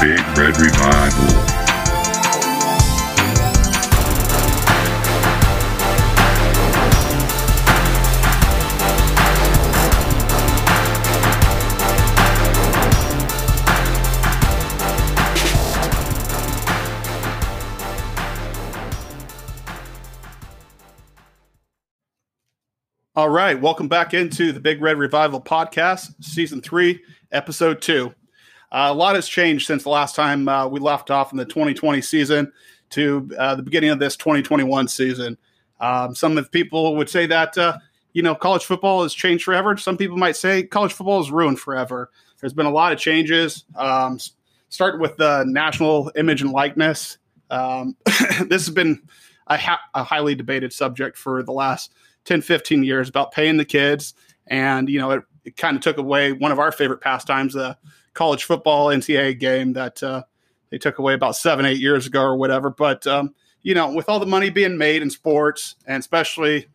Big 0.00 0.20
Red 0.36 0.60
Revival. 0.60 1.56
All 23.14 23.30
right, 23.30 23.58
welcome 23.58 23.88
back 23.88 24.12
into 24.12 24.52
the 24.52 24.60
Big 24.60 24.82
Red 24.82 24.98
Revival 24.98 25.40
podcast, 25.40 26.22
season 26.22 26.60
three, 26.60 27.02
episode 27.32 27.80
two. 27.80 28.14
Uh, 28.76 28.92
a 28.92 28.94
lot 28.94 29.14
has 29.14 29.26
changed 29.26 29.66
since 29.66 29.84
the 29.84 29.88
last 29.88 30.14
time 30.14 30.46
uh, 30.50 30.68
we 30.68 30.78
left 30.78 31.10
off 31.10 31.32
in 31.32 31.38
the 31.38 31.46
2020 31.46 32.02
season 32.02 32.52
to 32.90 33.26
uh, 33.38 33.54
the 33.54 33.62
beginning 33.62 33.88
of 33.88 33.98
this 33.98 34.18
2021 34.18 34.86
season. 34.86 35.38
Um, 35.80 36.14
some 36.14 36.36
of 36.36 36.52
people 36.52 36.94
would 36.96 37.08
say 37.08 37.24
that 37.24 37.56
uh, 37.56 37.78
you 38.12 38.22
know 38.22 38.34
college 38.34 38.66
football 38.66 39.02
has 39.02 39.14
changed 39.14 39.44
forever. 39.44 39.78
Some 39.78 39.96
people 39.96 40.18
might 40.18 40.36
say 40.36 40.62
college 40.62 40.92
football 40.92 41.22
is 41.22 41.30
ruined 41.30 41.58
forever. 41.58 42.10
There's 42.38 42.52
been 42.52 42.66
a 42.66 42.70
lot 42.70 42.92
of 42.92 42.98
changes. 42.98 43.64
Um, 43.76 44.18
starting 44.68 45.00
with 45.00 45.16
the 45.16 45.44
national 45.46 46.12
image 46.14 46.42
and 46.42 46.52
likeness. 46.52 47.16
Um, 47.48 47.96
this 48.04 48.66
has 48.66 48.70
been 48.70 49.00
a, 49.46 49.56
ha- 49.56 49.80
a 49.94 50.04
highly 50.04 50.34
debated 50.34 50.70
subject 50.70 51.16
for 51.16 51.42
the 51.42 51.52
last 51.52 51.94
10, 52.26 52.42
15 52.42 52.84
years 52.84 53.08
about 53.08 53.32
paying 53.32 53.56
the 53.56 53.64
kids. 53.64 54.12
And, 54.48 54.90
you 54.90 54.98
know, 54.98 55.12
it, 55.12 55.22
it 55.46 55.56
kind 55.56 55.78
of 55.78 55.82
took 55.82 55.96
away 55.96 56.32
one 56.32 56.52
of 56.52 56.58
our 56.58 56.72
favorite 56.72 57.00
pastimes, 57.00 57.56
college 58.16 58.44
football 58.44 58.88
NCAA 58.88 59.38
game 59.38 59.74
that 59.74 60.02
uh, 60.02 60.24
they 60.70 60.78
took 60.78 60.98
away 60.98 61.14
about 61.14 61.36
seven, 61.36 61.64
eight 61.64 61.78
years 61.78 62.06
ago 62.06 62.22
or 62.22 62.36
whatever. 62.36 62.70
But, 62.70 63.06
um, 63.06 63.34
you 63.62 63.74
know, 63.74 63.92
with 63.92 64.08
all 64.08 64.18
the 64.18 64.26
money 64.26 64.50
being 64.50 64.76
made 64.76 65.02
in 65.02 65.10
sports 65.10 65.76
and 65.86 66.00
especially 66.00 66.66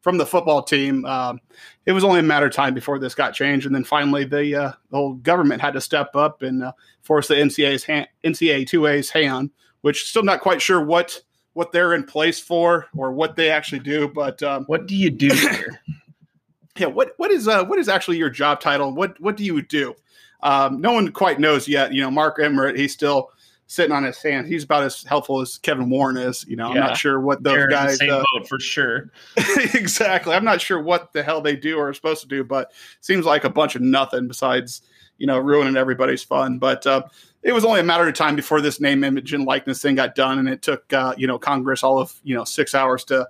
from 0.00 0.16
the 0.16 0.24
football 0.24 0.62
team, 0.62 1.04
um, 1.04 1.40
it 1.84 1.92
was 1.92 2.04
only 2.04 2.20
a 2.20 2.22
matter 2.22 2.46
of 2.46 2.52
time 2.52 2.72
before 2.72 2.98
this 2.98 3.14
got 3.14 3.34
changed. 3.34 3.66
And 3.66 3.74
then 3.74 3.84
finally, 3.84 4.24
the, 4.24 4.54
uh, 4.54 4.72
the 4.90 4.96
whole 4.96 5.14
government 5.14 5.60
had 5.60 5.74
to 5.74 5.80
step 5.80 6.14
up 6.14 6.42
and 6.42 6.62
uh, 6.62 6.72
force 7.02 7.28
the 7.28 7.34
NCAA's 7.34 7.84
hand, 7.84 8.08
NCAA 8.24 8.68
2A's 8.68 9.10
hand, 9.10 9.50
which 9.82 10.08
still 10.08 10.22
not 10.22 10.40
quite 10.40 10.62
sure 10.62 10.82
what 10.82 11.20
what 11.54 11.72
they're 11.72 11.94
in 11.94 12.04
place 12.04 12.38
for 12.38 12.86
or 12.96 13.10
what 13.10 13.34
they 13.34 13.50
actually 13.50 13.80
do. 13.80 14.06
But 14.06 14.40
um, 14.44 14.64
what 14.66 14.86
do 14.86 14.94
you 14.94 15.10
do 15.10 15.26
here? 15.26 15.80
yeah, 16.76 16.86
what 16.86 17.14
what 17.16 17.32
is 17.32 17.48
uh, 17.48 17.64
what 17.64 17.80
is 17.80 17.88
actually 17.88 18.16
your 18.16 18.30
job 18.30 18.60
title? 18.60 18.92
What 18.92 19.20
what 19.20 19.36
do 19.36 19.44
you 19.44 19.60
do? 19.62 19.96
Um, 20.40 20.80
no 20.80 20.92
one 20.92 21.10
quite 21.12 21.40
knows 21.40 21.66
yet. 21.68 21.92
You 21.92 22.02
know, 22.02 22.10
Mark 22.10 22.38
Emmert, 22.40 22.78
he's 22.78 22.92
still 22.92 23.30
sitting 23.66 23.92
on 23.92 24.02
his 24.02 24.20
hands. 24.20 24.48
He's 24.48 24.64
about 24.64 24.82
as 24.82 25.04
helpful 25.04 25.40
as 25.40 25.58
Kevin 25.58 25.90
Warren 25.90 26.16
is. 26.16 26.44
You 26.48 26.56
know, 26.56 26.68
yeah. 26.68 26.80
I'm 26.80 26.88
not 26.88 26.96
sure 26.96 27.20
what 27.20 27.42
those 27.42 27.54
They're 27.54 27.68
guys. 27.68 27.98
same 27.98 28.10
uh, 28.10 28.24
boat 28.34 28.48
for 28.48 28.58
sure. 28.58 29.10
exactly. 29.74 30.34
I'm 30.34 30.44
not 30.44 30.60
sure 30.60 30.80
what 30.80 31.12
the 31.12 31.22
hell 31.22 31.40
they 31.40 31.56
do 31.56 31.78
or 31.78 31.88
are 31.88 31.94
supposed 31.94 32.22
to 32.22 32.28
do, 32.28 32.42
but 32.42 32.72
seems 33.00 33.26
like 33.26 33.44
a 33.44 33.50
bunch 33.50 33.76
of 33.76 33.82
nothing 33.82 34.26
besides 34.26 34.82
you 35.18 35.26
know 35.26 35.38
ruining 35.38 35.76
everybody's 35.76 36.22
fun. 36.22 36.58
But 36.58 36.86
uh, 36.86 37.02
it 37.42 37.52
was 37.52 37.64
only 37.64 37.80
a 37.80 37.84
matter 37.84 38.08
of 38.08 38.14
time 38.14 38.36
before 38.36 38.60
this 38.60 38.80
name, 38.80 39.04
image, 39.04 39.32
and 39.32 39.44
likeness 39.44 39.82
thing 39.82 39.96
got 39.96 40.14
done, 40.14 40.38
and 40.38 40.48
it 40.48 40.62
took 40.62 40.90
uh, 40.92 41.14
you 41.16 41.26
know 41.26 41.38
Congress 41.38 41.82
all 41.82 41.98
of 41.98 42.14
you 42.24 42.34
know 42.34 42.44
six 42.44 42.74
hours 42.74 43.04
to 43.04 43.28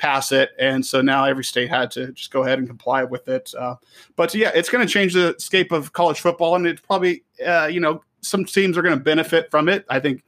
pass 0.00 0.32
it, 0.32 0.50
and 0.58 0.84
so 0.84 1.00
now 1.02 1.24
every 1.24 1.44
state 1.44 1.68
had 1.68 1.90
to 1.92 2.12
just 2.12 2.32
go 2.32 2.42
ahead 2.42 2.58
and 2.58 2.66
comply 2.66 3.04
with 3.04 3.28
it. 3.28 3.52
Uh, 3.56 3.76
but 4.16 4.34
yeah, 4.34 4.50
it's 4.54 4.70
going 4.70 4.86
to 4.86 4.92
change 4.92 5.12
the 5.12 5.34
scape 5.38 5.72
of 5.72 5.92
college 5.92 6.20
football, 6.20 6.56
and 6.56 6.66
it's 6.66 6.80
probably 6.80 7.22
uh, 7.46 7.68
you 7.70 7.80
know 7.80 8.02
some 8.22 8.44
teams 8.44 8.76
are 8.76 8.82
going 8.82 8.96
to 8.96 9.04
benefit 9.04 9.50
from 9.50 9.68
it. 9.68 9.84
I 9.88 10.00
think 10.00 10.24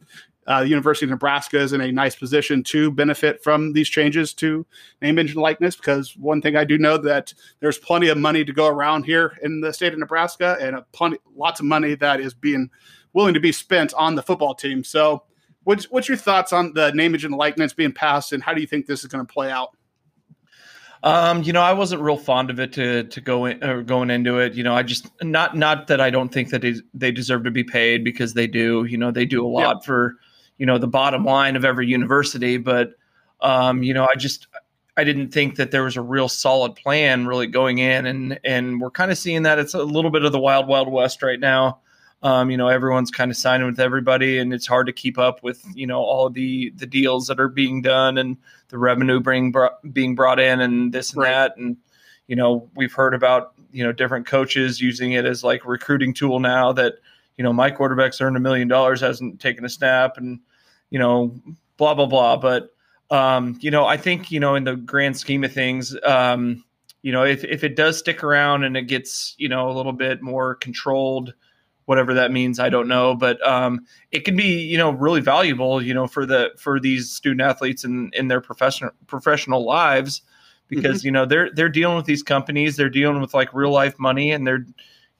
uh, 0.46 0.60
the 0.60 0.68
University 0.68 1.06
of 1.06 1.10
Nebraska 1.10 1.58
is 1.58 1.72
in 1.72 1.80
a 1.80 1.90
nice 1.90 2.16
position 2.16 2.62
to 2.64 2.90
benefit 2.90 3.42
from 3.42 3.72
these 3.72 3.88
changes 3.88 4.34
to 4.34 4.66
name, 5.00 5.18
and 5.18 5.34
likeness. 5.34 5.76
Because 5.76 6.16
one 6.16 6.42
thing 6.42 6.56
I 6.56 6.64
do 6.64 6.76
know 6.78 6.98
that 6.98 7.32
there's 7.60 7.78
plenty 7.78 8.08
of 8.08 8.18
money 8.18 8.44
to 8.44 8.52
go 8.52 8.66
around 8.66 9.04
here 9.04 9.38
in 9.42 9.60
the 9.60 9.72
state 9.72 9.94
of 9.94 9.98
Nebraska, 9.98 10.58
and 10.60 10.76
a 10.76 10.82
plenty, 10.92 11.18
lots 11.34 11.60
of 11.60 11.66
money 11.66 11.94
that 11.94 12.20
is 12.20 12.34
being 12.34 12.70
willing 13.14 13.34
to 13.34 13.40
be 13.40 13.52
spent 13.52 13.94
on 13.94 14.14
the 14.14 14.22
football 14.22 14.54
team. 14.54 14.84
So, 14.84 15.22
what's 15.64 15.90
what's 15.90 16.08
your 16.08 16.18
thoughts 16.18 16.52
on 16.52 16.72
the 16.74 16.90
name, 16.92 17.12
image, 17.12 17.24
and 17.24 17.34
likeness 17.34 17.72
being 17.72 17.92
passed, 17.92 18.32
and 18.32 18.42
how 18.42 18.54
do 18.54 18.60
you 18.60 18.66
think 18.66 18.86
this 18.86 19.04
is 19.04 19.06
going 19.06 19.26
to 19.26 19.32
play 19.32 19.50
out? 19.50 19.76
Um, 21.04 21.42
you 21.42 21.52
know, 21.52 21.62
I 21.62 21.72
wasn't 21.72 22.00
real 22.02 22.16
fond 22.16 22.50
of 22.50 22.60
it 22.60 22.72
to 22.74 23.04
to 23.04 23.20
go 23.20 23.46
in 23.46 23.62
or 23.64 23.82
going 23.82 24.10
into 24.10 24.38
it. 24.38 24.54
You 24.54 24.62
know, 24.62 24.74
I 24.74 24.82
just 24.82 25.10
not 25.22 25.56
not 25.56 25.88
that 25.88 26.00
I 26.00 26.10
don't 26.10 26.28
think 26.28 26.50
that 26.50 26.64
they 26.94 27.10
deserve 27.10 27.44
to 27.44 27.50
be 27.50 27.64
paid 27.64 28.04
because 28.04 28.34
they 28.34 28.46
do. 28.46 28.84
You 28.84 28.98
know, 28.98 29.10
they 29.10 29.26
do 29.26 29.44
a 29.44 29.48
lot 29.48 29.78
yeah. 29.80 29.86
for 29.86 30.16
you 30.58 30.66
know 30.66 30.78
the 30.78 30.86
bottom 30.86 31.24
line 31.24 31.56
of 31.56 31.64
every 31.64 31.88
university, 31.88 32.56
but 32.56 32.94
um, 33.40 33.82
you 33.82 33.92
know, 33.92 34.04
I 34.04 34.16
just 34.16 34.46
I 34.96 35.04
didn't 35.04 35.30
think 35.30 35.56
that 35.56 35.72
there 35.72 35.82
was 35.82 35.96
a 35.96 36.02
real 36.02 36.28
solid 36.28 36.76
plan 36.76 37.26
really 37.26 37.48
going 37.48 37.78
in, 37.78 38.06
and 38.06 38.38
and 38.44 38.80
we're 38.80 38.90
kind 38.90 39.10
of 39.10 39.18
seeing 39.18 39.42
that 39.42 39.58
it's 39.58 39.74
a 39.74 39.82
little 39.82 40.10
bit 40.10 40.24
of 40.24 40.30
the 40.30 40.38
wild 40.38 40.68
wild 40.68 40.90
west 40.90 41.22
right 41.22 41.40
now. 41.40 41.80
Um, 42.24 42.50
you 42.50 42.56
know, 42.56 42.68
everyone's 42.68 43.10
kind 43.10 43.30
of 43.32 43.36
signing 43.36 43.66
with 43.66 43.80
everybody, 43.80 44.38
and 44.38 44.54
it's 44.54 44.66
hard 44.66 44.86
to 44.86 44.92
keep 44.92 45.18
up 45.18 45.42
with 45.42 45.64
you 45.74 45.86
know 45.86 46.00
all 46.00 46.30
the 46.30 46.70
the 46.76 46.86
deals 46.86 47.26
that 47.26 47.40
are 47.40 47.48
being 47.48 47.82
done 47.82 48.18
and 48.18 48.36
the 48.68 48.78
revenue 48.78 49.20
being 49.20 49.50
brought, 49.50 49.92
being 49.92 50.14
brought 50.14 50.38
in, 50.38 50.60
and 50.60 50.92
this 50.92 51.12
and 51.12 51.22
right. 51.22 51.30
that, 51.30 51.56
and 51.56 51.76
you 52.28 52.36
know 52.36 52.68
we've 52.76 52.92
heard 52.92 53.14
about 53.14 53.54
you 53.72 53.82
know 53.82 53.92
different 53.92 54.26
coaches 54.26 54.80
using 54.80 55.12
it 55.12 55.24
as 55.24 55.42
like 55.42 55.64
recruiting 55.64 56.14
tool 56.14 56.38
now 56.38 56.72
that 56.72 56.94
you 57.36 57.44
know 57.44 57.52
my 57.52 57.70
quarterback's 57.70 58.20
earned 58.20 58.36
a 58.36 58.40
million 58.40 58.68
dollars 58.68 59.00
hasn't 59.00 59.40
taken 59.40 59.64
a 59.64 59.68
snap 59.68 60.16
and 60.16 60.40
you 60.90 60.98
know 60.98 61.34
blah 61.76 61.94
blah 61.94 62.06
blah 62.06 62.36
but 62.36 62.74
um, 63.10 63.58
you 63.60 63.70
know 63.70 63.84
i 63.84 63.96
think 63.96 64.30
you 64.30 64.38
know 64.38 64.54
in 64.54 64.64
the 64.64 64.76
grand 64.76 65.16
scheme 65.16 65.42
of 65.44 65.52
things 65.52 65.96
um, 66.04 66.62
you 67.02 67.12
know 67.12 67.24
if, 67.24 67.44
if 67.44 67.64
it 67.64 67.76
does 67.76 67.98
stick 67.98 68.22
around 68.22 68.64
and 68.64 68.76
it 68.76 68.82
gets 68.82 69.34
you 69.38 69.48
know 69.48 69.70
a 69.70 69.74
little 69.74 69.92
bit 69.92 70.22
more 70.22 70.54
controlled 70.56 71.34
whatever 71.92 72.14
that 72.14 72.32
means 72.32 72.58
i 72.58 72.70
don't 72.70 72.88
know 72.88 73.14
but 73.14 73.46
um, 73.46 73.84
it 74.12 74.24
can 74.24 74.34
be 74.34 74.62
you 74.62 74.78
know 74.78 74.92
really 74.92 75.20
valuable 75.20 75.82
you 75.82 75.92
know 75.92 76.06
for 76.06 76.24
the 76.24 76.48
for 76.56 76.80
these 76.80 77.10
student 77.10 77.42
athletes 77.42 77.84
in 77.84 78.10
in 78.14 78.28
their 78.28 78.40
professional 78.40 78.90
professional 79.06 79.62
lives 79.66 80.22
because 80.68 81.00
mm-hmm. 81.00 81.08
you 81.08 81.12
know 81.12 81.26
they're 81.26 81.50
they're 81.52 81.68
dealing 81.68 81.94
with 81.94 82.06
these 82.06 82.22
companies 82.22 82.76
they're 82.76 82.88
dealing 82.88 83.20
with 83.20 83.34
like 83.34 83.52
real 83.52 83.70
life 83.70 83.98
money 83.98 84.32
and 84.32 84.46
they're 84.46 84.64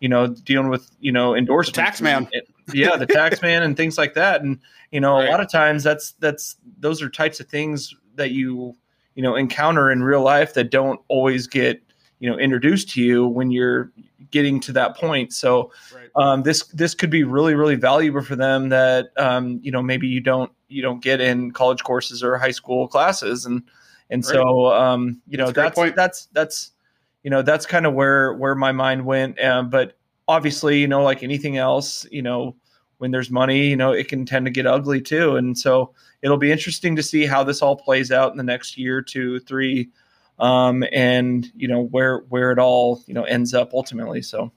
you 0.01 0.09
know 0.09 0.29
dealing 0.29 0.71
with 0.71 0.91
you 0.99 1.13
know 1.13 1.35
endorsements 1.37 1.77
tax 1.77 2.01
man 2.01 2.27
yeah 2.73 2.97
the 2.97 3.05
tax 3.05 3.43
man 3.43 3.63
and 3.63 3.77
things 3.77 3.99
like 3.99 4.15
that 4.15 4.41
and 4.41 4.59
you 4.93 4.99
know 4.99 5.17
right. 5.17 5.29
a 5.29 5.31
lot 5.31 5.41
of 5.41 5.51
times 5.51 5.83
that's 5.83 6.13
that's 6.21 6.57
those 6.79 7.03
are 7.03 7.11
types 7.11 7.39
of 7.39 7.47
things 7.49 7.95
that 8.15 8.31
you 8.31 8.75
you 9.15 9.23
know 9.23 9.37
encounter 9.37 9.91
in 9.91 10.03
real 10.03 10.23
life 10.23 10.55
that 10.55 10.71
don't 10.71 11.01
always 11.09 11.47
get 11.47 11.83
you 12.23 12.31
know 12.31 12.39
introduced 12.39 12.89
to 12.91 13.03
you 13.03 13.27
when 13.27 13.51
you're 13.51 13.91
getting 14.31 14.61
to 14.61 14.73
that 14.73 14.97
point. 14.97 15.33
So 15.33 15.73
right. 15.93 16.09
um, 16.15 16.45
this 16.45 16.63
this 16.69 16.95
could 16.95 17.11
be 17.11 17.25
really 17.25 17.57
really 17.57 17.75
valuable 17.75 18.23
for 18.23 18.37
them 18.37 18.69
that 18.69 19.09
um, 19.17 19.59
you 19.61 19.73
know 19.73 19.83
maybe 19.83 20.07
you 20.07 20.21
don't 20.21 20.53
you 20.69 20.83
don't 20.83 21.03
get 21.03 21.21
in 21.21 21.51
college 21.51 21.83
courses 21.83 22.23
or 22.23 22.39
high 22.39 22.53
school 22.53 22.87
classes 22.87 23.45
and 23.45 23.65
and 24.09 24.25
right. 24.25 24.35
so 24.35 24.73
um, 24.73 25.21
you 25.27 25.37
know 25.37 25.51
that's 25.51 25.77
that's, 25.77 25.97
that's 25.97 26.27
that's 26.27 26.71
you 27.25 27.31
know 27.31 27.43
that's 27.43 27.67
kind 27.67 27.87
of 27.87 27.95
where 27.95 28.35
where 28.35 28.55
my 28.55 28.71
mind 28.71 29.05
went. 29.05 29.41
Um, 29.41 29.69
but 29.69 29.99
obviously 30.29 30.79
you 30.79 30.87
know 30.87 31.03
like 31.03 31.25
anything 31.25 31.57
else 31.57 32.07
you 32.13 32.23
know 32.23 32.55
when 32.99 33.11
there's 33.11 33.31
money 33.31 33.67
you 33.67 33.77
know 33.77 33.91
it 33.91 34.07
can 34.07 34.25
tend 34.25 34.47
to 34.47 34.51
get 34.53 34.65
ugly 34.65 35.01
too 35.01 35.35
and 35.35 35.59
so 35.59 35.93
it'll 36.23 36.39
be 36.39 36.53
interesting 36.53 36.95
to 36.95 37.03
see 37.03 37.27
how 37.27 37.43
this 37.43 37.61
all 37.61 37.75
plays 37.75 38.13
out 38.13 38.31
in 38.31 38.37
the 38.37 38.45
next 38.45 38.79
year 38.79 39.03
two 39.03 39.41
three 39.41 39.89
um, 40.43 40.85
and 40.93 41.51
you 41.55 41.69
know 41.69 41.81
where 41.81 42.19
where 42.29 42.51
it 42.51 42.59
all 42.59 43.03
you 43.07 43.15
know 43.15 43.23
ends 43.23 43.55
up 43.55 43.73
ultimately. 43.73 44.21
So, 44.21 44.53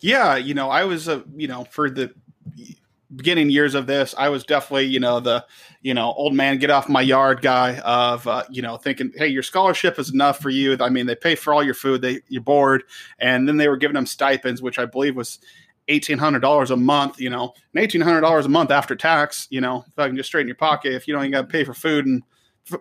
yeah, 0.00 0.36
you 0.36 0.54
know, 0.54 0.70
I 0.70 0.84
was 0.84 1.06
a 1.06 1.22
you 1.36 1.46
know 1.46 1.64
for 1.64 1.90
the 1.90 2.12
beginning 3.14 3.50
years 3.50 3.74
of 3.74 3.86
this, 3.86 4.14
I 4.16 4.28
was 4.30 4.44
definitely, 4.44 4.86
you 4.86 5.00
know, 5.00 5.20
the, 5.20 5.44
you 5.80 5.94
know, 5.94 6.12
old 6.12 6.34
man 6.34 6.58
get 6.58 6.70
off 6.70 6.88
my 6.88 7.00
yard 7.00 7.40
guy 7.40 7.78
of, 7.78 8.26
uh, 8.26 8.44
you 8.50 8.60
know, 8.62 8.76
thinking, 8.76 9.12
hey, 9.16 9.28
your 9.28 9.42
scholarship 9.42 9.98
is 9.98 10.12
enough 10.12 10.40
for 10.40 10.50
you. 10.50 10.76
I 10.80 10.88
mean, 10.88 11.06
they 11.06 11.14
pay 11.14 11.34
for 11.34 11.54
all 11.54 11.62
your 11.62 11.74
food, 11.74 12.02
they 12.02 12.20
you're 12.28 12.42
bored, 12.42 12.84
and 13.18 13.46
then 13.46 13.56
they 13.56 13.68
were 13.68 13.76
giving 13.76 13.94
them 13.94 14.06
stipends, 14.06 14.62
which 14.62 14.78
I 14.78 14.86
believe 14.86 15.16
was 15.16 15.38
eighteen 15.88 16.18
hundred 16.18 16.40
dollars 16.40 16.70
a 16.70 16.76
month. 16.76 17.20
You 17.20 17.30
know, 17.30 17.54
and 17.74 17.82
eighteen 17.82 18.00
hundred 18.00 18.22
dollars 18.22 18.46
a 18.46 18.50
month 18.50 18.70
after 18.70 18.96
tax. 18.96 19.46
You 19.50 19.60
know, 19.60 19.84
if 19.86 19.98
I 19.98 20.06
can 20.06 20.16
just 20.16 20.28
straighten 20.28 20.48
your 20.48 20.56
pocket, 20.56 20.94
if 20.94 21.06
you 21.06 21.14
don't 21.14 21.24
even 21.24 21.32
got 21.32 21.42
to 21.42 21.48
pay 21.48 21.64
for 21.64 21.74
food 21.74 22.06
and 22.06 22.22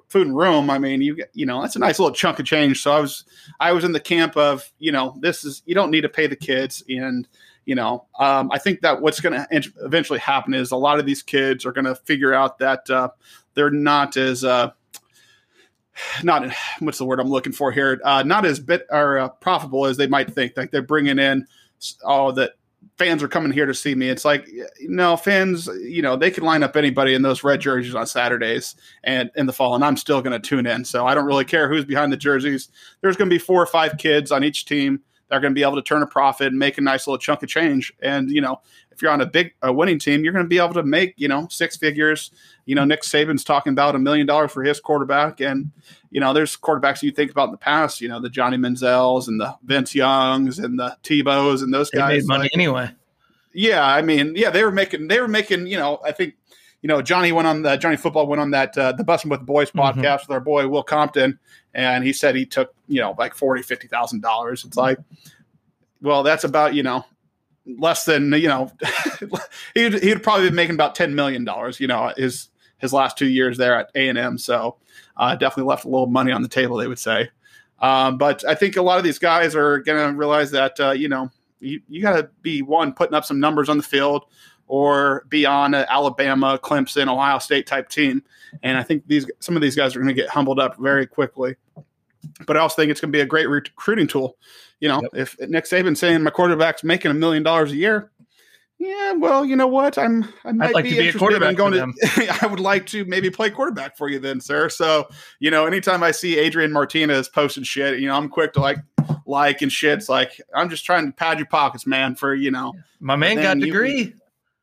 food 0.07 0.27
and 0.27 0.37
room, 0.37 0.69
I 0.69 0.77
mean, 0.77 1.01
you 1.01 1.17
you 1.33 1.45
know, 1.45 1.61
that's 1.61 1.75
a 1.75 1.79
nice 1.79 1.99
little 1.99 2.13
chunk 2.13 2.39
of 2.39 2.45
change. 2.45 2.81
So 2.81 2.91
I 2.91 2.99
was 2.99 3.23
I 3.59 3.71
was 3.71 3.83
in 3.83 3.91
the 3.91 3.99
camp 3.99 4.37
of 4.37 4.71
you 4.79 4.91
know 4.91 5.15
this 5.19 5.43
is 5.43 5.63
you 5.65 5.75
don't 5.75 5.91
need 5.91 6.01
to 6.01 6.09
pay 6.09 6.27
the 6.27 6.35
kids, 6.35 6.83
and 6.89 7.27
you 7.65 7.75
know 7.75 8.05
um, 8.19 8.51
I 8.51 8.59
think 8.59 8.81
that 8.81 9.01
what's 9.01 9.19
going 9.19 9.33
to 9.33 9.71
eventually 9.81 10.19
happen 10.19 10.53
is 10.53 10.71
a 10.71 10.77
lot 10.77 10.99
of 10.99 11.05
these 11.05 11.23
kids 11.23 11.65
are 11.65 11.71
going 11.71 11.85
to 11.85 11.95
figure 11.95 12.33
out 12.33 12.59
that 12.59 12.89
uh, 12.89 13.09
they're 13.53 13.71
not 13.71 14.17
as 14.17 14.43
uh, 14.43 14.71
not 16.23 16.51
what's 16.79 16.97
the 16.97 17.05
word 17.05 17.19
I'm 17.19 17.29
looking 17.29 17.53
for 17.53 17.71
here, 17.71 17.99
uh, 18.03 18.23
not 18.23 18.45
as 18.45 18.59
bit 18.59 18.85
or 18.89 19.17
uh, 19.17 19.29
profitable 19.29 19.85
as 19.85 19.97
they 19.97 20.07
might 20.07 20.31
think. 20.31 20.55
Like 20.55 20.71
they're 20.71 20.81
bringing 20.81 21.19
in 21.19 21.47
all 22.03 22.33
that 22.33 22.53
fans 22.97 23.21
are 23.21 23.27
coming 23.27 23.51
here 23.51 23.65
to 23.65 23.73
see 23.73 23.93
me. 23.93 24.09
It's 24.09 24.25
like, 24.25 24.49
no, 24.81 25.15
fans, 25.15 25.67
you 25.81 26.01
know, 26.01 26.15
they 26.15 26.31
can 26.31 26.43
line 26.43 26.63
up 26.63 26.75
anybody 26.75 27.13
in 27.13 27.21
those 27.21 27.43
red 27.43 27.61
jerseys 27.61 27.95
on 27.95 28.07
Saturdays 28.07 28.75
and 29.03 29.29
in 29.35 29.45
the 29.45 29.53
fall, 29.53 29.75
and 29.75 29.85
I'm 29.85 29.97
still 29.97 30.21
going 30.21 30.39
to 30.39 30.47
tune 30.47 30.65
in. 30.65 30.83
So 30.83 31.05
I 31.05 31.13
don't 31.13 31.25
really 31.25 31.45
care 31.45 31.69
who's 31.69 31.85
behind 31.85 32.11
the 32.11 32.17
jerseys. 32.17 32.69
There's 33.01 33.15
going 33.15 33.29
to 33.29 33.33
be 33.33 33.39
four 33.39 33.61
or 33.61 33.67
five 33.67 33.97
kids 33.97 34.31
on 34.31 34.43
each 34.43 34.65
team 34.65 35.01
that 35.29 35.35
are 35.35 35.39
going 35.39 35.53
to 35.53 35.59
be 35.59 35.63
able 35.63 35.75
to 35.75 35.81
turn 35.81 36.01
a 36.01 36.07
profit 36.07 36.47
and 36.47 36.57
make 36.57 36.77
a 36.77 36.81
nice 36.81 37.05
little 37.05 37.17
chunk 37.17 37.43
of 37.43 37.49
change. 37.49 37.93
And, 38.01 38.31
you 38.31 38.41
know, 38.41 38.61
if 38.97 39.01
you're 39.03 39.11
on 39.11 39.21
a 39.21 39.25
big 39.27 39.53
a 39.61 39.71
winning 39.71 39.99
team, 39.99 40.23
you're 40.23 40.33
going 40.33 40.43
to 40.43 40.49
be 40.49 40.57
able 40.57 40.73
to 40.73 40.81
make, 40.83 41.13
you 41.17 41.27
know, 41.27 41.47
six 41.51 41.77
figures. 41.77 42.31
You 42.65 42.73
know, 42.73 42.83
Nick 42.83 43.03
Saban's 43.03 43.43
talking 43.43 43.71
about 43.71 43.95
a 43.95 43.99
million 43.99 44.25
dollars 44.25 44.51
for 44.51 44.63
his 44.63 44.79
quarterback. 44.79 45.39
And, 45.39 45.71
you 46.09 46.19
know, 46.19 46.33
there's 46.33 46.57
quarterbacks 46.57 47.03
you 47.03 47.11
think 47.11 47.29
about 47.29 47.45
in 47.45 47.51
the 47.51 47.57
past, 47.57 48.01
you 48.01 48.09
know, 48.09 48.19
the 48.19 48.29
Johnny 48.29 48.57
Manziels 48.57 49.27
and 49.27 49.39
the 49.39 49.55
Vince 49.63 49.93
Youngs 49.93 50.57
and 50.57 50.79
the 50.79 50.97
Tebows 51.03 51.61
and 51.61 51.71
those 51.71 51.91
They 51.91 51.99
guys. 51.99 52.23
made 52.23 52.27
money 52.27 52.41
like- 52.45 52.51
anyway. 52.55 52.89
yeah, 53.53 53.85
I 53.85 54.01
mean, 54.01 54.33
yeah, 54.35 54.49
they 54.49 54.63
were 54.63 54.71
making 54.71 55.07
they 55.07 55.21
were 55.21 55.27
making, 55.27 55.67
you 55.67 55.77
know, 55.77 55.99
I 56.03 56.11
think 56.11 56.33
you 56.81 56.87
know, 56.87 57.01
Johnny 57.01 57.31
went 57.31 57.47
on 57.47 57.61
the 57.61 57.75
Johnny 57.77 57.97
Football 57.97 58.27
went 58.27 58.39
on 58.41 58.51
that 58.51 58.77
uh, 58.77 58.91
the 58.93 59.03
Bussin' 59.03 59.29
with 59.29 59.39
the 59.41 59.45
Boys 59.45 59.71
Mhm. 59.71 59.81
podcast 59.95 60.21
with 60.21 60.31
our 60.31 60.39
boy 60.39 60.67
Will 60.67 60.83
Compton, 60.83 61.39
and 61.73 62.03
he 62.03 62.13
said 62.13 62.35
he 62.35 62.45
took 62.45 62.73
you 62.87 62.99
know 63.01 63.15
like 63.17 63.33
forty 63.35 63.61
fifty 63.61 63.87
thousand 63.87 64.21
dollars. 64.21 64.63
It's 64.65 64.77
like, 64.77 64.97
well, 66.01 66.23
that's 66.23 66.43
about 66.43 66.73
you 66.75 66.83
know 66.83 67.05
less 67.77 68.05
than 68.05 68.31
you 68.33 68.47
know 68.47 68.71
he'd 69.73 70.01
he'd 70.01 70.23
probably 70.23 70.49
be 70.49 70.55
making 70.55 70.75
about 70.75 70.95
ten 70.95 71.15
million 71.15 71.43
dollars. 71.43 71.79
You 71.79 71.87
know 71.87 72.13
his 72.17 72.49
his 72.77 72.93
last 72.93 73.17
two 73.17 73.27
years 73.27 73.57
there 73.57 73.75
at 73.75 73.89
A 73.95 74.09
and 74.09 74.17
M, 74.17 74.37
so 74.37 74.77
uh, 75.17 75.35
definitely 75.35 75.69
left 75.69 75.85
a 75.85 75.89
little 75.89 76.07
money 76.07 76.31
on 76.31 76.41
the 76.41 76.47
table. 76.47 76.77
They 76.77 76.87
would 76.87 76.99
say, 76.99 77.29
um, 77.79 78.17
but 78.17 78.45
I 78.45 78.55
think 78.55 78.77
a 78.77 78.81
lot 78.81 78.97
of 78.97 79.03
these 79.03 79.19
guys 79.19 79.55
are 79.55 79.79
going 79.79 80.11
to 80.11 80.17
realize 80.17 80.51
that 80.51 80.79
uh, 80.79 80.91
you 80.91 81.09
know 81.09 81.29
you, 81.59 81.81
you 81.87 82.01
got 82.01 82.15
to 82.15 82.29
be 82.41 82.61
one 82.61 82.93
putting 82.93 83.15
up 83.15 83.25
some 83.25 83.39
numbers 83.39 83.69
on 83.69 83.77
the 83.77 83.83
field 83.83 84.25
or 84.67 85.25
be 85.29 85.45
on 85.45 85.73
an 85.73 85.85
Alabama, 85.89 86.59
Clemson, 86.61 87.07
Ohio 87.07 87.39
State 87.39 87.67
type 87.67 87.89
team. 87.89 88.21
And 88.63 88.77
I 88.77 88.83
think 88.83 89.07
these 89.07 89.29
some 89.39 89.55
of 89.55 89.61
these 89.61 89.75
guys 89.75 89.95
are 89.95 89.99
going 89.99 90.13
to 90.13 90.13
get 90.13 90.29
humbled 90.29 90.59
up 90.59 90.77
very 90.77 91.07
quickly. 91.07 91.55
But 92.45 92.57
I 92.57 92.59
also 92.61 92.75
think 92.75 92.91
it's 92.91 93.01
going 93.01 93.11
to 93.11 93.17
be 93.17 93.21
a 93.21 93.25
great 93.25 93.47
recruiting 93.49 94.07
tool. 94.07 94.37
You 94.79 94.89
know, 94.89 95.01
Yep. 95.01 95.11
if 95.15 95.49
Nick 95.49 95.65
Saban's 95.65 95.99
saying 95.99 96.21
my 96.23 96.29
quarterback's 96.29 96.83
making 96.83 97.11
a 97.11 97.13
million 97.15 97.43
dollars 97.43 97.71
a 97.71 97.75
year, 97.75 98.11
yeah, 98.79 99.13
well, 99.13 99.43
you 99.43 99.55
know 99.55 99.65
what? 99.65 99.97
I'm 99.97 100.31
I 100.45 100.51
might 100.51 100.73
like 100.75 100.83
be 100.83 100.91
be 100.91 100.99
a 100.99 101.03
interested 101.11 101.41
in 101.41 101.55
going 101.55 101.73
to. 101.73 102.37
I 102.43 102.45
would 102.45 102.59
like 102.59 102.85
to 102.87 103.05
maybe 103.05 103.31
play 103.31 103.49
quarterback 103.49 103.97
for 103.97 104.07
you 104.07 104.19
then, 104.19 104.39
sir. 104.39 104.69
So 104.69 105.07
you 105.39 105.49
know, 105.49 105.65
anytime 105.65 106.03
I 106.03 106.11
see 106.11 106.37
Adrian 106.37 106.71
Martinez 106.71 107.27
posting 107.27 107.63
shit, 107.63 107.99
you 107.99 108.07
know, 108.07 108.15
I'm 108.15 108.29
quick 108.29 108.53
to 108.53 108.59
like 108.61 108.77
like 109.25 109.63
and 109.63 109.71
shit. 109.71 109.97
It's 109.97 110.09
like 110.09 110.39
I'm 110.53 110.69
just 110.69 110.85
trying 110.85 111.07
to 111.07 111.11
pad 111.11 111.39
your 111.39 111.47
pockets, 111.47 111.87
man. 111.87 112.13
For 112.15 112.35
you 112.35 112.51
know, 112.51 112.73
My 112.99 113.15
man 113.15 113.37
got 113.37 113.57
you- 113.57 113.65
degree. 113.65 114.13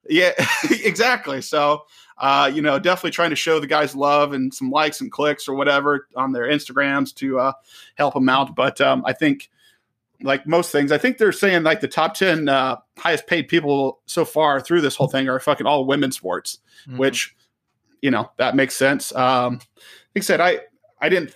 yeah, 0.08 0.30
exactly. 0.70 1.40
So, 1.42 1.82
uh, 2.18 2.50
you 2.52 2.62
know, 2.62 2.78
definitely 2.78 3.10
trying 3.10 3.30
to 3.30 3.36
show 3.36 3.58
the 3.60 3.66
guys 3.66 3.94
love 3.94 4.32
and 4.32 4.52
some 4.54 4.70
likes 4.70 5.00
and 5.00 5.10
clicks 5.10 5.48
or 5.48 5.54
whatever 5.54 6.06
on 6.16 6.32
their 6.32 6.44
Instagrams 6.44 7.14
to 7.16 7.38
uh, 7.38 7.52
help 7.96 8.14
them 8.14 8.28
out. 8.28 8.54
But 8.54 8.80
um, 8.80 9.02
I 9.06 9.12
think, 9.12 9.50
like 10.22 10.46
most 10.46 10.70
things, 10.70 10.92
I 10.92 10.98
think 10.98 11.18
they're 11.18 11.32
saying 11.32 11.64
like 11.64 11.80
the 11.80 11.88
top 11.88 12.14
10 12.14 12.48
uh, 12.48 12.76
highest 12.98 13.26
paid 13.26 13.48
people 13.48 14.00
so 14.06 14.24
far 14.24 14.60
through 14.60 14.80
this 14.80 14.94
whole 14.96 15.08
thing 15.08 15.28
are 15.28 15.40
fucking 15.40 15.66
all 15.66 15.84
women's 15.86 16.16
sports, 16.16 16.58
Mhm. 16.88 16.98
which, 16.98 17.34
you 18.00 18.10
know, 18.10 18.30
that 18.36 18.54
makes 18.56 18.76
sense. 18.76 19.14
Um, 19.14 19.54
like 20.14 20.18
I 20.18 20.20
said, 20.20 20.40
I, 20.40 20.60
I 21.00 21.08
didn't 21.08 21.34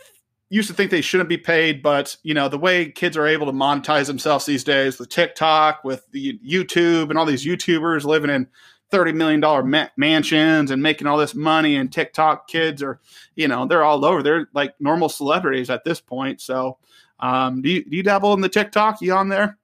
used 0.50 0.68
to 0.68 0.74
think 0.74 0.90
they 0.90 1.02
shouldn't 1.02 1.28
be 1.28 1.36
paid, 1.36 1.82
but 1.82 2.16
you 2.22 2.32
know 2.32 2.48
the 2.48 2.56
way 2.56 2.90
kids 2.90 3.18
are 3.18 3.26
able 3.26 3.44
to 3.44 3.52
monetize 3.52 4.06
themselves 4.06 4.46
these 4.46 4.64
days 4.64 4.98
with 4.98 5.10
TikTok, 5.10 5.84
with 5.84 6.10
the 6.12 6.38
YouTube, 6.38 7.10
and 7.10 7.18
all 7.18 7.26
these 7.26 7.44
YouTubers 7.44 8.04
living 8.04 8.30
in 8.30 8.46
thirty 8.90 9.12
million 9.12 9.40
dollar 9.40 9.62
ma- 9.62 9.88
mansions 9.96 10.70
and 10.70 10.82
making 10.82 11.06
all 11.06 11.18
this 11.18 11.34
money, 11.34 11.76
and 11.76 11.92
TikTok 11.92 12.48
kids 12.48 12.82
are, 12.82 13.00
you 13.34 13.48
know, 13.48 13.66
they're 13.66 13.84
all 13.84 14.04
over. 14.04 14.22
They're 14.22 14.48
like 14.54 14.74
normal 14.80 15.08
celebrities 15.08 15.70
at 15.70 15.84
this 15.84 16.00
point. 16.00 16.40
So, 16.40 16.78
um, 17.20 17.62
do 17.62 17.70
you 17.70 17.84
do 17.84 17.96
you 17.96 18.02
dabble 18.02 18.34
in 18.34 18.40
the 18.40 18.48
TikTok? 18.48 19.00
You 19.00 19.14
on 19.14 19.28
there? 19.28 19.58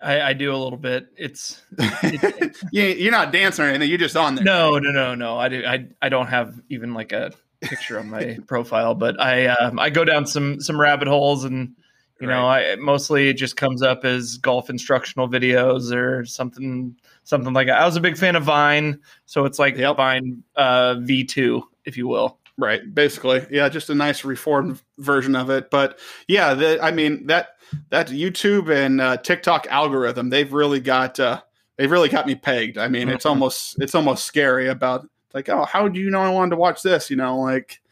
I, 0.00 0.20
I 0.20 0.32
do 0.34 0.54
a 0.54 0.56
little 0.56 0.78
bit. 0.78 1.08
It's 1.16 1.62
you, 2.70 2.82
you're 2.82 3.12
not 3.12 3.32
dancing 3.32 3.64
or 3.64 3.68
anything. 3.68 3.88
You're 3.88 3.98
just 3.98 4.16
on 4.16 4.34
there. 4.34 4.44
no, 4.44 4.78
no, 4.78 4.90
no, 4.90 5.14
no. 5.14 5.38
I 5.38 5.48
do. 5.48 5.64
I 5.64 5.88
I 6.02 6.08
don't 6.08 6.26
have 6.26 6.60
even 6.68 6.92
like 6.92 7.12
a 7.12 7.32
picture 7.60 7.98
on 7.98 8.10
my 8.10 8.38
profile, 8.46 8.94
but 8.94 9.20
I 9.20 9.46
um, 9.46 9.78
I 9.78 9.90
go 9.90 10.04
down 10.04 10.26
some 10.26 10.60
some 10.60 10.78
rabbit 10.78 11.08
holes, 11.08 11.44
and 11.44 11.76
you 12.20 12.26
know, 12.26 12.46
I 12.46 12.76
mostly 12.76 13.28
it 13.28 13.34
just 13.34 13.56
comes 13.56 13.82
up 13.82 14.04
as 14.04 14.38
golf 14.38 14.70
instructional 14.70 15.28
videos 15.28 15.94
or 15.94 16.24
something 16.24 16.96
something 17.24 17.52
like 17.52 17.66
that. 17.66 17.80
I 17.80 17.84
was 17.84 17.96
a 17.96 18.00
big 18.00 18.16
fan 18.16 18.36
of 18.36 18.44
Vine, 18.44 19.00
so 19.26 19.44
it's 19.44 19.58
like 19.58 19.76
Yep. 19.76 19.96
Vine 19.96 20.42
uh, 20.56 20.96
V 21.00 21.24
two, 21.24 21.62
if 21.84 21.96
you 21.96 22.08
will. 22.08 22.38
Right, 22.58 22.94
basically, 22.94 23.44
yeah, 23.50 23.68
just 23.68 23.90
a 23.90 23.94
nice 23.94 24.24
reformed 24.24 24.80
version 24.96 25.36
of 25.36 25.50
it. 25.50 25.70
But 25.70 25.98
yeah, 26.26 26.54
the, 26.54 26.82
I 26.82 26.90
mean 26.90 27.26
that 27.26 27.48
that 27.90 28.08
YouTube 28.08 28.74
and 28.74 28.98
uh, 29.00 29.18
TikTok 29.18 29.66
algorithm, 29.68 30.30
they've 30.30 30.50
really 30.50 30.80
got 30.80 31.20
uh, 31.20 31.42
they've 31.76 31.90
really 31.90 32.08
got 32.08 32.26
me 32.26 32.34
pegged. 32.34 32.78
I 32.78 32.88
mean, 32.88 33.10
it's 33.10 33.26
Mhm. 33.26 33.30
almost 33.30 33.76
it's 33.82 33.94
almost 33.94 34.24
scary 34.24 34.68
about 34.68 35.06
like, 35.34 35.50
oh, 35.50 35.66
how 35.66 35.86
do 35.86 36.00
you 36.00 36.08
know 36.08 36.20
I 36.20 36.30
wanted 36.30 36.50
to 36.52 36.56
watch 36.56 36.80
this? 36.80 37.10
You 37.10 37.16
know, 37.16 37.38
like 37.38 37.82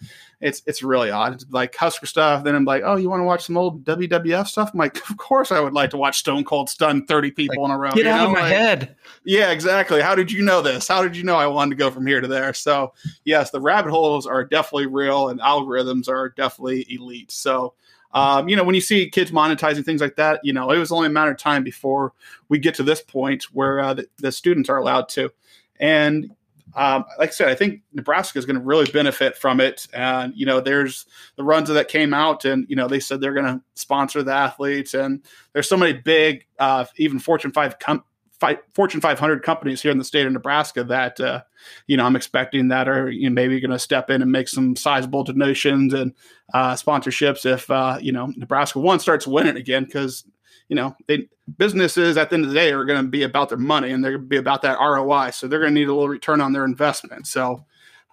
it's 0.44 0.62
it's 0.66 0.82
really 0.82 1.10
odd. 1.10 1.32
It's 1.32 1.46
like 1.48 1.74
Husker 1.74 2.04
stuff. 2.04 2.44
Then 2.44 2.54
I'm 2.54 2.66
like, 2.66 2.82
oh, 2.84 2.96
you 2.96 3.08
want 3.08 3.20
to 3.20 3.24
watch 3.24 3.46
some 3.46 3.56
old 3.56 3.82
WWF 3.84 4.46
stuff? 4.46 4.70
I'm 4.74 4.78
like, 4.78 4.96
of 5.10 5.16
course 5.16 5.50
I 5.50 5.58
would 5.58 5.72
like 5.72 5.88
to 5.90 5.96
watch 5.96 6.18
Stone 6.18 6.44
Cold 6.44 6.68
stun 6.68 7.06
30 7.06 7.30
people 7.30 7.64
in 7.64 7.70
a 7.70 7.78
row. 7.78 7.90
Get 7.92 8.04
you 8.04 8.10
out 8.10 8.18
know? 8.18 8.26
of 8.26 8.32
my 8.32 8.42
Like, 8.42 8.52
head. 8.52 8.96
yeah, 9.24 9.50
exactly. 9.52 10.02
How 10.02 10.14
did 10.14 10.30
you 10.30 10.42
know 10.42 10.60
this? 10.60 10.86
How 10.86 11.02
did 11.02 11.16
you 11.16 11.24
know 11.24 11.36
I 11.36 11.46
wanted 11.46 11.70
to 11.70 11.76
go 11.76 11.90
from 11.90 12.06
here 12.06 12.20
to 12.20 12.28
there? 12.28 12.52
So, 12.52 12.92
yes, 13.24 13.50
the 13.50 13.60
rabbit 13.60 13.90
holes 13.90 14.26
are 14.26 14.44
definitely 14.44 14.86
real 14.86 15.30
and 15.30 15.40
algorithms 15.40 16.10
are 16.10 16.28
definitely 16.28 16.84
elite. 16.90 17.30
So, 17.30 17.72
um, 18.12 18.46
you 18.46 18.54
know, 18.54 18.64
when 18.64 18.74
you 18.74 18.82
see 18.82 19.08
kids 19.08 19.30
monetizing 19.30 19.82
things 19.84 20.02
like 20.02 20.16
that, 20.16 20.40
you 20.44 20.52
know, 20.52 20.70
it 20.70 20.78
was 20.78 20.92
only 20.92 21.06
a 21.06 21.10
matter 21.10 21.30
of 21.30 21.38
time 21.38 21.64
before 21.64 22.12
we 22.50 22.58
get 22.58 22.74
to 22.74 22.82
this 22.82 23.00
point 23.00 23.44
where 23.54 23.80
uh, 23.80 23.94
the, 23.94 24.06
the 24.18 24.30
students 24.30 24.68
are 24.68 24.76
allowed 24.76 25.08
to. 25.10 25.32
And 25.80 26.30
um, 26.76 27.04
like 27.18 27.30
I 27.30 27.32
said, 27.32 27.48
I 27.48 27.54
think 27.54 27.82
Nebraska 27.92 28.38
is 28.38 28.46
going 28.46 28.56
to 28.56 28.62
really 28.62 28.90
benefit 28.90 29.36
from 29.36 29.60
it. 29.60 29.86
And, 29.92 30.32
you 30.36 30.44
know, 30.46 30.60
there's 30.60 31.06
the 31.36 31.44
runs 31.44 31.68
that 31.68 31.88
came 31.88 32.12
out 32.12 32.44
and, 32.44 32.66
you 32.68 32.76
know, 32.76 32.88
they 32.88 33.00
said 33.00 33.20
they're 33.20 33.34
going 33.34 33.46
to 33.46 33.60
sponsor 33.74 34.22
the 34.22 34.32
athletes. 34.32 34.94
And 34.94 35.22
there's 35.52 35.68
so 35.68 35.76
many 35.76 35.92
big, 35.92 36.46
uh, 36.58 36.84
even 36.96 37.18
Fortune 37.18 37.52
5 37.52 37.78
com- 37.78 38.04
fi- 38.40 38.58
Fortune 38.74 39.00
500 39.00 39.42
companies 39.42 39.82
here 39.82 39.92
in 39.92 39.98
the 39.98 40.04
state 40.04 40.26
of 40.26 40.32
Nebraska 40.32 40.84
that, 40.84 41.20
uh, 41.20 41.42
you 41.86 41.96
know, 41.96 42.04
I'm 42.04 42.16
expecting 42.16 42.68
that 42.68 42.88
are 42.88 43.08
you 43.08 43.30
know, 43.30 43.34
maybe 43.34 43.60
going 43.60 43.70
to 43.70 43.78
step 43.78 44.10
in 44.10 44.22
and 44.22 44.32
make 44.32 44.48
some 44.48 44.76
sizable 44.76 45.24
donations 45.24 45.94
and 45.94 46.12
uh, 46.52 46.74
sponsorships 46.74 47.46
if, 47.46 47.70
uh, 47.70 47.98
you 48.00 48.12
know, 48.12 48.32
Nebraska 48.36 48.80
one 48.80 48.98
starts 48.98 49.26
winning 49.26 49.56
again 49.56 49.84
because, 49.84 50.24
you 50.68 50.76
know, 50.76 50.96
they, 51.06 51.28
businesses 51.58 52.16
at 52.16 52.30
the 52.30 52.34
end 52.34 52.44
of 52.44 52.50
the 52.50 52.54
day 52.54 52.72
are 52.72 52.84
going 52.84 53.02
to 53.02 53.08
be 53.08 53.22
about 53.22 53.48
their 53.48 53.58
money 53.58 53.90
and 53.90 54.02
they're 54.02 54.12
going 54.12 54.24
to 54.24 54.28
be 54.28 54.36
about 54.36 54.62
that 54.62 54.78
ROI. 54.80 55.30
So 55.30 55.46
they're 55.46 55.60
going 55.60 55.74
to 55.74 55.80
need 55.80 55.88
a 55.88 55.94
little 55.94 56.08
return 56.08 56.40
on 56.40 56.52
their 56.52 56.64
investment. 56.64 57.26
So 57.26 57.64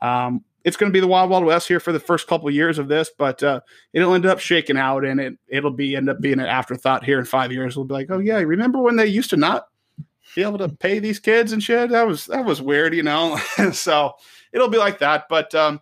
um, 0.01 0.43
it's 0.63 0.77
going 0.77 0.91
to 0.91 0.93
be 0.93 1.00
the 1.00 1.08
wild, 1.08 1.29
wild 1.29 1.46
west 1.46 1.67
here 1.67 1.79
for 1.79 1.91
the 1.91 2.00
first 2.00 2.27
couple 2.27 2.48
of 2.48 2.53
years 2.53 2.77
of 2.77 2.88
this, 2.88 3.10
but 3.17 3.41
uh, 3.41 3.62
it'll 3.93 4.13
end 4.13 4.25
up 4.25 4.39
shaking 4.39 4.77
out 4.77 5.05
and 5.05 5.20
it, 5.20 5.38
it'll 5.48 5.72
be 5.72 5.96
end 5.96 6.10
up 6.10 6.20
being 6.20 6.39
an 6.39 6.46
afterthought 6.46 7.03
here 7.03 7.20
in 7.20 7.25
five 7.25 7.51
years. 7.51 7.75
We'll 7.75 7.86
be 7.86 7.93
like, 7.93 8.12
oh 8.12 8.20
yeah, 8.20 8.38
remember 8.38 8.79
when 8.79 8.98
they 8.98 9.08
used 9.08 9.29
to 9.31 9.38
not 9.38 9.67
be 10.36 10.43
able 10.43 10.58
to 10.60 10.70
pay 10.70 11.00
these 11.00 11.20
kids 11.20 11.53
and 11.53 11.63
shit? 11.63 11.89
That 11.89 12.08
was, 12.08 12.25
that 12.27 12.46
was 12.46 12.62
weird, 12.62 12.93
you 12.93 13.03
know? 13.03 13.38
so 13.72 14.13
it'll 14.51 14.70
be 14.70 14.77
like 14.77 15.00
that. 15.00 15.25
But 15.29 15.55
um, 15.55 15.81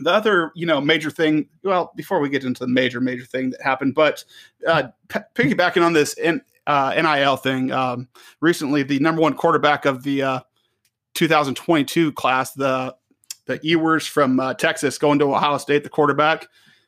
the 0.00 0.12
other, 0.12 0.52
you 0.54 0.66
know, 0.66 0.80
major 0.80 1.10
thing, 1.10 1.48
well, 1.62 1.92
before 1.96 2.20
we 2.20 2.28
get 2.28 2.44
into 2.44 2.60
the 2.60 2.68
major, 2.68 3.00
major 3.00 3.24
thing 3.24 3.50
that 3.50 3.62
happened, 3.62 3.94
but 3.94 4.24
uh, 4.66 4.84
p- 5.08 5.20
piggybacking 5.34 5.84
on 5.84 5.92
this 5.92 6.14
N- 6.18 6.42
uh, 6.66 6.94
NIL 6.96 7.36
thing, 7.36 7.72
um, 7.72 8.08
recently 8.40 8.82
the 8.82 8.98
number 9.00 9.20
one 9.20 9.34
quarterback 9.34 9.84
of 9.84 10.02
the 10.02 10.22
uh, 10.22 10.40
2022 11.14 12.12
class, 12.12 12.52
the 12.52 12.94
the 13.46 13.58
Ewers 13.62 14.06
from 14.06 14.38
uh, 14.38 14.52
Texas, 14.52 14.98
going 14.98 15.18
to 15.18 15.34
Ohio 15.34 15.56
State, 15.56 15.82
the 15.82 15.88
quarterback 15.88 16.46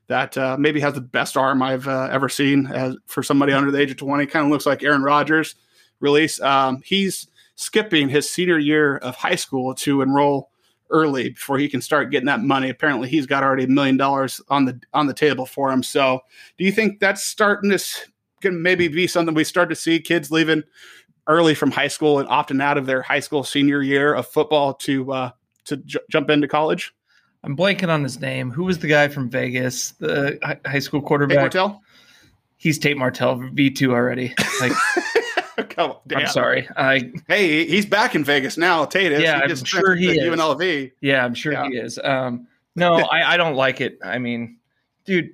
that 0.08 0.36
uh, 0.36 0.56
maybe 0.58 0.78
has 0.80 0.92
the 0.92 1.00
best 1.00 1.36
arm 1.36 1.62
I've 1.62 1.88
uh, 1.88 2.08
ever 2.12 2.28
seen 2.28 2.66
as, 2.66 2.96
for 3.06 3.22
somebody 3.22 3.52
under 3.52 3.70
the 3.70 3.80
age 3.80 3.90
of 3.90 3.96
20. 3.96 4.26
Kind 4.26 4.44
of 4.44 4.50
looks 4.50 4.66
like 4.66 4.82
Aaron 4.82 5.02
Rodgers 5.02 5.54
release. 6.00 6.40
Um, 6.40 6.82
he's 6.84 7.28
skipping 7.54 8.08
his 8.08 8.28
senior 8.28 8.58
year 8.58 8.98
of 8.98 9.16
high 9.16 9.36
school 9.36 9.74
to 9.76 10.02
enroll 10.02 10.49
early 10.90 11.30
before 11.30 11.58
he 11.58 11.68
can 11.68 11.80
start 11.80 12.10
getting 12.10 12.26
that 12.26 12.42
money. 12.42 12.68
Apparently, 12.68 13.08
he's 13.08 13.26
got 13.26 13.42
already 13.42 13.64
a 13.64 13.68
million 13.68 13.96
dollars 13.96 14.40
on 14.48 14.64
the 14.64 14.80
on 14.92 15.06
the 15.06 15.14
table 15.14 15.46
for 15.46 15.70
him. 15.72 15.82
So, 15.82 16.20
do 16.58 16.64
you 16.64 16.72
think 16.72 17.00
that's 17.00 17.22
starting 17.22 17.70
to 17.70 17.78
can 18.40 18.62
maybe 18.62 18.88
be 18.88 19.06
something 19.06 19.34
we 19.34 19.44
start 19.44 19.68
to 19.68 19.74
see 19.74 20.00
kids 20.00 20.30
leaving 20.30 20.62
early 21.26 21.54
from 21.54 21.70
high 21.70 21.88
school 21.88 22.18
and 22.18 22.28
opting 22.28 22.62
out 22.62 22.78
of 22.78 22.86
their 22.86 23.02
high 23.02 23.20
school 23.20 23.44
senior 23.44 23.82
year 23.82 24.14
of 24.14 24.26
football 24.26 24.74
to 24.74 25.12
uh, 25.12 25.30
to 25.66 25.76
j- 25.78 26.00
jump 26.10 26.30
into 26.30 26.48
college? 26.48 26.94
I'm 27.42 27.56
blanking 27.56 27.88
on 27.88 28.02
his 28.02 28.20
name. 28.20 28.50
Who 28.50 28.64
was 28.64 28.78
the 28.78 28.88
guy 28.88 29.08
from 29.08 29.30
Vegas, 29.30 29.92
the 29.92 30.38
high 30.66 30.78
school 30.78 31.00
quarterback? 31.00 31.38
Martell? 31.38 31.82
He's 32.56 32.78
Tate 32.78 32.98
Martell, 32.98 33.36
V 33.54 33.70
two 33.70 33.92
already. 33.92 34.34
Like, 34.60 34.72
okay. 35.80 36.14
oh, 36.14 36.18
I'm 36.18 36.26
sorry. 36.28 36.68
I 36.76 37.12
Hey, 37.28 37.66
he's 37.66 37.86
back 37.86 38.14
in 38.14 38.24
Vegas 38.24 38.56
now. 38.56 38.84
Tate. 38.84 39.12
Yeah, 39.20 39.36
he 39.38 39.42
I'm 39.52 39.56
sure 39.64 39.94
he 39.94 40.18
is. 40.18 40.24
UNLV. 40.24 40.92
yeah, 41.00 41.24
I'm 41.24 41.34
sure 41.34 41.52
Yeah. 41.52 41.68
he 41.68 41.76
is. 41.76 41.98
Um, 42.02 42.46
no, 42.76 42.94
I, 43.12 43.34
I 43.34 43.36
don't 43.36 43.54
like 43.56 43.80
it. 43.80 43.98
I 44.04 44.18
mean, 44.18 44.58
dude, 45.04 45.30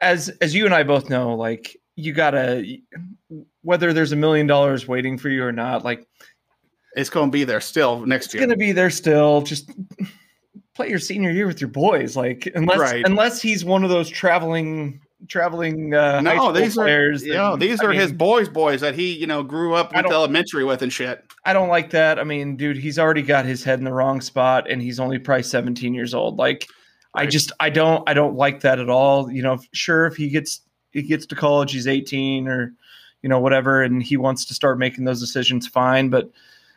as 0.00 0.28
as 0.40 0.54
you 0.54 0.64
and 0.64 0.74
I 0.74 0.82
both 0.82 1.10
know, 1.10 1.34
like 1.34 1.76
you 1.96 2.12
gotta 2.12 2.78
whether 3.62 3.92
there's 3.92 4.12
a 4.12 4.16
million 4.16 4.46
dollars 4.46 4.88
waiting 4.88 5.18
for 5.18 5.28
you 5.28 5.44
or 5.44 5.52
not, 5.52 5.84
like 5.84 6.06
It's 6.96 7.10
going 7.10 7.28
to 7.28 7.32
be 7.32 7.44
there 7.44 7.60
still 7.60 8.04
next 8.06 8.26
it's 8.26 8.34
year. 8.34 8.42
It's 8.42 8.48
gonna 8.48 8.56
be 8.56 8.72
there 8.72 8.88
still. 8.90 9.42
Just 9.42 9.70
play 10.74 10.88
your 10.88 10.98
senior 10.98 11.30
year 11.30 11.46
with 11.46 11.60
your 11.60 11.68
boys, 11.68 12.16
like 12.16 12.50
unless 12.54 12.78
Right. 12.78 13.04
unless 13.04 13.42
he's 13.42 13.64
one 13.64 13.84
of 13.84 13.90
those 13.90 14.08
traveling 14.08 15.00
traveling 15.28 15.94
uh, 15.94 16.20
no, 16.20 16.52
these 16.52 16.76
are 16.78 16.86
that- 16.86 17.22
yeah, 17.24 17.56
these 17.58 17.80
I 17.80 17.86
are 17.86 17.92
his 17.92 18.10
mean, 18.10 18.18
boys' 18.18 18.48
boys 18.48 18.80
that 18.80 18.94
he 18.94 19.12
you 19.12 19.26
know 19.26 19.42
grew 19.42 19.74
up 19.74 19.94
with 19.94 20.06
elementary 20.06 20.64
with 20.64 20.82
and 20.82 20.92
shit. 20.92 21.24
I 21.44 21.52
don't 21.52 21.68
like 21.68 21.90
that. 21.90 22.18
I 22.18 22.24
mean, 22.24 22.56
dude, 22.56 22.76
he's 22.76 22.98
already 22.98 23.22
got 23.22 23.44
his 23.46 23.64
head 23.64 23.78
in 23.78 23.84
the 23.84 23.92
wrong 23.92 24.20
spot, 24.20 24.70
and 24.70 24.80
he's 24.82 25.00
only 25.00 25.18
probably 25.18 25.42
17 25.42 25.94
years 25.94 26.12
old. 26.12 26.36
Like, 26.36 26.66
I 27.14 27.24
just, 27.26 27.50
I 27.60 27.70
don't, 27.70 28.06
I 28.08 28.12
don't 28.12 28.36
like 28.36 28.60
that 28.60 28.78
at 28.78 28.90
all. 28.90 29.30
You 29.30 29.42
know, 29.42 29.58
sure, 29.72 30.06
if 30.06 30.16
he 30.16 30.28
gets, 30.28 30.60
he 30.90 31.00
gets 31.02 31.24
to 31.26 31.34
college, 31.34 31.72
he's 31.72 31.86
18 31.86 32.46
or, 32.46 32.74
you 33.22 33.28
know, 33.30 33.40
whatever, 33.40 33.82
and 33.82 34.02
he 34.02 34.18
wants 34.18 34.44
to 34.46 34.54
start 34.54 34.78
making 34.78 35.04
those 35.04 35.18
decisions, 35.18 35.66
fine. 35.66 36.10
But 36.10 36.30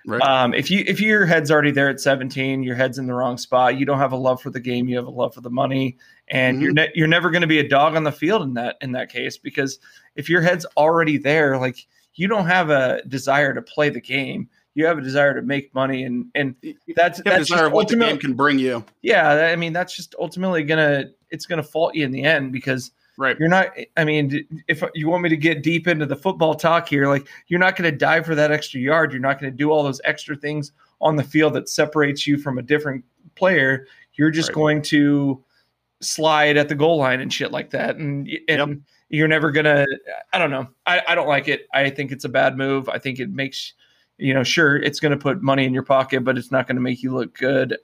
Right. 0.05 0.21
um, 0.21 0.53
if 0.53 0.69
you, 0.69 0.83
if 0.85 0.99
your 0.99 1.25
head's 1.25 1.49
already 1.49 1.71
there 1.71 1.87
at 1.89 1.99
17, 1.99 2.61
your 2.63 2.75
head's 2.75 2.97
in 2.97 3.05
the 3.07 3.13
wrong 3.13 3.37
spot. 3.37 3.77
You 3.77 3.85
don't 3.85 3.99
have 3.99 4.11
a 4.11 4.17
love 4.17 4.41
for 4.41 4.49
the 4.49 4.59
game. 4.59 4.87
You 4.89 4.97
have 4.97 5.07
a 5.07 5.11
love 5.11 5.33
for 5.33 5.41
the 5.41 5.49
money, 5.49 5.97
and 6.27 6.61
you're 6.61 6.73
ne- 6.73 6.91
you're 6.93 7.07
never 7.07 7.29
going 7.31 7.41
to 7.41 7.47
be 7.47 7.59
a 7.59 7.67
dog 7.67 7.95
on 7.95 8.03
the 8.03 8.11
field 8.11 8.41
in 8.43 8.53
that 8.55 8.75
in 8.81 8.91
that 8.93 9.09
case 9.09 9.37
because 9.37 9.79
if 10.15 10.29
your 10.29 10.41
head's 10.41 10.65
already 10.77 11.17
there, 11.17 11.57
like 11.57 11.87
you 12.15 12.27
don't 12.27 12.45
have 12.47 12.69
a 12.69 13.01
desire 13.07 13.53
to 13.53 13.61
play 13.61 13.89
the 13.89 14.01
game. 14.01 14.49
You 14.75 14.87
have 14.87 14.97
a 14.97 15.01
desire 15.01 15.35
to 15.35 15.41
make 15.41 15.73
money, 15.73 16.03
and 16.03 16.25
and 16.35 16.55
that's 16.95 17.19
You 17.19 17.23
have 17.25 17.35
a 17.35 17.37
that's 17.39 17.49
desire 17.49 17.69
what 17.69 17.87
the 17.87 17.95
game 17.95 18.17
can 18.17 18.33
bring 18.33 18.59
you. 18.59 18.83
yeah. 19.03 19.49
I 19.51 19.55
mean, 19.55 19.71
that's 19.71 19.95
just 19.95 20.15
ultimately 20.19 20.63
gonna 20.63 21.05
it's 21.29 21.45
gonna 21.45 21.63
fault 21.63 21.95
you 21.95 22.03
in 22.03 22.11
the 22.11 22.23
end 22.23 22.51
because 22.51 22.91
Right. 23.17 23.37
you're 23.39 23.49
not. 23.49 23.69
I 23.97 24.03
mean, 24.05 24.63
if 24.67 24.83
you 24.95 25.07
want 25.07 25.23
me 25.23 25.29
to 25.29 25.37
get 25.37 25.61
deep 25.61 25.87
into 25.87 26.05
the 26.05 26.15
football 26.15 26.55
talk 26.55 26.87
here, 26.89 27.07
like 27.07 27.27
you're 27.47 27.59
not 27.59 27.75
going 27.75 27.89
to 27.91 27.95
dive 27.95 28.25
for 28.25 28.35
that 28.35 28.51
extra 28.51 28.79
yard. 28.79 29.11
You're 29.11 29.21
not 29.21 29.39
going 29.39 29.51
to 29.51 29.57
do 29.57 29.71
all 29.71 29.83
those 29.83 30.01
extra 30.03 30.35
things 30.35 30.71
on 30.99 31.15
the 31.15 31.23
field 31.23 31.53
that 31.53 31.69
separates 31.69 32.25
you 32.25 32.37
from 32.37 32.57
a 32.57 32.61
different 32.63 33.03
player. 33.35 33.85
You're 34.15 34.31
just 34.31 34.49
Right. 34.49 34.55
going 34.55 34.81
to 34.83 35.43
slide 36.01 36.57
at 36.57 36.69
the 36.69 36.75
goal 36.75 36.97
line 36.97 37.19
and 37.21 37.31
shit 37.31 37.51
like 37.51 37.69
that, 37.71 37.97
and 37.97 38.27
and 38.49 38.81
you're 39.09 39.27
never 39.27 39.51
gonna. 39.51 39.85
I 40.33 40.37
don't 40.39 40.49
know. 40.51 40.67
I 40.87 41.01
I 41.07 41.15
don't 41.15 41.27
like 41.27 41.47
it. 41.47 41.67
I 41.73 41.89
think 41.89 42.11
it's 42.11 42.25
a 42.25 42.29
bad 42.29 42.57
move. 42.57 42.89
I 42.89 42.97
think 42.97 43.19
it 43.19 43.29
makes 43.29 43.73
you 44.17 44.33
know 44.33 44.43
sure 44.43 44.77
it's 44.77 44.99
going 44.99 45.11
to 45.11 45.17
put 45.17 45.41
money 45.41 45.65
in 45.65 45.73
your 45.73 45.83
pocket, 45.83 46.23
but 46.23 46.37
it's 46.37 46.51
not 46.51 46.67
going 46.67 46.75
to 46.77 46.81
make 46.81 47.03
you 47.03 47.13
look 47.13 47.37
good 47.37 47.77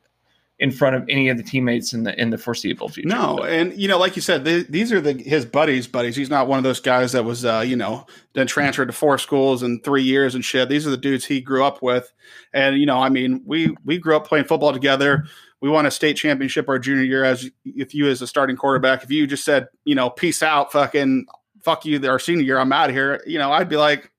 in 0.60 0.72
front 0.72 0.96
of 0.96 1.06
any 1.08 1.30
of 1.30 1.38
the 1.38 1.44
teammates 1.44 1.94
in 1.94 2.04
the 2.04 2.20
in 2.20 2.30
the 2.30 2.38
foreseeable 2.38 2.89
future. 2.89 3.08
No, 3.08 3.39
and 3.44 3.74
you 3.80 3.88
know, 3.88 3.98
like 3.98 4.16
you 4.16 4.22
said, 4.22 4.44
th- 4.44 4.68
these 4.68 4.92
are 4.92 5.00
the 5.00 5.13
his 5.13 5.46
buddies' 5.46 5.88
buddies. 5.88 6.16
He's 6.16 6.30
not 6.30 6.48
one 6.48 6.58
of 6.58 6.63
those 6.63 6.82
guys 6.82 7.13
that 7.13 7.24
was, 7.24 7.46
uh, 7.46 7.63
you 7.66 7.75
know, 7.75 8.06
then 8.34 8.46
transferred 8.46 8.88
to 8.88 8.94
four 8.94 9.18
schools 9.18 9.63
in 9.63 9.80
three 9.82 10.04
years 10.04 10.36
and 10.36 10.44
shit. 10.44 10.68
These 10.68 10.86
are 10.86 10.89
the 10.89 10.98
dudes 10.98 11.25
he 11.25 11.39
grew 11.39 11.63
up 11.63 11.82
with, 11.82 12.12
and 12.54 12.78
you 12.78 12.86
know, 12.86 12.98
I 12.98 13.10
mean, 13.10 13.42
we 13.46 13.75
we 13.86 13.98
grew 13.98 14.16
up 14.16 14.28
playing 14.28 14.46
football 14.46 14.74
together. 14.74 15.25
We 15.62 15.70
won 15.70 15.86
a 15.86 15.92
state 15.92 16.16
championship 16.16 16.70
our 16.70 16.80
junior 16.80 17.04
year. 17.04 17.24
As 17.24 17.50
if 17.63 17.94
you 17.94 18.08
as 18.10 18.22
a 18.22 18.28
starting 18.28 18.58
quarterback, 18.58 19.04
if 19.04 19.12
you 19.12 19.28
just 19.28 19.46
said, 19.46 19.68
you 19.86 19.96
know, 19.96 20.10
peace 20.10 20.44
out, 20.44 20.72
fucking 20.72 21.25
fuck 21.63 21.86
you, 21.86 22.06
our 22.10 22.20
senior 22.20 22.44
year, 22.44 22.60
I'm 22.60 22.72
out 22.72 22.89
of 22.89 22.96
here. 22.96 23.22
You 23.25 23.39
know, 23.39 23.51
I'd 23.51 23.70
be 23.70 23.78
like, 23.78 24.12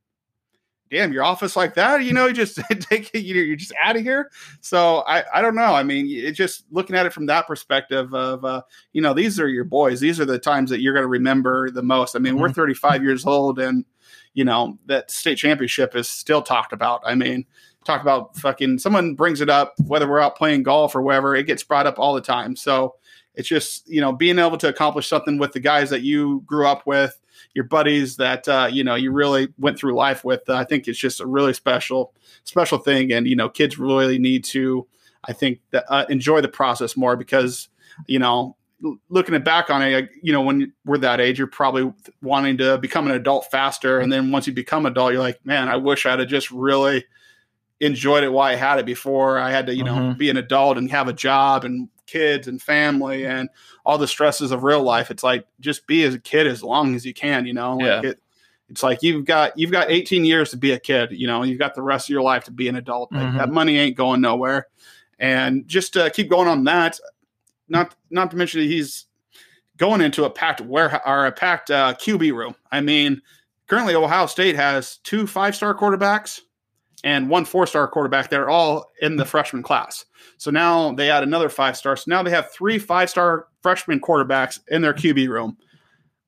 damn, 0.90 1.12
your 1.12 1.24
office 1.24 1.56
like 1.56 1.74
that. 1.74 2.02
You 2.04 2.12
know, 2.12 2.26
you 2.26 2.32
just 2.34 2.56
take 2.80 3.10
it, 3.14 3.20
you're 3.20 3.56
just 3.56 3.72
out 3.82 3.96
of 3.96 4.02
here. 4.02 4.30
So 4.60 4.98
I, 5.06 5.24
I 5.32 5.42
don't 5.42 5.54
know. 5.54 5.74
I 5.74 5.82
mean, 5.82 6.06
it 6.08 6.32
just 6.32 6.64
looking 6.70 6.96
at 6.96 7.06
it 7.06 7.12
from 7.12 7.26
that 7.26 7.46
perspective 7.46 8.12
of, 8.14 8.44
uh, 8.44 8.62
you 8.92 9.00
know, 9.00 9.14
these 9.14 9.38
are 9.40 9.48
your 9.48 9.64
boys. 9.64 10.00
These 10.00 10.20
are 10.20 10.24
the 10.24 10.38
times 10.38 10.70
that 10.70 10.80
you're 10.80 10.94
going 10.94 11.04
to 11.04 11.08
remember 11.08 11.70
the 11.70 11.82
most. 11.82 12.16
I 12.16 12.18
mean, 12.18 12.38
we're 12.38 12.48
Mhm. 12.48 12.54
35 12.56 13.02
years 13.02 13.24
old 13.26 13.58
and, 13.58 13.84
you 14.34 14.44
know, 14.44 14.78
that 14.86 15.10
state 15.10 15.36
championship 15.36 15.94
is 15.96 16.08
still 16.08 16.42
talked 16.42 16.72
about. 16.72 17.00
I 17.04 17.14
mean, 17.14 17.46
talk 17.84 18.02
about 18.02 18.36
fucking 18.36 18.78
someone 18.78 19.14
brings 19.14 19.40
it 19.40 19.48
up, 19.48 19.74
whether 19.86 20.08
we're 20.08 20.20
out 20.20 20.36
playing 20.36 20.62
golf 20.62 20.94
or 20.94 21.02
whatever, 21.02 21.34
it 21.34 21.46
gets 21.46 21.62
brought 21.64 21.86
up 21.86 21.98
all 21.98 22.14
the 22.14 22.20
time. 22.20 22.54
So 22.54 22.94
it's 23.34 23.48
just, 23.48 23.88
you 23.88 24.00
know, 24.00 24.12
being 24.12 24.38
able 24.38 24.58
to 24.58 24.68
accomplish 24.68 25.08
something 25.08 25.38
with 25.38 25.52
the 25.52 25.60
guys 25.60 25.88
that 25.90 26.02
you 26.02 26.42
grew 26.46 26.66
up 26.66 26.86
with, 26.86 27.18
your 27.54 27.64
buddies 27.64 28.16
that, 28.16 28.46
uh, 28.48 28.68
you 28.70 28.84
know, 28.84 28.94
you 28.94 29.12
really 29.12 29.48
went 29.58 29.78
through 29.78 29.94
life 29.94 30.24
with. 30.24 30.48
Uh, 30.48 30.54
I 30.54 30.64
think 30.64 30.86
it's 30.86 30.98
just 30.98 31.20
a 31.20 31.26
really 31.26 31.52
special, 31.52 32.14
special 32.44 32.78
thing. 32.78 33.12
And, 33.12 33.26
you 33.26 33.36
know, 33.36 33.48
kids 33.48 33.78
really 33.78 34.18
need 34.18 34.44
to, 34.44 34.86
I 35.24 35.32
think, 35.32 35.60
that, 35.72 35.84
uh, 35.88 36.06
enjoy 36.08 36.40
the 36.40 36.48
process 36.48 36.96
more 36.96 37.16
because, 37.16 37.68
you 38.06 38.18
know, 38.18 38.56
looking 39.08 39.38
back 39.42 39.68
on 39.68 39.82
it, 39.82 40.08
you 40.22 40.32
know, 40.32 40.40
when 40.40 40.72
we're 40.86 40.98
that 40.98 41.20
age, 41.20 41.38
you're 41.38 41.46
probably 41.46 41.92
wanting 42.22 42.56
to 42.58 42.78
become 42.78 43.06
an 43.06 43.12
adult 43.12 43.50
faster. 43.50 43.98
And 43.98 44.10
then 44.12 44.30
once 44.30 44.46
you 44.46 44.52
become 44.52 44.86
adult, 44.86 45.12
you're 45.12 45.20
like, 45.20 45.44
man, 45.44 45.68
I 45.68 45.76
wish 45.76 46.06
I'd 46.06 46.18
have 46.18 46.28
just 46.28 46.50
really 46.50 47.04
enjoyed 47.80 48.22
it 48.24 48.32
while 48.32 48.50
I 48.52 48.56
had 48.56 48.78
it 48.78 48.86
before 48.86 49.38
I 49.38 49.50
had 49.50 49.66
to, 49.66 49.74
you 49.74 49.84
know, 49.84 49.94
Mhm. 49.94 50.18
be 50.18 50.30
an 50.30 50.36
adult 50.36 50.76
and 50.78 50.90
have 50.90 51.08
a 51.08 51.12
job 51.12 51.64
and 51.64 51.88
kids 52.06 52.46
and 52.48 52.60
family 52.60 53.24
and 53.24 53.48
all 53.86 53.96
the 53.98 54.06
stresses 54.08 54.50
of 54.50 54.62
real 54.64 54.82
life. 54.82 55.10
It's 55.10 55.22
like 55.22 55.46
just 55.60 55.86
be 55.86 56.02
as 56.04 56.14
a 56.14 56.18
kid 56.18 56.46
as 56.46 56.62
long 56.62 56.94
as 56.94 57.06
you 57.06 57.14
can, 57.14 57.46
you 57.46 57.54
know. 57.54 57.76
Like 57.76 57.86
Yeah. 58.04 58.10
it, 58.10 58.20
it's 58.68 58.82
like 58.82 59.02
you've 59.02 59.24
got 59.24 59.56
you've 59.58 59.70
got 59.72 59.90
18 59.90 60.24
years 60.24 60.50
to 60.50 60.56
be 60.56 60.72
a 60.72 60.78
kid, 60.78 61.12
you 61.12 61.26
know. 61.26 61.42
You've 61.42 61.58
got 61.58 61.74
the 61.74 61.82
rest 61.82 62.06
of 62.06 62.10
your 62.10 62.22
life 62.22 62.44
to 62.44 62.50
be 62.50 62.68
an 62.68 62.76
adult. 62.76 63.12
Like, 63.12 63.22
Mhm. 63.28 63.38
that 63.38 63.50
money 63.50 63.78
ain't 63.78 63.96
going 63.96 64.20
nowhere. 64.20 64.66
And 65.18 65.66
just 65.68 65.92
to 65.94 66.10
keep 66.10 66.28
going 66.28 66.48
on 66.48 66.64
that, 66.64 66.98
not 67.68 67.94
not 68.10 68.30
to 68.32 68.36
mention 68.36 68.60
that 68.60 68.66
he's 68.66 69.06
going 69.76 70.00
into 70.02 70.24
a 70.24 70.30
packed 70.30 70.60
where 70.60 71.00
or 71.08 71.26
a 71.26 71.32
packed 71.32 71.70
uh, 71.70 71.94
QB 71.94 72.32
room. 72.32 72.54
I 72.70 72.80
mean, 72.82 73.22
currently 73.68 73.94
Ohio 73.94 74.26
State 74.26 74.56
has 74.56 74.98
two 74.98 75.26
five 75.26 75.54
star 75.56 75.74
quarterbacks 75.74 76.40
and 77.04 77.28
one 77.28 77.44
four 77.44 77.66
star 77.66 77.88
quarterback. 77.88 78.30
They're 78.30 78.50
all 78.50 78.90
in 79.00 79.16
the 79.16 79.24
hmm. 79.24 79.30
freshman 79.30 79.62
class. 79.62 80.04
So 80.36 80.50
now 80.50 80.92
they 80.92 81.10
add 81.10 81.22
another 81.22 81.48
five 81.48 81.76
star. 81.76 81.96
So 81.96 82.04
now 82.08 82.22
they 82.22 82.30
have 82.30 82.50
three 82.50 82.78
five 82.78 83.10
star 83.10 83.46
freshman 83.62 84.00
quarterbacks 84.00 84.60
in 84.68 84.82
their 84.82 84.94
QB 84.94 85.28
room. 85.28 85.56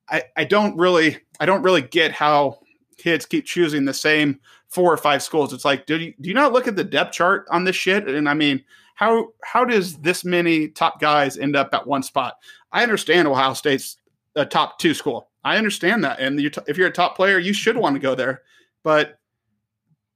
I, 0.09 0.23
I 0.35 0.43
don't 0.43 0.75
really 0.77 1.17
I 1.39 1.45
don't 1.45 1.63
really 1.63 1.81
get 1.81 2.11
how 2.11 2.59
kids 2.97 3.25
keep 3.25 3.45
choosing 3.45 3.85
the 3.85 3.93
same 3.93 4.39
four 4.67 4.91
or 4.91 4.97
five 4.97 5.21
schools. 5.21 5.53
It's 5.53 5.65
like, 5.65 5.85
do 5.85 5.97
you 5.97 6.13
do 6.19 6.29
you 6.29 6.35
not 6.35 6.53
look 6.53 6.67
at 6.67 6.75
the 6.75 6.83
depth 6.83 7.13
chart 7.13 7.45
on 7.51 7.63
this 7.63 7.75
shit? 7.75 8.07
And 8.07 8.27
I 8.27 8.33
mean, 8.33 8.63
how 8.95 9.29
how 9.43 9.65
does 9.65 9.97
this 9.97 10.23
many 10.25 10.69
top 10.69 10.99
guys 10.99 11.37
end 11.37 11.55
up 11.55 11.73
at 11.73 11.87
one 11.87 12.03
spot? 12.03 12.35
I 12.71 12.83
understand 12.83 13.27
Ohio 13.27 13.53
State's 13.53 13.97
a 14.35 14.45
top 14.45 14.79
two 14.79 14.93
school. 14.93 15.29
I 15.43 15.57
understand 15.57 16.03
that, 16.03 16.19
and 16.19 16.39
you 16.39 16.49
t- 16.49 16.61
if 16.67 16.77
you're 16.77 16.87
a 16.87 16.91
top 16.91 17.15
player, 17.15 17.37
you 17.37 17.53
should 17.53 17.77
want 17.77 17.95
to 17.95 17.99
go 17.99 18.15
there. 18.15 18.41
But 18.83 19.19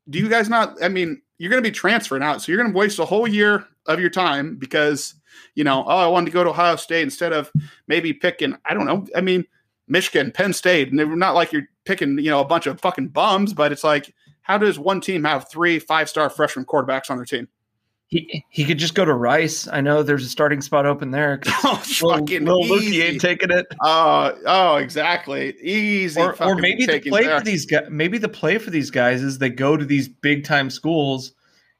do 0.09 0.19
you 0.19 0.29
guys 0.29 0.49
not? 0.49 0.81
I 0.83 0.89
mean, 0.89 1.21
you're 1.37 1.49
going 1.49 1.61
to 1.61 1.69
be 1.69 1.73
transferring 1.73 2.23
out, 2.23 2.41
so 2.41 2.51
you're 2.51 2.61
going 2.61 2.73
to 2.73 2.77
waste 2.77 2.99
a 2.99 3.05
whole 3.05 3.27
year 3.27 3.65
of 3.85 3.99
your 3.99 4.09
time 4.09 4.55
because 4.55 5.15
you 5.55 5.63
know, 5.63 5.83
oh, 5.87 5.97
I 5.97 6.07
wanted 6.07 6.27
to 6.27 6.31
go 6.31 6.43
to 6.43 6.51
Ohio 6.51 6.75
State 6.75 7.03
instead 7.03 7.33
of 7.33 7.51
maybe 7.87 8.13
picking. 8.13 8.55
I 8.65 8.73
don't 8.73 8.85
know. 8.85 9.05
I 9.15 9.21
mean, 9.21 9.45
Michigan, 9.87 10.31
Penn 10.31 10.53
State, 10.53 10.89
and 10.89 10.99
they're 10.99 11.15
not 11.15 11.35
like 11.35 11.51
you're 11.51 11.67
picking 11.85 12.19
you 12.19 12.29
know 12.29 12.41
a 12.41 12.45
bunch 12.45 12.67
of 12.67 12.79
fucking 12.79 13.09
bums, 13.09 13.53
but 13.53 13.71
it's 13.71 13.83
like, 13.83 14.13
how 14.41 14.57
does 14.57 14.77
one 14.79 15.01
team 15.01 15.23
have 15.23 15.49
three 15.49 15.79
five 15.79 16.09
star 16.09 16.29
freshman 16.29 16.65
quarterbacks 16.65 17.09
on 17.09 17.17
their 17.17 17.25
team? 17.25 17.47
He 18.09 18.45
he 18.49 18.63
could 18.63 18.77
just 18.77 18.95
go 18.95 19.03
to 19.03 19.13
Rice. 19.13 19.67
I 19.67 19.81
know 19.81 20.01
there's 20.01 20.25
a 20.25 20.29
starting 20.29 20.61
spot 20.61 20.85
open 20.85 21.11
there. 21.11 21.41
Oh, 21.63 21.75
fucking 21.75 22.45
Lukey 22.45 22.81
easy. 22.81 23.01
ain't 23.01 23.21
taking 23.21 23.51
it. 23.51 23.65
Oh, 23.81 24.33
oh, 24.45 24.75
exactly. 24.77 25.53
Easy. 25.59 26.21
Or, 26.21 26.41
or 26.41 26.55
maybe 26.55 26.85
the 26.85 27.01
play 27.01 27.25
there. 27.25 27.39
for 27.39 27.43
these 27.43 27.65
guys. 27.65 27.87
Maybe 27.89 28.17
the 28.17 28.29
play 28.29 28.57
for 28.57 28.69
these 28.69 28.89
guys 28.91 29.21
is 29.21 29.39
they 29.39 29.49
go 29.49 29.75
to 29.75 29.83
these 29.83 30.07
big 30.07 30.45
time 30.45 30.69
schools, 30.69 31.33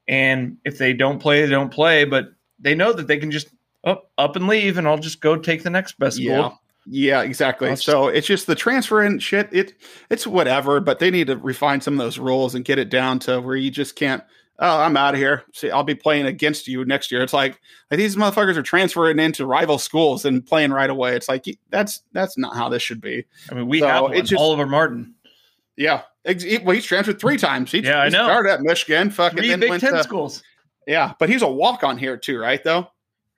and 0.06 0.58
if 0.64 0.76
they 0.76 0.92
don't 0.92 1.18
play, 1.18 1.42
they 1.42 1.50
don't 1.50 1.72
play. 1.72 2.04
But 2.04 2.26
they 2.58 2.74
know 2.74 2.92
that 2.92 3.06
they 3.06 3.16
can 3.16 3.30
just 3.30 3.48
up 3.84 4.10
up 4.18 4.36
and 4.36 4.46
leave, 4.46 4.76
and 4.76 4.86
I'll 4.86 4.98
just 4.98 5.20
go 5.22 5.36
take 5.36 5.62
the 5.62 5.70
next 5.70 5.98
best 5.98 6.16
school. 6.16 6.26
Yeah. 6.26 6.50
Yeah, 6.90 7.22
exactly. 7.22 7.76
So 7.76 8.08
it's 8.08 8.26
just 8.26 8.46
the 8.46 8.54
transfer 8.54 9.02
and 9.02 9.22
shit. 9.22 9.48
It 9.52 9.74
it's 10.08 10.26
whatever, 10.26 10.80
but 10.80 10.98
they 10.98 11.10
need 11.10 11.26
to 11.26 11.36
refine 11.36 11.80
some 11.82 11.94
of 11.94 11.98
those 11.98 12.18
rules 12.18 12.54
and 12.54 12.64
get 12.64 12.78
it 12.78 12.88
down 12.88 13.18
to 13.20 13.40
where 13.40 13.56
you 13.56 13.70
just 13.70 13.94
can't. 13.94 14.22
Oh, 14.60 14.80
I'm 14.80 14.96
out 14.96 15.14
of 15.14 15.20
here. 15.20 15.44
See, 15.54 15.70
I'll 15.70 15.84
be 15.84 15.94
playing 15.94 16.26
against 16.26 16.66
you 16.66 16.84
next 16.84 17.12
year. 17.12 17.22
It's 17.22 17.32
like, 17.32 17.60
like 17.90 17.98
these 17.98 18.16
motherfuckers 18.16 18.56
are 18.56 18.62
transferring 18.62 19.18
into 19.20 19.46
rival 19.46 19.78
schools 19.78 20.24
and 20.24 20.44
playing 20.44 20.72
right 20.72 20.90
away. 20.90 21.14
It's 21.14 21.28
like 21.28 21.44
that's 21.70 22.02
that's 22.12 22.36
not 22.36 22.56
how 22.56 22.68
this 22.68 22.82
should 22.82 23.00
be. 23.00 23.24
I 23.50 23.54
mean, 23.54 23.68
we 23.68 23.80
So 23.80 23.86
have 23.86 24.02
one, 24.02 24.14
just- 24.24 24.34
Oliver 24.34 24.66
Martin, 24.66 25.14
Yeah, 25.76 26.02
he- 26.26 26.58
well, 26.58 26.74
he's 26.74 26.84
transferred 26.84 27.20
three 27.20 27.36
times. 27.36 27.70
He, 27.70 27.80
Yeah, 27.80 28.00
I 28.00 28.08
know. 28.08 28.24
Started 28.24 28.50
at 28.50 28.60
Michigan, 28.62 29.10
fucking 29.10 29.38
three 29.38 29.48
then 29.48 29.60
Big 29.60 29.70
went 29.70 29.80
Ten 29.80 29.92
to, 29.94 30.02
schools. 30.02 30.42
yeah, 30.88 31.12
but 31.20 31.28
he's 31.28 31.42
a 31.42 31.48
walk 31.48 31.84
on 31.84 31.96
here 31.96 32.16
too, 32.16 32.38
right? 32.38 32.62
Though 32.64 32.88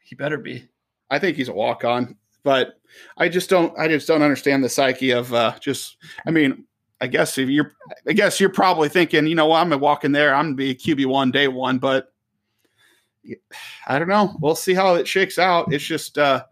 He 0.03 0.15
better 0.15 0.39
be. 0.39 0.69
I 1.11 1.19
think 1.19 1.37
he's 1.37 1.49
a 1.49 1.53
walk 1.53 1.85
on, 1.85 2.17
but 2.45 2.81
I 3.19 3.29
just 3.29 3.51
don't 3.51 3.79
I 3.79 3.89
just 3.89 4.09
don't 4.09 4.23
understand 4.23 4.65
the 4.65 4.69
psyche 4.71 5.11
of 5.11 5.35
uh 5.35 5.53
just 5.61 5.99
I 6.27 6.31
mean, 6.31 6.65
I 7.01 7.07
guess 7.07 7.39
if 7.39 7.49
you're, 7.49 7.73
I 8.07 8.13
guess 8.13 8.41
you're 8.41 8.51
probably 8.51 8.89
thinking, 8.89 9.27
you 9.27 9.35
know, 9.35 9.49
well, 9.49 9.57
I'm 9.57 9.69
gonna 9.69 9.79
walk 9.79 10.05
in 10.05 10.13
there, 10.13 10.35
I'm 10.35 10.47
gonna 10.47 10.57
be 10.57 10.75
QB 10.75 11.07
one 11.07 11.31
day 11.31 11.49
one, 11.49 11.79
but 11.79 12.13
I 13.87 13.99
don't 13.99 14.09
know. 14.09 14.37
We'll 14.41 14.55
see 14.55 14.75
how 14.75 14.95
it 14.95 15.07
shakes 15.07 15.39
out. 15.39 15.73
It's 15.73 15.85
just, 15.85 16.19
uh, 16.19 16.45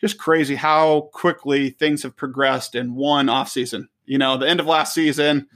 just 0.00 0.18
crazy 0.18 0.56
how 0.56 1.10
quickly 1.12 1.70
things 1.70 2.02
have 2.02 2.16
progressed 2.16 2.74
in 2.74 2.94
one 2.94 3.28
off 3.28 3.48
season. 3.48 3.88
You 4.04 4.18
know, 4.18 4.36
the 4.36 4.48
end 4.48 4.60
of 4.60 4.66
last 4.66 4.94
season 4.94 5.46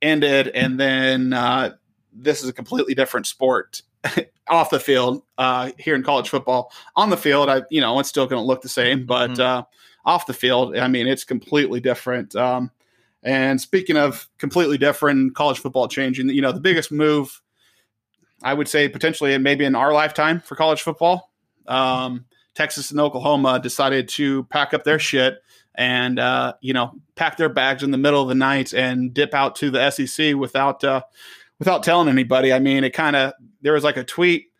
ended, 0.00 0.48
and 0.48 0.78
then 0.78 1.32
uh, 1.32 1.74
this 2.12 2.42
is 2.42 2.48
a 2.48 2.52
completely 2.52 2.94
different 2.94 3.26
sport 3.26 3.82
off 4.48 4.70
the 4.70 4.78
field 4.78 5.24
uh, 5.38 5.72
here 5.78 5.96
in 5.96 6.04
college 6.04 6.28
football. 6.28 6.72
On 6.94 7.10
the 7.10 7.16
field, 7.16 7.48
I 7.48 7.62
you 7.68 7.80
know 7.80 7.98
it's 7.98 8.08
still 8.08 8.26
going 8.26 8.40
to 8.40 8.46
look 8.46 8.62
the 8.62 8.68
same, 8.68 9.06
but 9.06 9.32
mm-hmm. 9.32 9.42
uh, 9.42 9.62
off 10.04 10.26
the 10.26 10.34
field, 10.34 10.76
I 10.76 10.86
mean 10.86 11.08
it's 11.08 11.24
completely 11.24 11.80
different. 11.80 12.36
Um, 12.36 12.70
and 13.24 13.60
speaking 13.60 13.96
of 13.96 14.28
completely 14.38 14.78
different, 14.78 15.34
college 15.34 15.58
football 15.58 15.88
changing, 15.88 16.28
you 16.28 16.42
know 16.42 16.52
the 16.52 16.60
biggest 16.60 16.92
move 16.92 17.40
I 18.42 18.54
would 18.54 18.68
say 18.68 18.88
potentially 18.88 19.34
and 19.34 19.42
maybe 19.42 19.64
in 19.64 19.74
our 19.74 19.92
lifetime 19.92 20.40
for 20.40 20.54
college 20.54 20.82
football. 20.82 21.32
Um, 21.66 22.26
Texas 22.54 22.90
and 22.90 23.00
Oklahoma 23.00 23.58
decided 23.58 24.08
to 24.10 24.44
pack 24.44 24.74
up 24.74 24.84
their 24.84 24.98
shit 24.98 25.38
and 25.74 26.18
uh, 26.18 26.52
you 26.60 26.72
know 26.72 26.92
pack 27.16 27.36
their 27.36 27.48
bags 27.48 27.82
in 27.82 27.90
the 27.90 27.98
middle 27.98 28.22
of 28.22 28.28
the 28.28 28.34
night 28.34 28.72
and 28.72 29.12
dip 29.12 29.34
out 29.34 29.56
to 29.56 29.70
the 29.70 29.90
SEC 29.90 30.34
without 30.34 30.84
uh, 30.84 31.02
without 31.58 31.82
telling 31.82 32.08
anybody. 32.08 32.52
I 32.52 32.58
mean, 32.58 32.84
it 32.84 32.92
kind 32.92 33.16
of 33.16 33.32
there 33.62 33.72
was 33.72 33.82
like 33.82 33.96
a 33.96 34.04
tweet 34.04 34.50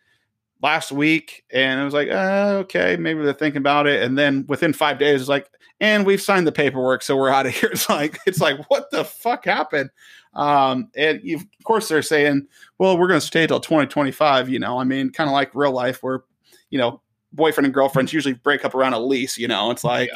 last 0.64 0.90
week, 0.90 1.44
and 1.52 1.78
it 1.78 1.84
was 1.84 1.92
like, 1.92 2.08
uh, 2.08 2.56
okay, 2.62 2.96
maybe 2.96 3.22
they're 3.22 3.34
thinking 3.34 3.58
about 3.58 3.86
it, 3.86 4.02
and 4.02 4.16
then 4.16 4.46
within 4.48 4.72
five 4.72 4.98
days, 4.98 5.20
it's 5.20 5.28
like, 5.28 5.50
and 5.78 6.06
we've 6.06 6.22
signed 6.22 6.46
the 6.46 6.52
paperwork, 6.52 7.02
so 7.02 7.18
we're 7.18 7.28
out 7.28 7.44
of 7.44 7.54
here. 7.54 7.68
It's 7.70 7.90
like, 7.90 8.18
it's 8.26 8.40
like, 8.40 8.58
what 8.70 8.90
the 8.90 9.04
fuck 9.04 9.44
happened? 9.44 9.90
Um, 10.32 10.88
and 10.96 11.20
you, 11.22 11.36
of 11.36 11.64
course, 11.64 11.88
they're 11.88 12.00
saying, 12.00 12.48
well, 12.78 12.96
we're 12.96 13.08
going 13.08 13.20
to 13.20 13.26
stay 13.26 13.46
till 13.46 13.60
2025. 13.60 14.48
You 14.48 14.58
know, 14.58 14.78
I 14.78 14.84
mean, 14.84 15.10
kind 15.10 15.28
of 15.28 15.34
like 15.34 15.54
real 15.54 15.70
life, 15.70 16.02
where 16.02 16.24
you 16.70 16.78
know 16.78 17.02
boyfriend 17.34 17.66
and 17.66 17.74
girlfriends 17.74 18.12
usually 18.12 18.34
break 18.34 18.64
up 18.64 18.74
around 18.74 18.94
a 18.94 18.98
lease. 18.98 19.36
You 19.36 19.48
know, 19.48 19.70
it's 19.70 19.84
like, 19.84 20.08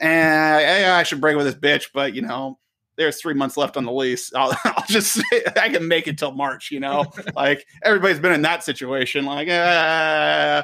yeah. 0.00 0.58
eh, 0.60 0.92
I 0.92 1.04
should 1.04 1.20
break 1.20 1.36
with 1.36 1.46
this 1.46 1.54
bitch, 1.54 1.90
but 1.94 2.14
you 2.14 2.22
know, 2.22 2.58
there's 2.96 3.20
three 3.20 3.34
months 3.34 3.56
left 3.56 3.76
on 3.76 3.84
the 3.84 3.92
lease. 3.92 4.32
I'll, 4.34 4.56
I'll 4.64 4.84
just 4.86 5.22
I 5.56 5.68
can 5.68 5.86
make 5.88 6.06
it 6.06 6.18
till 6.18 6.32
March, 6.32 6.70
you 6.70 6.80
know, 6.80 7.06
like 7.36 7.66
everybody's 7.82 8.20
been 8.20 8.32
in 8.32 8.42
that 8.42 8.64
situation. 8.64 9.24
Like, 9.24 9.48
uh, 9.48 10.62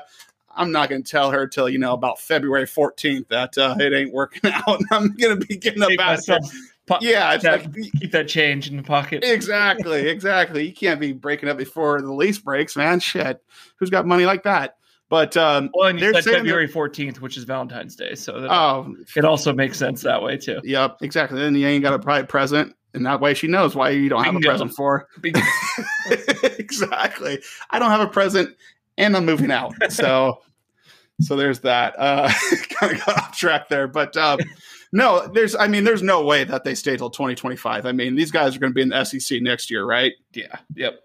I'm 0.55 0.73
not 0.73 0.89
going 0.89 1.03
to 1.03 1.11
tell 1.11 1.31
her 1.31 1.47
till, 1.47 1.69
you 1.69 1.79
know, 1.79 1.93
about 1.93 2.21
February 2.21 2.67
14th 2.67 3.29
that 3.29 3.57
uh, 3.57 3.77
it 3.79 3.93
ain't 3.93 4.13
working 4.13 4.51
out. 4.53 4.81
I'm 4.91 5.15
going 5.15 5.39
to 5.39 5.47
be 5.47 5.57
getting 5.57 5.83
a 5.83 5.97
basket. 5.97 6.43
Po- 6.87 6.99
yeah, 7.01 7.35
it's 7.35 7.45
that, 7.45 7.65
like, 7.65 7.93
keep 8.01 8.11
that 8.11 8.27
change 8.27 8.69
in 8.69 8.77
the 8.77 8.83
pocket. 8.83 9.23
Exactly, 9.23 10.09
exactly. 10.09 10.67
You 10.67 10.73
can't 10.73 10.99
be 10.99 11.13
breaking 11.13 11.49
up 11.49 11.57
before 11.57 12.01
the 12.01 12.13
lease 12.13 12.39
breaks, 12.39 12.77
man. 12.77 12.99
Shit, 12.99 13.43
who's 13.77 13.91
got 13.91 14.07
money 14.07 14.27
like 14.27 14.43
that? 14.43 14.77
But 15.11 15.37
um, 15.37 15.71
well, 15.75 15.89
and 15.89 15.99
you 15.99 16.15
said 16.15 16.23
February 16.23 16.69
fourteenth, 16.69 17.21
which 17.21 17.37
is 17.37 17.43
Valentine's 17.43 17.97
Day, 17.97 18.15
so 18.15 18.47
oh, 18.49 18.95
it 19.17 19.25
also 19.25 19.53
makes 19.53 19.77
sense 19.77 20.03
that 20.03 20.23
way 20.23 20.37
too. 20.37 20.61
Yep, 20.63 20.99
exactly. 21.03 21.41
Then 21.41 21.57
you 21.57 21.67
ain't 21.67 21.83
got 21.83 21.95
a 21.95 21.99
private 21.99 22.29
present, 22.29 22.77
and 22.95 23.05
that 23.07 23.21
way 23.21 23.35
she 23.35 23.49
knows 23.49 23.75
why 23.75 23.91
you 23.91 24.09
don't 24.09 24.23
Bingo. 24.23 24.35
have 24.35 24.61
a 24.61 24.69
present 24.69 24.73
for. 24.77 25.09
exactly. 26.59 27.43
I 27.71 27.81
don't 27.81 27.91
have 27.91 28.03
a 28.03 28.07
present, 28.07 28.57
and 28.99 29.17
I'm 29.17 29.27
moving 29.27 29.51
out. 29.51 29.75
So, 29.91 30.43
so 31.21 31.35
there's 31.35 31.59
that. 31.61 31.97
Uh, 31.99 32.31
kind 32.69 32.93
of 32.93 33.05
got 33.05 33.19
off 33.19 33.37
track 33.37 33.69
there, 33.69 33.89
but 33.89 34.17
um, 34.17 34.39
no, 34.93 35.27
there's. 35.27 35.57
I 35.57 35.67
mean, 35.67 35.83
there's 35.83 36.05
no 36.05 36.25
way 36.25 36.45
that 36.45 36.63
they 36.63 36.77
stay 36.77 36.97
till 36.97 37.11
2025. 37.11 37.85
I 37.85 37.91
mean, 37.91 38.15
these 38.15 38.31
guys 38.31 38.55
are 38.55 38.61
going 38.61 38.71
to 38.71 38.75
be 38.75 38.83
in 38.83 38.91
the 38.91 39.03
SEC 39.03 39.43
next 39.43 39.73
year, 39.73 39.85
right? 39.85 40.13
Yeah. 40.35 40.55
Yep. 40.77 41.01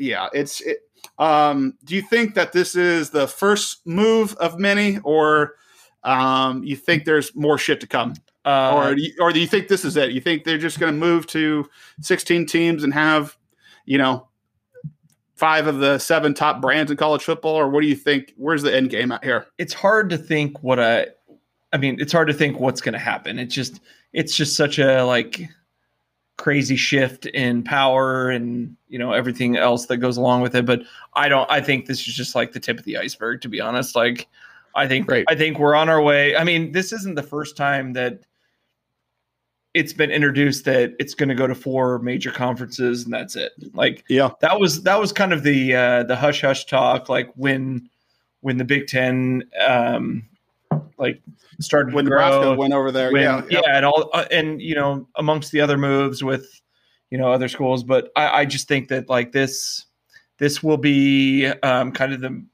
Yeah. 0.00 0.28
It's. 0.32 0.60
It, 0.60 0.78
um, 1.18 1.74
do 1.84 1.94
you 1.94 2.02
think 2.02 2.34
that 2.34 2.52
this 2.52 2.74
is 2.74 3.10
the 3.10 3.28
first 3.28 3.86
move 3.86 4.34
of 4.36 4.58
many, 4.58 4.98
or 5.04 5.54
um, 6.02 6.64
you 6.64 6.76
think 6.76 7.04
there's 7.04 7.34
more 7.36 7.58
shit 7.58 7.80
to 7.80 7.86
come? 7.86 8.14
Uh, 8.44 8.74
or, 8.74 8.94
do 8.94 9.02
you, 9.02 9.12
or 9.20 9.32
do 9.32 9.38
you 9.38 9.46
think 9.46 9.68
this 9.68 9.84
is 9.84 9.96
it? 9.96 10.12
You 10.12 10.20
think 10.20 10.44
they're 10.44 10.58
just 10.58 10.80
going 10.80 10.92
to 10.92 10.98
move 10.98 11.26
to 11.28 11.68
16 12.00 12.46
teams 12.46 12.84
and 12.84 12.94
have, 12.94 13.36
you 13.84 13.98
know, 13.98 14.28
five 15.36 15.66
of 15.66 15.78
the 15.78 15.98
seven 15.98 16.32
top 16.32 16.62
brands 16.62 16.90
in 16.90 16.96
college 16.96 17.22
football, 17.22 17.54
or 17.54 17.68
what 17.68 17.82
do 17.82 17.86
you 17.86 17.96
think? 17.96 18.32
Where's 18.36 18.62
the 18.62 18.74
end 18.74 18.88
game 18.88 19.12
out 19.12 19.22
here? 19.22 19.46
It's 19.58 19.74
hard 19.74 20.08
to 20.10 20.18
think 20.18 20.62
what 20.62 20.80
I, 20.80 21.08
I 21.72 21.76
mean, 21.76 21.98
it's 22.00 22.12
hard 22.12 22.28
to 22.28 22.34
think 22.34 22.58
what's 22.58 22.80
going 22.80 22.94
to 22.94 22.98
happen. 22.98 23.38
It's 23.38 23.54
just, 23.54 23.80
it's 24.14 24.34
just 24.34 24.56
such 24.56 24.78
a 24.78 25.02
like 25.02 25.48
crazy 26.40 26.74
shift 26.74 27.26
in 27.26 27.62
power 27.62 28.30
and 28.30 28.74
you 28.88 28.98
know 28.98 29.12
everything 29.12 29.58
else 29.58 29.84
that 29.86 29.98
goes 29.98 30.16
along 30.16 30.40
with 30.40 30.54
it. 30.54 30.64
But 30.64 30.80
i 31.12 31.28
don't 31.28 31.48
i 31.50 31.60
think 31.60 31.84
this 31.84 32.08
is 32.08 32.14
just 32.14 32.34
like 32.34 32.52
the 32.52 32.60
tip 32.60 32.78
of 32.78 32.84
the 32.86 32.96
iceberg 32.96 33.42
to 33.42 33.48
be 33.48 33.60
honest. 33.60 33.94
Like 33.94 34.26
i 34.74 34.88
think 34.88 35.06
Great. 35.06 35.26
i 35.28 35.34
think 35.34 35.58
we're 35.58 35.74
on 35.74 35.90
our 35.90 36.00
way. 36.00 36.34
I 36.34 36.44
mean 36.44 36.72
this 36.72 36.94
isn't 36.94 37.14
the 37.14 37.22
first 37.22 37.58
time 37.58 37.92
that 37.92 38.20
it's 39.74 39.92
been 39.92 40.10
introduced 40.10 40.64
that 40.64 40.94
it's 40.98 41.14
going 41.14 41.28
to 41.28 41.34
go 41.34 41.46
to 41.46 41.54
four 41.54 41.98
major 41.98 42.30
conferences 42.30 43.04
and 43.04 43.12
that's 43.12 43.36
it. 43.36 43.52
Like 43.74 44.02
yeah. 44.08 44.30
that 44.40 44.58
was 44.58 44.82
that 44.84 44.98
was 44.98 45.12
kind 45.12 45.34
of 45.34 45.42
the 45.42 45.76
uh 45.76 46.02
the 46.04 46.16
hush 46.16 46.40
hush 46.40 46.64
talk 46.64 47.10
like 47.10 47.30
when 47.36 47.86
when 48.40 48.56
the 48.56 48.64
big 48.64 48.86
ten 48.86 49.44
um 49.66 50.24
like 51.00 51.20
started 51.60 51.94
when 51.94 52.04
Nebraska 52.04 52.54
went 52.54 52.74
over 52.74 52.92
there. 52.92 53.12
When, 53.12 53.22
yeah, 53.22 53.42
yeah, 53.48 53.60
and 53.66 53.84
all 53.84 54.10
uh, 54.12 54.26
and 54.30 54.60
you 54.60 54.74
know 54.74 55.08
amongst 55.16 55.50
the 55.50 55.60
other 55.60 55.78
moves 55.78 56.22
with 56.22 56.60
you 57.10 57.18
know 57.18 57.32
other 57.32 57.48
schools, 57.48 57.82
but 57.82 58.12
I, 58.14 58.40
I 58.40 58.44
just 58.44 58.68
think 58.68 58.88
that 58.88 59.08
like 59.08 59.32
this 59.32 59.86
this 60.38 60.62
will 60.62 60.76
be 60.76 61.46
um, 61.46 61.90
kind 61.92 62.12
of 62.12 62.20
the 62.20 62.44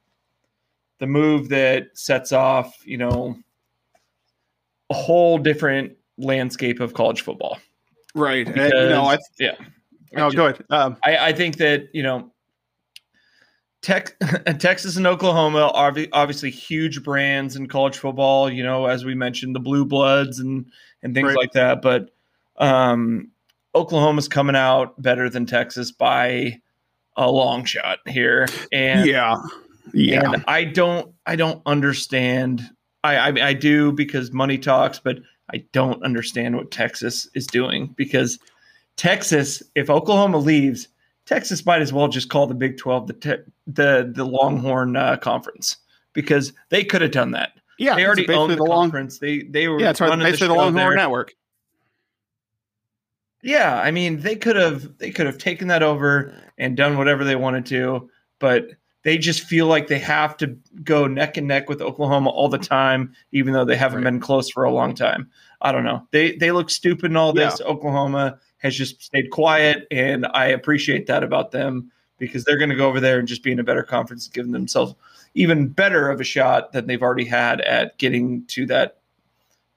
the 0.98 1.06
move 1.06 1.50
that 1.50 1.88
sets 1.94 2.32
off 2.32 2.74
you 2.86 2.96
know 2.96 3.36
a 4.90 4.94
whole 4.94 5.38
different 5.38 5.92
landscape 6.18 6.80
of 6.80 6.94
college 6.94 7.22
football. 7.22 7.58
Right. 8.14 8.46
Because, 8.46 8.72
and, 8.72 8.82
you 8.82 8.88
know, 8.88 9.04
I, 9.04 9.18
yeah. 9.38 9.54
No, 10.12 10.30
go 10.30 10.46
ahead. 10.46 10.64
Um, 10.70 10.96
I, 11.04 11.16
I 11.18 11.32
think 11.32 11.56
that 11.56 11.88
you 11.92 12.02
know 12.02 12.32
Tech, 13.86 14.16
Texas 14.58 14.96
and 14.96 15.06
Oklahoma 15.06 15.70
are 15.72 15.94
obviously 16.12 16.50
huge 16.50 17.04
brands 17.04 17.54
in 17.54 17.68
college 17.68 17.96
football. 17.96 18.50
You 18.50 18.64
know, 18.64 18.86
as 18.86 19.04
we 19.04 19.14
mentioned, 19.14 19.54
the 19.54 19.60
Blue 19.60 19.84
Bloods 19.84 20.40
and 20.40 20.66
and 21.04 21.14
things 21.14 21.28
right. 21.28 21.36
like 21.36 21.52
that. 21.52 21.82
But 21.82 22.10
um, 22.56 23.30
Oklahoma's 23.76 24.26
coming 24.26 24.56
out 24.56 25.00
better 25.00 25.30
than 25.30 25.46
Texas 25.46 25.92
by 25.92 26.60
a 27.16 27.30
long 27.30 27.64
shot 27.64 28.00
here. 28.08 28.48
And 28.72 29.06
yeah, 29.06 29.36
yeah. 29.94 30.32
And 30.32 30.44
I 30.48 30.64
don't, 30.64 31.14
I 31.24 31.36
don't 31.36 31.62
understand. 31.64 32.68
I, 33.04 33.16
I, 33.18 33.32
I 33.40 33.52
do 33.52 33.92
because 33.92 34.32
money 34.32 34.58
talks, 34.58 34.98
but 34.98 35.18
I 35.52 35.58
don't 35.70 36.02
understand 36.02 36.56
what 36.56 36.72
Texas 36.72 37.28
is 37.34 37.46
doing 37.46 37.94
because 37.96 38.40
Texas, 38.96 39.62
if 39.76 39.90
Oklahoma 39.90 40.38
leaves, 40.38 40.88
Texas 41.26 41.66
might 41.66 41.82
as 41.82 41.92
well 41.92 42.08
just 42.08 42.30
call 42.30 42.46
the 42.46 42.54
Big 42.54 42.78
Twelve 42.78 43.08
the 43.08 43.12
te- 43.12 43.52
the 43.66 44.10
the 44.14 44.24
Longhorn 44.24 44.96
uh, 44.96 45.16
Conference 45.16 45.76
because 46.12 46.52
they 46.70 46.84
could 46.84 47.02
have 47.02 47.10
done 47.10 47.32
that. 47.32 47.52
Yeah, 47.78 47.96
they 47.96 48.06
already 48.06 48.28
owned 48.28 48.52
the, 48.52 48.56
the 48.56 48.64
conference. 48.64 49.20
Long, 49.20 49.28
they 49.28 49.42
they 49.42 49.68
were 49.68 49.80
yeah, 49.80 49.90
it's 49.90 50.00
right, 50.00 50.18
basically 50.18 50.48
the, 50.48 50.54
the 50.54 50.58
Longhorn 50.58 50.74
there. 50.74 50.96
Network. 50.96 51.34
Yeah, 53.42 53.78
I 53.78 53.90
mean 53.90 54.20
they 54.20 54.36
could 54.36 54.56
have 54.56 54.96
they 54.98 55.10
could 55.10 55.26
have 55.26 55.38
taken 55.38 55.68
that 55.68 55.82
over 55.82 56.34
and 56.58 56.76
done 56.76 56.96
whatever 56.96 57.24
they 57.24 57.36
wanted 57.36 57.66
to, 57.66 58.08
but 58.38 58.68
they 59.02 59.18
just 59.18 59.42
feel 59.42 59.66
like 59.66 59.88
they 59.88 59.98
have 59.98 60.36
to 60.38 60.56
go 60.82 61.06
neck 61.06 61.36
and 61.36 61.46
neck 61.46 61.68
with 61.68 61.80
Oklahoma 61.80 62.30
all 62.30 62.48
the 62.48 62.58
time, 62.58 63.14
even 63.30 63.52
though 63.52 63.64
they 63.64 63.76
haven't 63.76 63.98
right. 63.98 64.04
been 64.04 64.20
close 64.20 64.50
for 64.50 64.64
a 64.64 64.72
long 64.72 64.94
time. 64.94 65.30
I 65.60 65.70
don't 65.70 65.84
know. 65.84 66.06
They 66.12 66.36
they 66.36 66.50
look 66.50 66.70
stupid 66.70 67.10
in 67.10 67.16
all 67.16 67.32
this. 67.32 67.60
Yeah. 67.60 67.66
Oklahoma 67.66 68.38
has 68.66 68.76
just 68.76 69.02
stayed 69.02 69.30
quiet, 69.30 69.86
and 69.90 70.26
I 70.26 70.46
appreciate 70.46 71.06
that 71.06 71.24
about 71.24 71.50
them 71.50 71.90
because 72.18 72.44
they're 72.44 72.58
going 72.58 72.70
to 72.70 72.76
go 72.76 72.88
over 72.88 73.00
there 73.00 73.18
and 73.18 73.26
just 73.26 73.42
be 73.42 73.52
in 73.52 73.58
a 73.58 73.64
better 73.64 73.82
conference, 73.82 74.28
giving 74.28 74.52
themselves 74.52 74.94
even 75.34 75.68
better 75.68 76.10
of 76.10 76.20
a 76.20 76.24
shot 76.24 76.72
than 76.72 76.86
they've 76.86 77.02
already 77.02 77.24
had 77.24 77.60
at 77.62 77.98
getting 77.98 78.44
to 78.46 78.66
that 78.66 78.98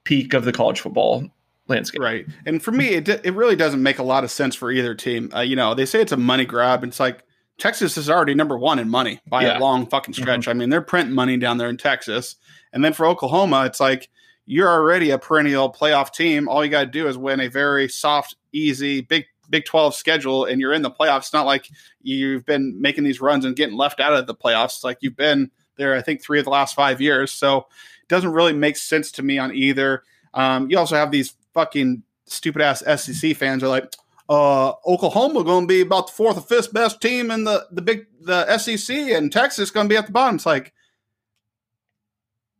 peak 0.04 0.32
of 0.34 0.44
the 0.44 0.52
college 0.52 0.80
football 0.80 1.24
landscape. 1.68 2.00
Right. 2.00 2.26
And 2.46 2.62
for 2.62 2.72
me, 2.72 2.88
it, 2.88 3.08
it 3.08 3.34
really 3.34 3.56
doesn't 3.56 3.82
make 3.82 3.98
a 3.98 4.02
lot 4.02 4.24
of 4.24 4.30
sense 4.30 4.54
for 4.54 4.70
either 4.70 4.94
team. 4.94 5.30
Uh, 5.34 5.40
you 5.40 5.56
know, 5.56 5.74
they 5.74 5.86
say 5.86 6.00
it's 6.00 6.12
a 6.12 6.16
money 6.16 6.44
grab. 6.44 6.82
And 6.82 6.90
It's 6.90 7.00
like 7.00 7.24
Texas 7.58 7.96
is 7.96 8.08
already 8.08 8.34
number 8.34 8.58
one 8.58 8.78
in 8.78 8.88
money 8.88 9.20
by 9.26 9.42
yeah. 9.42 9.58
a 9.58 9.60
long 9.60 9.86
fucking 9.86 10.14
stretch. 10.14 10.40
Mm-hmm. 10.40 10.50
I 10.50 10.54
mean, 10.54 10.70
they're 10.70 10.80
printing 10.80 11.14
money 11.14 11.36
down 11.36 11.58
there 11.58 11.68
in 11.68 11.76
Texas. 11.76 12.36
And 12.72 12.84
then 12.84 12.92
for 12.92 13.06
Oklahoma, 13.06 13.66
it's 13.66 13.80
like 13.80 14.08
you're 14.46 14.68
already 14.68 15.10
a 15.10 15.18
perennial 15.18 15.72
playoff 15.72 16.12
team. 16.12 16.48
All 16.48 16.64
you 16.64 16.70
got 16.70 16.80
to 16.80 16.86
do 16.86 17.06
is 17.06 17.16
win 17.16 17.40
a 17.40 17.48
very 17.48 17.88
soft, 17.88 18.36
easy, 18.52 19.00
big 19.00 19.26
Big 19.50 19.64
12 19.64 19.94
schedule 19.94 20.44
and 20.44 20.60
you're 20.60 20.72
in 20.72 20.82
the 20.82 20.90
playoffs. 20.90 21.18
It's 21.18 21.32
not 21.32 21.44
like 21.44 21.68
you've 22.02 22.46
been 22.46 22.80
making 22.80 23.04
these 23.04 23.20
runs 23.20 23.44
and 23.44 23.56
getting 23.56 23.76
left 23.76 24.00
out 24.00 24.14
of 24.14 24.26
the 24.26 24.34
playoffs. 24.34 24.76
It's 24.76 24.84
like 24.84 24.98
you've 25.00 25.16
been 25.16 25.50
there, 25.76 25.94
I 25.94 26.02
think, 26.02 26.22
three 26.22 26.38
of 26.38 26.44
the 26.44 26.52
last 26.52 26.74
five 26.74 27.00
years. 27.00 27.32
So 27.32 27.58
it 27.58 28.08
doesn't 28.08 28.32
really 28.32 28.52
make 28.52 28.76
sense 28.76 29.10
to 29.12 29.22
me 29.22 29.38
on 29.38 29.54
either. 29.54 30.04
Um, 30.34 30.70
you 30.70 30.78
also 30.78 30.94
have 30.94 31.10
these 31.10 31.34
fucking 31.52 32.04
stupid 32.26 32.62
ass 32.62 32.84
SEC 33.02 33.36
fans 33.36 33.64
are 33.64 33.68
like, 33.68 33.92
uh, 34.28 34.74
Oklahoma 34.86 35.42
going 35.42 35.64
to 35.64 35.68
be 35.68 35.80
about 35.80 36.06
the 36.06 36.12
fourth 36.12 36.38
or 36.38 36.42
fifth 36.42 36.72
best 36.72 37.00
team 37.00 37.32
in 37.32 37.42
the 37.42 37.66
the 37.72 37.82
big 37.82 38.06
the 38.20 38.56
SEC, 38.58 38.96
and 38.96 39.32
Texas 39.32 39.72
going 39.72 39.88
to 39.88 39.92
be 39.92 39.96
at 39.96 40.06
the 40.06 40.12
bottom. 40.12 40.36
It's 40.36 40.46
like, 40.46 40.72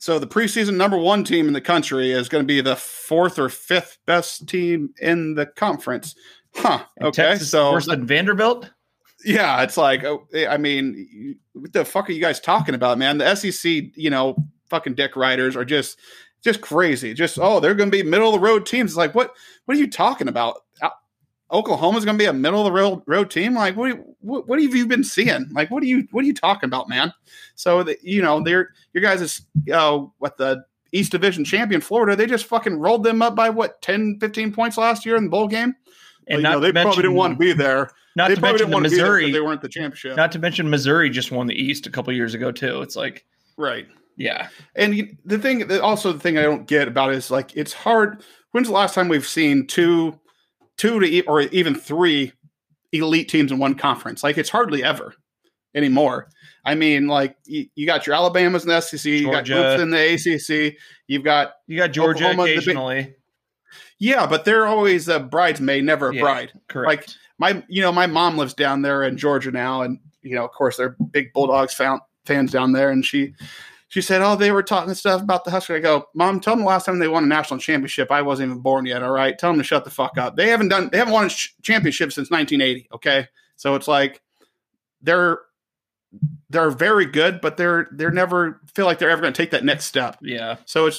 so 0.01 0.19
the 0.19 0.27
preseason 0.27 0.77
number 0.77 0.97
one 0.97 1.25
team 1.25 1.47
in 1.47 1.53
the 1.53 1.61
country 1.61 2.11
is 2.11 2.31
going 2.31 2.43
to 2.43 2.47
be 2.47 2.63
the 2.63 2.75
fourth 2.75 3.39
or 3.39 3.51
fifth 3.51 3.99
best 4.07 4.49
team 4.49 4.95
in 4.99 5.35
the 5.35 5.45
conference, 5.45 6.15
huh? 6.55 6.83
And 6.97 7.09
okay, 7.09 7.25
Texas 7.25 7.51
so 7.51 7.73
worse 7.73 7.87
than 7.87 8.07
Vanderbilt. 8.07 8.71
yeah, 9.27 9.63
it's 9.63 9.77
like, 9.77 10.03
oh, 10.05 10.27
eh, 10.33 10.47
I 10.49 10.57
mean, 10.57 11.37
what 11.53 11.75
the 11.75 11.85
fuck 11.85 12.09
are 12.09 12.13
you 12.13 12.21
guys 12.21 12.41
talking 12.41 12.75
about, 12.75 12.97
man? 12.97 13.19
The 13.19 13.35
SEC, 13.35 13.71
you 13.95 14.09
know, 14.09 14.37
fucking 14.71 14.95
dick 14.95 15.17
riders 15.17 15.55
are 15.55 15.67
just, 15.67 15.99
just 16.43 16.63
crazy. 16.63 17.13
Just 17.13 17.39
oh, 17.39 17.61
they're 17.61 17.75
going 17.75 17.91
to 17.91 17.97
be 17.97 18.03
middle 18.03 18.29
of 18.29 18.41
the 18.41 18.47
road 18.47 18.65
teams. 18.65 18.93
It's 18.93 18.97
like, 18.97 19.15
what, 19.15 19.35
what 19.67 19.77
are 19.77 19.81
you 19.81 19.91
talking 19.91 20.29
about? 20.29 20.63
Oklahoma's 21.53 22.05
going 22.05 22.17
to 22.17 22.23
be 22.23 22.27
a 22.29 22.33
middle 22.33 22.61
of 22.61 22.65
the 22.65 22.73
road 22.73 23.03
road 23.07 23.31
team. 23.31 23.55
Like, 23.55 23.77
what, 23.77 23.99
what, 24.21 24.47
what 24.49 24.63
have 24.63 24.75
you 24.75 24.87
been 24.87 25.05
seeing? 25.05 25.49
Like, 25.53 25.71
what 25.71 25.83
are 25.83 25.87
you, 25.87 26.07
what 26.13 26.25
are 26.25 26.27
you 26.27 26.35
talking 26.35 26.69
about, 26.69 26.89
man? 26.89 27.13
So, 27.55 27.83
the, 27.83 27.97
you 28.03 28.23
know, 28.23 28.43
they're 28.43 28.71
your 28.93 29.03
guys 29.03 29.21
is, 29.21 29.43
uh, 29.73 29.99
what 30.19 30.37
the 30.37 30.65
East 30.93 31.13
Division 31.13 31.45
champion 31.45 31.81
Florida, 31.81 32.17
they 32.17 32.27
just 32.27 32.47
fucking 32.47 32.77
rolled 32.79 33.05
them 33.05 33.23
up 33.23 33.35
by 33.35 33.51
what 33.51 33.81
10, 33.83 34.19
15 34.21 34.53
points 34.53 34.77
last 34.77 35.05
year 35.07 35.17
in 35.17 35.25
the 35.25 35.31
bowl 35.31 35.49
game. 35.49 35.75
And 36.29 36.39
you 36.39 36.43
know, 36.43 36.61
they 36.61 36.73
probably 36.73 37.03
didn't 37.03 37.15
want 37.15 37.35
to 37.35 37.39
be 37.39 37.53
there. 37.53 37.91
Not 38.17 38.29
they 38.29 38.35
to 38.37 38.41
mention 38.41 38.71
the 38.71 38.75
want 38.75 38.85
to 38.85 38.91
be 38.91 38.97
there 38.97 39.07
'cause 39.07 39.13
Missouri. 39.15 39.33
they 39.33 39.41
weren't 39.41 39.63
the 39.63 39.69
championship. 39.69 40.17
Not 40.17 40.33
to 40.33 40.39
mention 40.39 40.69
Missouri 40.71 41.11
just 41.11 41.33
won 41.33 41.47
the 41.47 41.55
East 41.55 41.87
a 41.87 41.91
couple 41.91 42.13
years 42.13 42.35
ago 42.35 42.53
too. 42.53 42.83
It's 42.83 42.97
like, 42.97 43.25
right. 43.57 43.87
yeah, 44.17 44.49
And 44.77 45.17
the 45.25 45.39
thing, 45.39 45.71
also 45.81 46.13
the 46.13 46.19
thing 46.21 46.39
I 46.39 46.43
don't 46.43 46.67
get 46.67 46.87
about 46.89 47.11
it 47.11 47.17
is 47.17 47.31
like 47.31 47.57
it's 47.57 47.73
hard. 47.73 48.23
When's 48.53 48.67
the 48.69 48.75
last 48.75 48.95
time 48.95 49.09
we've 49.09 49.27
seen 49.27 49.67
two, 49.67 50.19
two 50.81 50.99
to 51.01 51.07
e- 51.07 51.21
or 51.23 51.43
even 51.43 51.75
three 51.75 52.33
elite 52.93 53.29
teams 53.29 53.53
in 53.53 53.59
one 53.59 53.75
conference? 53.75 54.23
Like 54.23 54.38
it's 54.38 54.49
hardly 54.51 54.83
ever 54.83 55.14
anymore. 55.75 56.29
I 56.64 56.75
mean, 56.75 57.07
like 57.07 57.37
you, 57.45 57.66
you 57.75 57.87
got 57.87 58.07
your 58.07 58.16
Alabama's 58.16 58.62
in 58.64 58.69
the 58.71 58.81
SEC, 58.81 59.05
you 59.05 59.31
got 59.31 59.45
Georgia. 59.45 59.81
In 59.81 59.90
the 59.90 60.14
ACC, 60.14 60.77
you've 61.07 61.25
got 61.25 61.53
you 61.66 61.77
got 61.79 61.93
Georgia 61.93 62.25
Oklahoma, 62.31 62.43
the 62.45 62.49
big- 62.49 62.59
occasionally. 62.59 63.14
yeah, 63.99 64.27
but 64.27 64.45
they're 64.45 64.66
always 64.66 65.09
uh, 65.09 65.16
a 65.16 65.21
bridesmaid, 65.21 65.85
never 65.85 66.11
a 66.11 66.14
Yeah. 66.14 66.21
bride. 66.23 66.53
Correct. 66.69 66.87
Like 66.87 67.09
my, 67.38 67.64
you 67.69 67.81
know, 67.83 67.93
my 67.93 68.07
mom 68.07 68.37
lives 68.37 68.55
down 68.55 68.83
there 68.83 69.03
in 69.03 69.16
Georgia 69.16 69.51
now, 69.51 69.83
and 69.83 69.99
you 70.23 70.35
know, 70.35 70.45
of 70.45 70.51
course, 70.53 70.77
they're 70.77 70.97
big 71.12 71.33
Bulldogs 71.33 71.73
fan, 71.75 71.99
fans 72.27 72.53
down 72.53 72.73
there. 72.73 72.90
And 72.90 73.05
she, 73.05 73.33
she 73.90 74.00
said, 74.00 74.22
"Oh, 74.22 74.37
they 74.37 74.53
were 74.53 74.62
talking 74.62 74.94
stuff 74.94 75.20
about 75.20 75.44
the 75.44 75.50
Huskers." 75.50 75.76
I 75.76 75.81
go, 75.81 76.07
"Mom, 76.14 76.40
tell 76.40 76.55
them 76.55 76.62
the 76.62 76.68
last 76.68 76.87
time 76.87 76.98
they 77.00 77.09
won 77.09 77.24
a 77.24 77.26
national 77.26 77.61
championship, 77.61 78.11
I 78.11 78.22
wasn't 78.22 78.50
even 78.50 78.62
born 78.62 78.87
yet. 78.87 79.03
All 79.03 79.11
right, 79.11 79.38
tell 79.38 79.50
them 79.50 79.59
to 79.59 79.64
shut 79.64 79.85
the 79.85 79.90
fuck 79.90 80.16
up. 80.16 80.37
They 80.37 80.48
haven't 80.48 80.68
done, 80.68 80.88
they 80.90 80.98
haven't 80.98 81.12
won 81.12 81.26
a 81.26 81.29
ch- 81.29 81.55
championship 81.61 82.12
since 82.12 82.31
1980. 82.31 82.88
Okay, 82.94 83.26
so 83.57 83.74
it's 83.74 83.88
like 83.88 84.22
they're 85.03 85.40
they're 86.48 86.70
very 86.70 87.05
good, 87.07 87.40
but 87.40 87.57
they're 87.57 87.88
they're 87.92 88.11
never 88.11 88.61
feel 88.74 88.87
like 88.87 88.98
they're 88.98 89.11
ever 89.11 89.20
going 89.22 89.33
to 89.33 89.42
take 89.42 89.50
that 89.50 89.64
next 89.64 89.87
step. 89.87 90.18
yeah, 90.22 90.57
So 90.64 90.87
it 90.87 90.94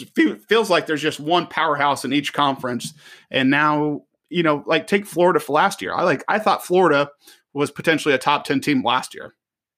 feels 0.48 0.70
like 0.70 0.86
there's 0.86 1.02
just 1.02 1.20
one 1.20 1.48
powerhouse 1.48 2.06
in 2.06 2.14
each 2.14 2.34
conference, 2.34 2.94
and 3.30 3.50
now 3.50 4.04
you 4.30 4.44
know, 4.44 4.64
like 4.66 4.88
take 4.88 5.06
Florida 5.06 5.40
for 5.40 5.54
last 5.54 5.82
year. 5.82 5.94
I 5.94 6.04
like 6.04 6.24
I 6.28 6.40
thought 6.40 6.66
Florida 6.66 7.10
was 7.54 7.72
potentially 7.72 8.14
a 8.14 8.18
top 8.18 8.46
ten 8.46 8.62
team 8.62 8.84
last 8.84 9.14
year. 9.14 9.34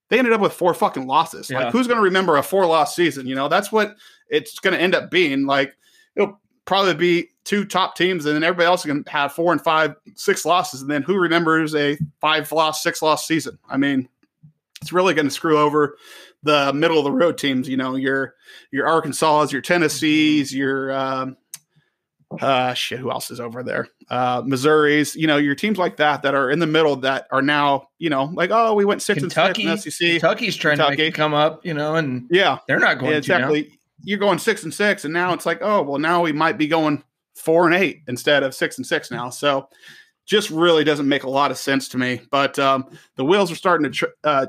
They 0.08 0.18
ended 0.18 0.32
up 0.32 0.40
with 0.40 0.52
four 0.52 0.74
fucking 0.74 1.06
losses. 1.06 1.50
Yeah. 1.50 1.64
Like 1.64 1.72
who's 1.72 1.86
going 1.86 1.98
to 1.98 2.02
remember 2.02 2.36
a 2.36 2.42
four 2.42 2.66
loss 2.66 2.94
season? 2.94 3.26
You 3.26 3.34
know, 3.34 3.48
that's 3.48 3.72
what 3.72 3.96
it's 4.28 4.58
going 4.58 4.74
to 4.74 4.80
end 4.80 4.94
up 4.94 5.10
being. 5.10 5.46
Like 5.46 5.76
it'll 6.14 6.40
probably 6.64 6.94
be 6.94 7.28
two 7.44 7.64
top 7.64 7.96
teams, 7.96 8.26
and 8.26 8.34
then 8.34 8.44
everybody 8.44 8.66
else 8.66 8.82
to 8.82 9.02
have 9.08 9.32
four 9.32 9.52
and 9.52 9.62
five, 9.62 9.94
six 10.14 10.44
losses, 10.44 10.82
and 10.82 10.90
then 10.90 11.02
who 11.02 11.16
remembers 11.16 11.74
a 11.74 11.98
five 12.20 12.50
loss, 12.52 12.82
six 12.82 13.02
loss 13.02 13.26
season? 13.26 13.58
I 13.68 13.76
mean, 13.76 14.08
it's 14.80 14.92
really 14.92 15.14
going 15.14 15.26
to 15.26 15.30
screw 15.30 15.58
over 15.58 15.96
the 16.42 16.72
middle 16.74 16.98
of 16.98 17.04
the 17.04 17.12
road 17.12 17.38
teams. 17.38 17.68
You 17.68 17.76
know, 17.76 17.96
your 17.96 18.34
your 18.70 18.86
Arkansas, 18.86 19.48
your 19.50 19.62
Tennessees, 19.62 20.54
your 20.54 20.92
um, 20.92 21.36
uh, 22.40 22.74
shit. 22.74 22.98
Who 22.98 23.10
else 23.10 23.30
is 23.30 23.40
over 23.40 23.62
there? 23.62 23.88
Uh, 24.08 24.42
Missouri's. 24.44 25.14
You 25.14 25.26
know, 25.26 25.36
your 25.36 25.54
teams 25.54 25.78
like 25.78 25.96
that 25.98 26.22
that 26.22 26.34
are 26.34 26.50
in 26.50 26.58
the 26.58 26.66
middle 26.66 26.96
that 26.96 27.26
are 27.30 27.42
now 27.42 27.88
you 27.98 28.10
know 28.10 28.24
like 28.34 28.50
oh 28.52 28.74
we 28.74 28.84
went 28.84 29.02
six 29.02 29.20
Kentucky, 29.20 29.66
and 29.66 29.80
six 29.80 30.00
in 30.00 30.06
SEC. 30.06 30.20
Kentucky's 30.20 30.56
trying 30.56 30.78
to 30.78 30.90
make 30.90 30.98
it 30.98 31.14
come 31.14 31.34
up, 31.34 31.64
you 31.64 31.74
know, 31.74 31.94
and 31.96 32.26
Yeah, 32.30 32.58
they're 32.68 32.78
not 32.78 32.98
going 32.98 33.12
yeah, 33.12 33.20
to 33.20 33.28
now. 33.32 33.36
exactly. 33.52 33.78
You're 34.02 34.18
going 34.18 34.38
six 34.38 34.64
and 34.64 34.74
six, 34.74 35.04
and 35.04 35.14
now 35.14 35.32
it's 35.32 35.46
like, 35.46 35.58
oh 35.62 35.82
well, 35.82 35.98
now 35.98 36.22
we 36.22 36.32
might 36.32 36.58
be 36.58 36.66
going 36.66 37.02
four 37.36 37.66
and 37.66 37.74
eight 37.74 38.02
instead 38.08 38.42
of 38.42 38.54
six 38.54 38.76
and 38.76 38.86
six 38.86 39.10
now. 39.10 39.30
So, 39.30 39.68
just 40.26 40.50
really 40.50 40.84
doesn't 40.84 41.08
make 41.08 41.22
a 41.24 41.30
lot 41.30 41.50
of 41.50 41.56
sense 41.58 41.88
to 41.88 41.98
me. 41.98 42.20
But 42.30 42.58
um, 42.58 42.86
the 43.16 43.24
wheels 43.24 43.50
are 43.50 43.56
starting 43.56 43.84
to 43.84 43.90
tr- 43.90 44.12
uh, 44.24 44.46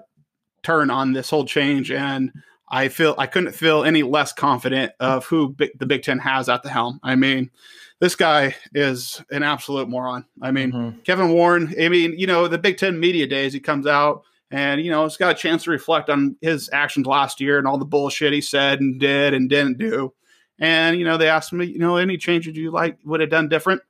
turn 0.64 0.90
on 0.90 1.14
this 1.14 1.30
whole 1.30 1.46
change, 1.46 1.92
and 1.92 2.32
I 2.68 2.88
feel 2.88 3.16
I 3.18 3.28
couldn't 3.28 3.54
feel 3.54 3.84
any 3.84 4.04
less 4.04 4.34
confident 4.34 4.92
of 5.00 5.26
who 5.26 5.50
Big, 5.50 5.78
the 5.78 5.86
Big 5.86 6.04
Ten 6.04 6.20
has 6.20 6.50
at 6.50 6.64
the 6.64 6.70
helm. 6.70 7.00
I 7.04 7.16
mean, 7.16 7.52
this 8.00 8.16
guy 8.16 8.56
is 8.74 9.22
an 9.32 9.44
absolute 9.44 9.88
moron. 9.88 10.26
I 10.42 10.52
mean, 10.52 10.72
Mhm. 10.72 11.04
Kevin 11.04 11.30
Warren, 11.30 11.74
I 11.80 11.90
mean, 11.90 12.18
you 12.18 12.28
know, 12.28 12.48
the 12.48 12.58
Big 12.58 12.78
Ten 12.78 13.00
media 13.00 13.28
days, 13.28 13.54
he 13.54 13.60
comes 13.60 13.86
out 13.86 14.24
and, 14.52 14.82
you 14.82 14.90
know, 14.92 15.04
he's 15.04 15.18
got 15.18 15.36
a 15.36 15.40
chance 15.40 15.64
to 15.64 15.72
reflect 15.72 16.10
on 16.10 16.36
his 16.42 16.70
actions 16.74 17.06
last 17.06 17.40
year 17.40 17.58
and 17.58 17.68
all 17.68 17.78
the 17.78 17.86
bullshit 17.86 18.34
he 18.34 18.42
said 18.42 18.82
and 18.82 19.00
did 19.00 19.34
and 19.34 19.50
didn't 19.50 19.78
do. 19.78 20.14
And, 20.60 20.98
you 20.98 21.06
know, 21.06 21.18
they 21.18 21.30
asked 21.30 21.54
me, 21.54 21.66
you 21.66 21.80
know, 21.80 21.98
any 21.98 22.18
changes 22.18 22.58
you 22.58 22.72
like 22.72 22.98
would 23.04 23.20
have 23.22 23.30
done 23.30 23.48
different? 23.50 23.82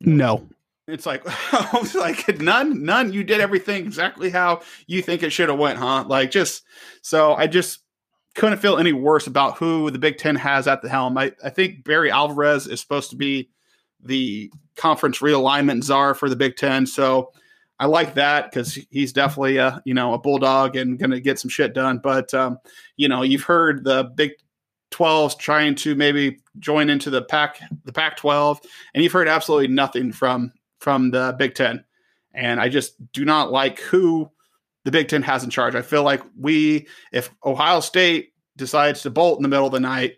No. 0.00 0.46
It's 0.88 1.06
like, 1.06 1.24
like, 1.94 2.40
none, 2.40 2.84
none. 2.84 3.12
You 3.12 3.24
did 3.24 3.40
everything 3.40 3.84
exactly 3.84 4.30
how 4.30 4.60
you 4.86 5.02
think 5.02 5.22
it 5.22 5.30
should 5.30 5.48
have 5.48 5.58
went, 5.58 5.78
huh? 5.78 6.04
Like, 6.06 6.30
just 6.30 6.62
so 7.02 7.34
I 7.34 7.46
just 7.48 7.80
couldn't 8.36 8.58
feel 8.58 8.76
any 8.76 8.92
worse 8.92 9.26
about 9.26 9.56
who 9.56 9.90
the 9.90 9.98
Big 9.98 10.18
Ten 10.18 10.36
has 10.36 10.68
at 10.68 10.82
the 10.82 10.88
helm. 10.88 11.18
I, 11.18 11.32
I 11.42 11.50
think 11.50 11.84
Barry 11.84 12.10
Alvarez 12.10 12.66
is 12.66 12.80
supposed 12.80 13.10
to 13.10 13.16
be 13.16 13.48
the 14.00 14.52
conference 14.76 15.18
realignment 15.18 15.82
czar 15.82 16.14
for 16.14 16.28
the 16.28 16.36
Big 16.36 16.56
Ten. 16.56 16.86
So 16.86 17.32
I 17.78 17.86
like 17.86 18.14
that 18.14 18.50
because 18.50 18.78
he's 18.90 19.12
definitely 19.12 19.56
a 19.56 19.82
you 19.84 19.94
know 19.94 20.14
a 20.14 20.18
bulldog 20.18 20.76
and 20.76 20.98
going 20.98 21.10
to 21.10 21.20
get 21.20 21.38
some 21.38 21.48
shit 21.48 21.74
done. 21.74 21.98
But 21.98 22.32
um, 22.32 22.58
you 22.96 23.08
know 23.08 23.22
you've 23.22 23.42
heard 23.42 23.84
the 23.84 24.04
Big 24.14 24.32
12s 24.92 25.38
trying 25.38 25.74
to 25.74 25.94
maybe 25.94 26.38
join 26.58 26.88
into 26.88 27.10
the 27.10 27.22
Pac 27.22 27.58
the 27.84 27.92
Pac 27.92 28.16
12, 28.16 28.60
and 28.94 29.02
you've 29.02 29.12
heard 29.12 29.28
absolutely 29.28 29.68
nothing 29.68 30.12
from 30.12 30.52
from 30.86 31.10
the 31.10 31.34
Big 31.36 31.56
Ten. 31.56 31.84
And 32.32 32.60
I 32.60 32.68
just 32.68 32.94
do 33.12 33.24
not 33.24 33.50
like 33.50 33.80
who 33.80 34.30
the 34.84 34.92
Big 34.92 35.08
Ten 35.08 35.20
has 35.22 35.42
in 35.42 35.50
charge. 35.50 35.74
I 35.74 35.82
feel 35.82 36.04
like 36.04 36.22
we, 36.38 36.86
if 37.12 37.28
Ohio 37.44 37.80
State 37.80 38.34
decides 38.56 39.02
to 39.02 39.10
bolt 39.10 39.40
in 39.40 39.42
the 39.42 39.48
middle 39.48 39.66
of 39.66 39.72
the 39.72 39.80
night, 39.80 40.12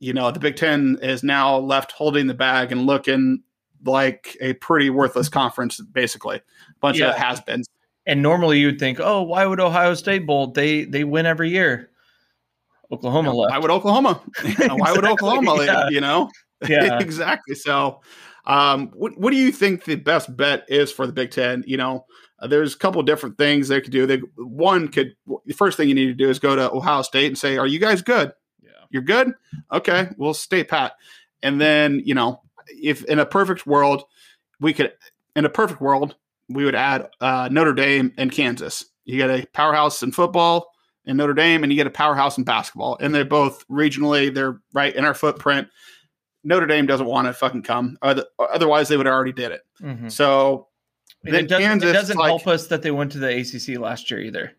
you 0.00 0.12
know, 0.12 0.32
the 0.32 0.40
Big 0.40 0.56
Ten 0.56 0.98
is 1.00 1.22
now 1.22 1.58
left 1.58 1.92
holding 1.92 2.26
the 2.26 2.34
bag 2.34 2.72
and 2.72 2.86
looking 2.86 3.44
like 3.84 4.36
a 4.40 4.54
pretty 4.54 4.90
worthless 4.90 5.28
conference, 5.28 5.80
basically. 5.80 6.38
A 6.38 6.42
bunch 6.80 6.98
Yeah. 6.98 7.10
of 7.10 7.14
has 7.16 7.40
beens. 7.42 7.68
And 8.04 8.20
normally 8.20 8.58
you'd 8.58 8.80
think, 8.80 8.98
oh, 8.98 9.22
why 9.22 9.46
would 9.46 9.60
Ohio 9.60 9.94
State 9.94 10.26
bolt? 10.26 10.54
They 10.54 10.82
they 10.86 11.04
win 11.04 11.24
every 11.24 11.50
year. 11.50 11.90
Oklahoma 12.90 13.32
left. 13.32 13.50
Why 13.52 13.58
would 13.58 13.70
Oklahoma? 13.70 14.20
Why 14.76 14.90
would 14.90 15.04
Oklahoma? 15.04 15.62
yeah. 15.64 15.88
You 15.88 16.00
know, 16.00 16.28
Yeah. 16.68 16.98
exactly. 17.00 17.54
So, 17.54 18.00
um, 18.46 18.88
what 18.94 19.18
what 19.18 19.30
do 19.30 19.36
you 19.36 19.52
think 19.52 19.84
the 19.84 19.96
best 19.96 20.34
bet 20.36 20.64
is 20.68 20.90
for 20.92 21.06
the 21.06 21.12
Big 21.12 21.30
Ten? 21.30 21.64
You 21.66 21.76
know, 21.76 22.06
uh, 22.38 22.46
there's 22.46 22.74
a 22.74 22.78
couple 22.78 23.02
different 23.02 23.38
things 23.38 23.68
they 23.68 23.80
could 23.80 23.92
do. 23.92 24.06
They 24.06 24.18
one 24.36 24.88
could 24.88 25.14
the 25.46 25.54
first 25.54 25.76
thing 25.76 25.88
you 25.88 25.94
need 25.94 26.06
to 26.06 26.14
do 26.14 26.28
is 26.28 26.38
go 26.38 26.56
to 26.56 26.72
Ohio 26.72 27.02
State 27.02 27.26
and 27.26 27.38
say, 27.38 27.58
"Are 27.58 27.66
you 27.66 27.78
guys 27.78 28.02
good? 28.02 28.32
Yeah. 28.62 28.70
You're 28.90 29.02
good. 29.02 29.34
Okay, 29.72 30.08
we'll 30.16 30.34
stay 30.34 30.64
pat." 30.64 30.92
And 31.42 31.60
then 31.60 32.02
you 32.04 32.14
know, 32.14 32.42
if 32.68 33.04
in 33.04 33.18
a 33.18 33.26
perfect 33.26 33.66
world, 33.66 34.04
we 34.60 34.72
could 34.72 34.92
in 35.36 35.44
a 35.44 35.50
perfect 35.50 35.80
world 35.80 36.16
we 36.50 36.64
would 36.64 36.74
add 36.74 37.08
uh, 37.20 37.48
Notre 37.50 37.72
Dame 37.72 38.12
and 38.18 38.30
Kansas. 38.30 38.84
You 39.04 39.16
get 39.16 39.30
a 39.30 39.46
powerhouse 39.52 40.02
in 40.02 40.12
football 40.12 40.66
in 41.06 41.16
Notre 41.16 41.34
Dame, 41.34 41.62
and 41.62 41.72
you 41.72 41.76
get 41.76 41.86
a 41.86 41.90
powerhouse 41.90 42.36
in 42.36 42.44
basketball, 42.44 42.98
and 43.00 43.14
they're 43.14 43.24
both 43.24 43.66
regionally 43.68 44.34
they're 44.34 44.60
right 44.74 44.94
in 44.94 45.04
our 45.04 45.14
footprint. 45.14 45.68
Notre 46.44 46.66
Dame 46.66 46.86
doesn't 46.86 47.06
want 47.06 47.26
to 47.26 47.32
fucking 47.32 47.62
come, 47.62 47.98
otherwise 48.02 48.88
they 48.88 48.96
would 48.96 49.06
have 49.06 49.14
already 49.14 49.32
did 49.32 49.52
it. 49.52 49.62
Mhm. 49.82 50.10
So 50.10 50.66
And 51.22 51.34
Then 51.34 51.44
it 51.44 51.48
doesn't, 51.48 51.62
Kansas, 51.64 51.90
it 51.90 51.92
doesn't 51.92 52.16
like- 52.16 52.28
help 52.28 52.46
us 52.46 52.68
that 52.68 52.80
they 52.80 52.90
went 52.90 53.12
to 53.12 53.18
the 53.18 53.28
ACC 53.28 53.76
last 53.76 54.10
year 54.10 54.20
either. 54.20 54.52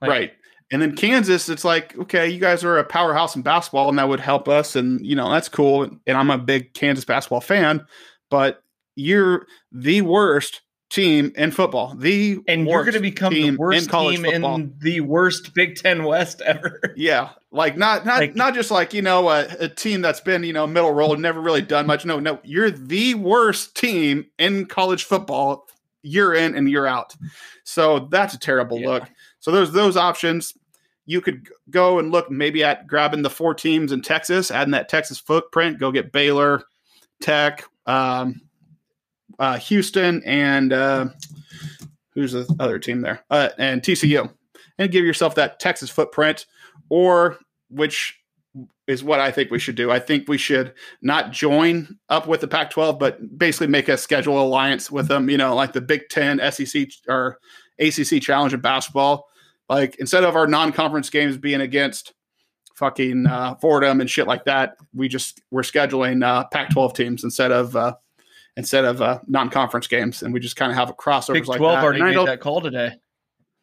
Like- 0.00 0.10
right. 0.10 0.32
And 0.72 0.82
then 0.82 0.96
Kansas, 0.96 1.48
it's 1.48 1.64
like, 1.64 1.96
okay, 1.96 2.28
you 2.28 2.40
guys 2.40 2.64
are 2.64 2.76
a 2.78 2.82
powerhouse 2.84 3.36
in 3.36 3.42
basketball, 3.42 3.88
and 3.88 3.96
that 4.00 4.08
would 4.08 4.18
help 4.18 4.48
us. 4.48 4.74
And, 4.74 5.04
you 5.06 5.14
know, 5.14 5.30
that's 5.30 5.48
cool. 5.48 5.84
And 6.06 6.16
I'm 6.16 6.30
a 6.30 6.38
big 6.38 6.74
Kansas 6.74 7.04
basketball 7.04 7.40
fan, 7.40 7.86
but 8.30 8.64
you're 8.96 9.46
the 9.70 10.00
worst 10.02 10.62
team 10.92 11.32
in 11.36 11.50
football. 11.50 11.94
The 11.96 12.38
and 12.46 12.68
you're 12.68 12.82
going 12.82 12.92
to 12.94 13.00
become 13.00 13.32
the 13.32 13.56
worst 13.56 13.82
in 13.84 13.88
college 13.88 14.16
team 14.16 14.24
football. 14.30 14.54
in 14.56 14.74
the 14.80 15.00
worst 15.00 15.54
Big 15.54 15.76
Ten 15.76 16.04
West 16.04 16.40
ever. 16.42 16.80
Yeah, 16.96 17.30
like 17.50 17.76
not 17.76 18.04
not 18.04 18.20
Like- 18.20 18.36
not 18.36 18.54
just 18.54 18.70
like 18.70 18.92
you 18.92 19.00
know 19.02 19.28
a, 19.30 19.46
a 19.58 19.68
team 19.68 20.02
that's 20.02 20.20
been 20.20 20.44
you 20.44 20.52
know 20.52 20.66
middle 20.66 20.92
road, 20.92 21.18
never 21.18 21.40
really 21.40 21.62
done 21.62 21.86
much. 21.86 22.04
No, 22.04 22.20
no, 22.20 22.38
you're 22.44 22.70
the 22.70 23.14
worst 23.14 23.74
team 23.74 24.26
in 24.38 24.66
college 24.66 25.04
football 25.04 25.66
year 26.02 26.34
in 26.34 26.54
and 26.54 26.68
year 26.68 26.84
out. 26.86 27.14
So 27.64 28.00
that's 28.10 28.34
a 28.34 28.38
terrible 28.38 28.78
Yeah. 28.80 28.88
look. 28.88 29.04
So 29.40 29.50
there's 29.50 29.72
those 29.72 29.96
options. 29.96 30.52
You 31.06 31.20
could 31.20 31.48
go 31.70 31.98
and 31.98 32.10
look 32.12 32.30
maybe 32.30 32.62
at 32.62 32.86
grabbing 32.86 33.22
the 33.22 33.30
four 33.30 33.54
teams 33.54 33.90
in 33.92 34.02
Texas, 34.02 34.50
adding 34.50 34.72
that 34.72 34.88
Texas 34.88 35.18
footprint. 35.18 35.80
Go 35.80 35.90
get 35.90 36.12
Baylor, 36.12 36.62
Tech, 37.20 37.64
um, 37.86 38.40
uh, 39.42 39.58
Houston, 39.58 40.22
and 40.24 40.72
uh, 40.72 41.06
who's 42.14 42.30
the 42.30 42.46
other 42.60 42.78
team 42.78 43.00
there? 43.00 43.24
Uh, 43.28 43.48
and 43.58 43.82
TCU, 43.82 44.32
and 44.78 44.92
give 44.92 45.04
yourself 45.04 45.34
that 45.34 45.58
Texas 45.58 45.90
footprint, 45.90 46.46
or 46.88 47.38
which 47.68 48.20
is 48.86 49.02
what 49.02 49.18
I 49.18 49.32
think 49.32 49.50
we 49.50 49.58
should 49.58 49.74
do. 49.74 49.90
I 49.90 49.98
think 49.98 50.28
we 50.28 50.38
should 50.38 50.74
not 51.00 51.32
join 51.32 51.98
up 52.08 52.28
with 52.28 52.40
the 52.40 52.46
Pac-12, 52.46 53.00
but 53.00 53.36
basically 53.36 53.66
make 53.66 53.88
a 53.88 53.96
schedule 53.96 54.40
alliance 54.40 54.92
with 54.92 55.08
them. 55.08 55.28
You 55.28 55.38
know, 55.38 55.56
like 55.56 55.72
the 55.72 55.80
Big 55.80 56.08
Ten, 56.08 56.40
SEC, 56.52 56.86
or 57.08 57.38
ACC 57.80 58.22
Challenge 58.22 58.54
in 58.54 58.60
basketball. 58.60 59.26
Like 59.68 59.96
instead 59.96 60.22
of 60.22 60.36
our 60.36 60.46
non-conference 60.46 61.10
games 61.10 61.36
being 61.36 61.62
against 61.62 62.12
fucking 62.76 63.26
uh, 63.26 63.56
Fordham 63.56 64.00
and 64.00 64.08
shit 64.08 64.28
like 64.28 64.44
that, 64.44 64.76
we 64.94 65.08
just 65.08 65.40
we're 65.50 65.62
scheduling 65.62 66.24
uh, 66.24 66.44
Pac-12 66.52 66.94
teams 66.94 67.24
instead 67.24 67.50
of 67.50 67.74
uh, 67.74 67.94
instead 68.56 68.84
of 68.84 69.00
uh, 69.02 69.18
non-conference 69.26 69.86
games, 69.86 70.22
and 70.22 70.32
we 70.34 70.40
just 70.40 70.56
kind 70.56 70.70
of 70.70 70.76
have 70.76 70.90
a 70.90 70.94
crossovers 70.94 71.32
Big 71.34 71.48
like 71.48 71.58
Twelve 71.58 71.76
that. 71.76 71.84
already 71.84 72.00
And 72.00 72.14
made 72.14 72.26
that 72.26 72.40
call 72.40 72.60
today. 72.60 72.92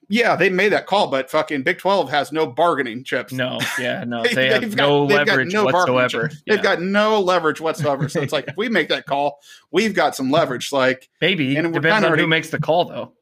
yeah, 0.10 0.36
they 0.36 0.50
made 0.50 0.72
that 0.72 0.88
call, 0.88 1.08
but 1.08 1.30
fucking 1.30 1.62
Big 1.64 1.78
Twelve 1.78 2.10
has 2.10 2.32
no 2.32 2.48
bargaining 2.48 3.04
chips. 3.04 3.32
No, 3.32 3.60
yeah, 3.80 4.04
no, 4.06 4.24
They- 4.24 4.34
they 4.34 4.48
have 4.50 4.76
got- 4.76 4.88
no 4.88 5.06
leverage 5.06 5.54
no 5.54 5.66
whatsoever. 5.66 6.28
chips. 6.30 6.42
They've 6.48 6.62
got 6.64 6.82
no 6.82 7.22
leverage 7.22 7.62
whatsoever. 7.62 8.10
So 8.10 8.22
it's 8.22 8.34
like 8.34 8.48
if 8.48 8.58
we 8.58 8.70
make 8.70 8.90
that 8.90 9.06
call, 9.06 9.40
we've 9.72 9.94
got 9.94 10.16
some 10.16 10.32
leverage. 10.32 10.72
Like, 10.72 11.10
Maybe 11.22 11.56
and 11.56 11.72
depends 11.74 11.98
on 11.98 12.06
already- 12.06 12.24
who 12.24 12.28
makes 12.28 12.50
the 12.50 12.60
call, 12.60 12.86
though. 12.86 13.14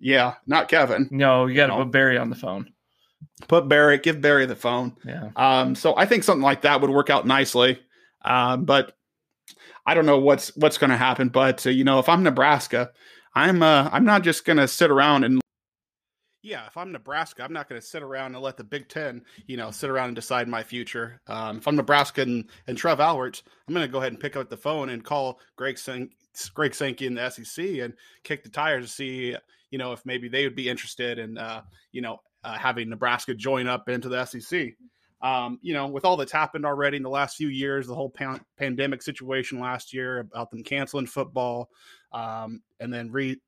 yeah, 0.00 0.34
not 0.46 0.68
Kevin. 0.68 1.08
No, 1.12 1.46
you 1.46 1.54
got 1.56 1.66
to 1.68 1.72
No. 1.76 1.84
put 1.84 1.92
Barry 1.92 2.18
on 2.18 2.30
the 2.30 2.36
phone. 2.36 2.72
Put 3.48 3.68
Barry, 3.68 3.98
give 3.98 4.20
Barry 4.20 4.46
the 4.46 4.56
phone. 4.56 4.96
Yeah, 5.04 5.28
Um, 5.36 5.74
so 5.74 5.96
I 5.96 6.04
think 6.06 6.24
something 6.24 6.42
like 6.42 6.62
that 6.62 6.80
would 6.80 6.90
work 6.90 7.08
out 7.10 7.26
nicely. 7.26 7.78
Um, 8.22 8.64
but 8.64 8.96
I 9.86 9.94
don't 9.94 10.06
know 10.06 10.18
what's 10.18 10.54
what's 10.56 10.78
going 10.78 10.90
to 10.90 10.96
happen. 10.96 11.28
But 11.28 11.66
uh, 11.66 11.70
you 11.70 11.84
know, 11.84 11.98
if 11.98 12.08
I'm 12.08 12.22
Nebraska, 12.22 12.90
I'm 13.34 13.62
uh, 13.62 13.88
I'm 13.92 14.04
not 14.04 14.22
just 14.22 14.44
going 14.44 14.58
to 14.58 14.68
sit 14.68 14.90
around 14.90 15.24
and 15.24 15.40
yeah, 16.42 16.66
if 16.66 16.76
I'm 16.76 16.90
Nebraska, 16.90 17.42
I'm 17.42 17.52
not 17.52 17.68
going 17.68 17.80
to 17.80 17.86
sit 17.86 18.02
around 18.02 18.34
and 18.34 18.42
let 18.42 18.56
the 18.56 18.64
Big 18.64 18.88
Ten, 18.88 19.22
you 19.46 19.58
know, 19.58 19.70
sit 19.70 19.90
around 19.90 20.08
and 20.08 20.16
decide 20.16 20.48
my 20.48 20.62
future. 20.62 21.20
Um, 21.26 21.58
if 21.58 21.68
I'm 21.68 21.76
Nebraska 21.76 22.22
and, 22.22 22.48
and 22.66 22.78
Trev 22.78 22.98
Alberts, 22.98 23.42
I'm 23.68 23.74
going 23.74 23.86
to 23.86 23.92
go 23.92 23.98
ahead 23.98 24.12
and 24.12 24.20
pick 24.20 24.36
up 24.36 24.48
the 24.48 24.56
phone 24.56 24.88
and 24.88 25.04
call 25.04 25.38
Greg 25.56 25.78
Greg 26.54 26.74
Sankey 26.74 27.06
in 27.06 27.14
the 27.14 27.28
SEC 27.28 27.64
and 27.80 27.92
kick 28.24 28.42
the 28.42 28.48
tires 28.48 28.86
to 28.86 28.90
see, 28.90 29.36
you 29.70 29.78
know, 29.78 29.92
if 29.92 30.06
maybe 30.06 30.28
they 30.28 30.44
would 30.44 30.56
be 30.56 30.70
interested 30.70 31.18
in, 31.18 31.36
uh, 31.36 31.60
you 31.92 32.00
know, 32.00 32.18
uh, 32.42 32.56
having 32.56 32.88
Nebraska 32.88 33.34
join 33.34 33.66
up 33.66 33.90
into 33.90 34.08
the 34.08 34.24
SEC. 34.24 34.72
Um, 35.22 35.58
you 35.60 35.74
know, 35.74 35.86
with 35.86 36.04
all 36.04 36.16
that's 36.16 36.32
happened 36.32 36.64
already 36.64 36.96
in 36.96 37.02
the 37.02 37.10
last 37.10 37.36
few 37.36 37.48
years, 37.48 37.86
the 37.86 37.94
whole 37.94 38.10
pan- 38.10 38.44
pandemic 38.56 39.02
situation 39.02 39.60
last 39.60 39.92
year 39.92 40.20
about 40.20 40.50
them 40.50 40.62
canceling 40.62 41.06
football, 41.06 41.68
um, 42.12 42.62
and 42.78 42.92
then 42.92 43.10
re 43.10 43.38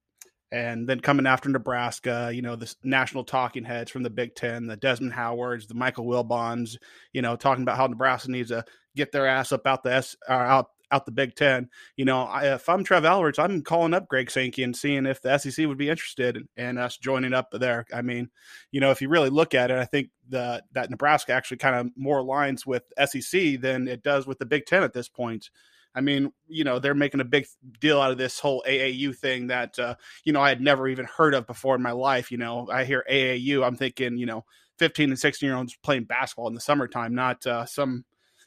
and 0.52 0.86
then 0.86 1.00
coming 1.00 1.26
after 1.26 1.48
Nebraska, 1.48 2.30
you 2.32 2.42
know, 2.42 2.56
the 2.56 2.72
national 2.84 3.24
talking 3.24 3.64
heads 3.64 3.90
from 3.90 4.02
the 4.02 4.10
Big 4.10 4.34
Ten, 4.34 4.66
the 4.66 4.76
Desmond 4.76 5.14
Howards, 5.14 5.66
the 5.66 5.74
Michael 5.74 6.04
Wilbons, 6.04 6.76
you 7.14 7.22
know, 7.22 7.36
talking 7.36 7.62
about 7.62 7.78
how 7.78 7.86
Nebraska 7.86 8.30
needs 8.30 8.50
to 8.50 8.62
get 8.94 9.12
their 9.12 9.26
ass 9.26 9.50
up 9.52 9.66
out 9.66 9.82
the 9.82 9.94
S, 9.94 10.14
or 10.28 10.36
out 10.36 10.66
out 10.92 11.06
the 11.06 11.12
Big 11.12 11.34
Ten. 11.34 11.68
You 11.96 12.04
know, 12.04 12.22
I, 12.22 12.54
if 12.54 12.68
I'm 12.68 12.84
Trev 12.84 13.04
Alberts, 13.04 13.38
I'm 13.38 13.62
calling 13.62 13.94
up 13.94 14.08
Greg 14.08 14.30
Sankey 14.30 14.62
and 14.62 14.76
seeing 14.76 15.06
if 15.06 15.22
the 15.22 15.36
SEC 15.38 15.66
would 15.66 15.78
be 15.78 15.88
interested 15.88 16.36
in, 16.36 16.48
in 16.56 16.78
us 16.78 16.98
joining 16.98 17.34
up 17.34 17.48
there. 17.52 17.86
I 17.92 18.02
mean, 18.02 18.30
you 18.70 18.80
know, 18.80 18.90
if 18.90 19.00
you 19.02 19.08
really 19.08 19.30
look 19.30 19.54
at 19.54 19.70
it, 19.70 19.78
I 19.78 19.86
think 19.86 20.10
the 20.28 20.62
that 20.72 20.90
Nebraska 20.90 21.32
actually 21.32 21.56
kind 21.56 21.74
of 21.74 21.90
more 21.96 22.22
aligns 22.22 22.66
with 22.66 22.84
SEC 23.04 23.60
than 23.60 23.88
it 23.88 24.02
does 24.02 24.26
with 24.26 24.38
the 24.38 24.46
Big 24.46 24.66
Ten 24.66 24.82
at 24.82 24.92
this 24.92 25.08
point. 25.08 25.50
I 25.94 26.00
mean, 26.00 26.32
you 26.48 26.64
know, 26.64 26.78
they're 26.78 26.94
making 26.94 27.20
a 27.20 27.24
big 27.24 27.46
deal 27.80 28.00
out 28.00 28.12
of 28.12 28.18
this 28.18 28.40
whole 28.40 28.64
AAU 28.66 29.14
thing 29.14 29.48
that, 29.48 29.78
uh, 29.78 29.96
you 30.24 30.32
know, 30.32 30.40
I 30.40 30.48
had 30.48 30.60
never 30.60 30.88
even 30.88 31.04
heard 31.04 31.34
of 31.34 31.46
before 31.46 31.74
in 31.74 31.82
my 31.82 31.92
life. 31.92 32.30
You 32.30 32.38
know, 32.38 32.68
I 32.72 32.84
hear 32.84 33.04
AAU, 33.10 33.64
I'm 33.64 33.76
thinking, 33.76 34.16
you 34.16 34.26
know, 34.26 34.44
15 34.78 35.10
and 35.10 35.18
16 35.18 35.46
year 35.46 35.56
olds 35.56 35.76
playing 35.82 36.04
basketball 36.04 36.48
in 36.48 36.54
the 36.54 36.60
summertime, 36.60 37.14
not 37.14 37.46
uh, 37.46 37.66
some, 37.66 38.04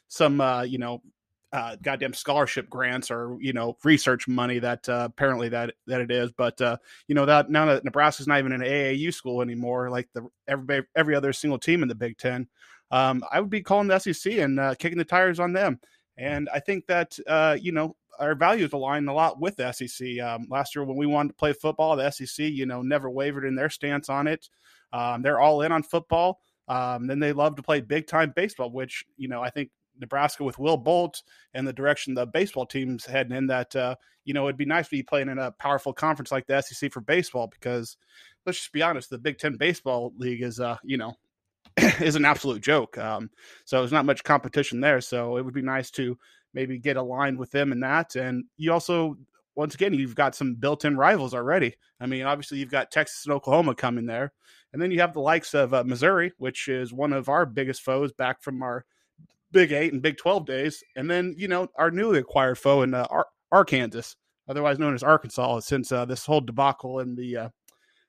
some, 0.08 0.40
uh, 0.40 0.62
you 0.62 0.78
know, 0.78 1.02
uh, 1.52 1.76
goddamn 1.82 2.12
scholarship 2.12 2.68
grants 2.68 3.10
or 3.10 3.36
you 3.40 3.52
know 3.52 3.76
research 3.84 4.26
money 4.26 4.58
that 4.58 4.88
uh, 4.88 5.08
apparently 5.10 5.48
that 5.48 5.74
that 5.86 6.00
it 6.00 6.10
is. 6.10 6.32
But 6.32 6.60
uh, 6.60 6.76
you 7.08 7.14
know 7.14 7.26
that 7.26 7.50
now 7.50 7.66
that 7.66 7.84
Nebraska's 7.84 8.26
not 8.26 8.38
even 8.38 8.52
an 8.52 8.60
AAU 8.60 9.12
school 9.14 9.42
anymore, 9.42 9.90
like 9.90 10.08
the 10.12 10.28
every 10.48 10.84
every 10.96 11.14
other 11.14 11.32
single 11.32 11.58
team 11.58 11.82
in 11.82 11.88
the 11.88 11.94
Big 11.94 12.18
Ten, 12.18 12.48
um, 12.90 13.22
I 13.30 13.40
would 13.40 13.50
be 13.50 13.62
calling 13.62 13.88
the 13.88 13.98
SEC 13.98 14.32
and 14.34 14.58
uh, 14.58 14.74
kicking 14.74 14.98
the 14.98 15.04
tires 15.04 15.40
on 15.40 15.52
them. 15.52 15.80
And 16.18 16.48
I 16.52 16.60
think 16.60 16.86
that 16.86 17.18
uh, 17.26 17.56
you 17.60 17.72
know 17.72 17.96
our 18.18 18.34
values 18.34 18.72
align 18.72 19.06
a 19.08 19.14
lot 19.14 19.40
with 19.40 19.56
the 19.56 19.70
SEC. 19.72 20.18
Um, 20.20 20.46
last 20.50 20.74
year 20.74 20.84
when 20.84 20.96
we 20.96 21.06
wanted 21.06 21.28
to 21.28 21.34
play 21.34 21.52
football, 21.52 21.96
the 21.96 22.10
SEC 22.10 22.46
you 22.46 22.66
know 22.66 22.82
never 22.82 23.08
wavered 23.08 23.44
in 23.44 23.54
their 23.54 23.70
stance 23.70 24.08
on 24.08 24.26
it. 24.26 24.48
Um, 24.92 25.22
they're 25.22 25.40
all 25.40 25.62
in 25.62 25.72
on 25.72 25.82
football. 25.82 26.40
Um, 26.68 27.06
then 27.06 27.20
they 27.20 27.32
love 27.32 27.54
to 27.56 27.62
play 27.62 27.80
big 27.80 28.08
time 28.08 28.32
baseball, 28.34 28.70
which 28.70 29.04
you 29.16 29.28
know 29.28 29.42
I 29.42 29.50
think 29.50 29.70
Nebraska 30.00 30.44
with 30.44 30.58
Will 30.58 30.76
Bolt 30.76 31.22
and 31.54 31.66
the 31.66 31.72
direction 31.72 32.14
the 32.14 32.26
baseball 32.26 32.66
team's 32.66 33.04
heading 33.04 33.36
in 33.36 33.46
that 33.48 33.74
uh, 33.74 33.96
you 34.24 34.34
know 34.34 34.46
it'd 34.46 34.56
be 34.56 34.64
nice 34.64 34.86
to 34.86 34.96
be 34.96 35.02
playing 35.02 35.28
in 35.28 35.38
a 35.38 35.52
powerful 35.52 35.92
conference 35.92 36.30
like 36.32 36.46
the 36.46 36.60
SEC 36.60 36.92
for 36.92 37.00
baseball 37.00 37.46
because 37.46 37.96
let's 38.46 38.58
just 38.58 38.72
be 38.72 38.82
honest, 38.82 39.10
the 39.10 39.18
Big 39.18 39.38
Ten 39.38 39.56
baseball 39.56 40.12
league 40.16 40.42
is 40.42 40.60
uh 40.60 40.76
you 40.84 40.96
know 40.96 41.14
is 42.00 42.16
an 42.16 42.24
absolute 42.24 42.62
joke. 42.62 42.96
Um, 42.96 43.30
so 43.64 43.78
there's 43.80 43.92
not 43.92 44.06
much 44.06 44.24
competition 44.24 44.80
there. 44.80 45.00
So 45.00 45.36
it 45.36 45.44
would 45.44 45.54
be 45.54 45.62
nice 45.62 45.90
to 45.92 46.16
maybe 46.54 46.78
get 46.78 46.96
aligned 46.96 47.38
with 47.38 47.50
them 47.50 47.72
in 47.72 47.80
that. 47.80 48.16
And 48.16 48.44
you 48.56 48.72
also 48.72 49.16
once 49.56 49.74
again 49.74 49.94
you've 49.94 50.14
got 50.14 50.34
some 50.34 50.54
built-in 50.54 50.96
rivals 50.96 51.34
already. 51.34 51.74
I 52.00 52.06
mean, 52.06 52.24
obviously 52.24 52.58
you've 52.58 52.70
got 52.70 52.90
Texas 52.90 53.24
and 53.24 53.32
Oklahoma 53.32 53.74
coming 53.74 54.06
there, 54.06 54.32
and 54.72 54.80
then 54.80 54.90
you 54.90 55.00
have 55.00 55.12
the 55.12 55.20
likes 55.20 55.54
of 55.54 55.74
uh, 55.74 55.84
Missouri, 55.84 56.32
which 56.38 56.68
is 56.68 56.92
one 56.92 57.12
of 57.12 57.28
our 57.28 57.46
biggest 57.46 57.82
foes 57.82 58.12
back 58.12 58.42
from 58.42 58.62
our 58.62 58.84
Big 59.56 59.72
Eight 59.72 59.94
and 59.94 60.02
Big 60.02 60.18
Twelve 60.18 60.44
days, 60.44 60.84
and 60.96 61.10
then 61.10 61.34
you 61.38 61.48
know 61.48 61.66
our 61.76 61.90
newly 61.90 62.18
acquired 62.18 62.58
foe 62.58 62.82
in 62.82 62.92
uh, 62.92 63.06
Ar- 63.08 63.28
Arkansas, 63.50 64.14
otherwise 64.48 64.78
known 64.78 64.94
as 64.94 65.02
Arkansas, 65.02 65.60
since 65.60 65.90
uh, 65.90 66.04
this 66.04 66.26
whole 66.26 66.42
debacle 66.42 67.00
in 67.00 67.14
the 67.14 67.36
uh, 67.38 67.48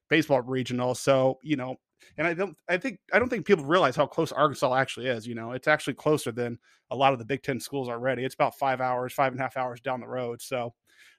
baseball 0.10 0.41
regional. 0.41 0.93
So 0.93 1.39
you 1.41 1.55
know, 1.55 1.77
and 2.17 2.27
I 2.27 2.33
don't, 2.33 2.57
I 2.67 2.75
think, 2.75 2.99
I 3.13 3.19
don't 3.19 3.29
think 3.29 3.45
people 3.45 3.63
realize 3.63 3.95
how 3.95 4.07
close 4.07 4.33
Arkansas 4.33 4.75
actually 4.75 5.07
is. 5.07 5.25
You 5.25 5.36
know, 5.36 5.53
it's 5.53 5.69
actually 5.69 5.93
closer 5.93 6.33
than 6.33 6.60
a 6.91 6.95
lot 6.97 7.13
of 7.13 7.19
the 7.19 7.25
Big 7.25 7.43
Ten 7.43 7.62
schools 7.62 7.88
already. 7.88 8.25
It's 8.25 8.36
about 8.36 8.57
five 8.57 8.81
hours, 8.81 9.13
five 9.13 9.31
and 9.31 9.39
a 9.39 9.43
half 9.43 9.55
hours 9.55 9.79
down 9.79 10.01
the 10.01 10.07
road. 10.07 10.41
So 10.41 10.73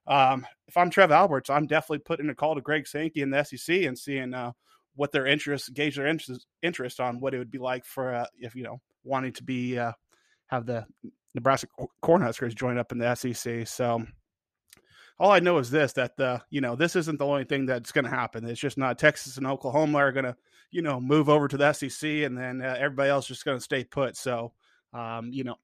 um, 0.06 0.46
if 0.66 0.76
I'm 0.76 0.90
Trev 0.90 1.10
Alberts, 1.10 1.48
I'm 1.48 1.66
definitely 1.66 2.00
putting 2.00 2.28
a 2.28 2.34
call 2.34 2.54
to 2.54 2.60
Greg 2.60 2.86
Sankey 2.86 3.22
in 3.22 3.30
the 3.30 3.42
SEC 3.44 3.84
and 3.84 3.98
seeing 3.98 4.34
uh, 4.34 4.52
what 4.94 5.10
their 5.10 5.26
interest, 5.26 5.72
gauge 5.72 5.96
their 5.96 6.06
interest, 6.06 6.46
interest 6.60 7.00
on 7.00 7.18
what 7.18 7.32
it 7.32 7.38
would 7.38 7.50
be 7.50 7.58
like 7.58 7.86
for 7.86 8.14
uh, 8.14 8.26
if 8.38 8.54
you 8.54 8.62
know 8.62 8.78
wanting 9.04 9.32
to 9.32 9.42
be 9.42 9.78
uh, 9.78 9.92
have 10.48 10.66
the 10.66 10.86
Nebraska 11.34 11.68
Cornhuskers 12.02 12.54
join 12.54 12.78
up 12.78 12.92
in 12.92 12.98
the 12.98 13.14
SEC. 13.14 13.66
So 13.66 14.04
all 15.18 15.30
I 15.30 15.40
know 15.40 15.58
is 15.58 15.70
this: 15.70 15.92
that 15.94 16.16
the 16.16 16.42
you 16.50 16.60
know 16.60 16.76
this 16.76 16.96
isn't 16.96 17.18
the 17.18 17.26
only 17.26 17.44
thing 17.44 17.66
that's 17.66 17.92
going 17.92 18.04
to 18.04 18.10
happen. 18.10 18.44
It's 18.44 18.60
just 18.60 18.78
not 18.78 18.98
Texas 18.98 19.36
and 19.36 19.46
Oklahoma 19.46 19.98
are 19.98 20.12
going 20.12 20.24
to 20.24 20.36
you 20.70 20.82
know 20.82 21.00
move 21.00 21.28
over 21.28 21.48
to 21.48 21.56
the 21.56 21.72
SEC, 21.72 22.08
and 22.08 22.36
then 22.36 22.60
uh, 22.62 22.76
everybody 22.78 23.10
else 23.10 23.26
just 23.26 23.44
going 23.44 23.58
to 23.58 23.64
stay 23.64 23.84
put. 23.84 24.16
So 24.16 24.52
um, 24.92 25.30
you 25.32 25.44
know, 25.44 25.56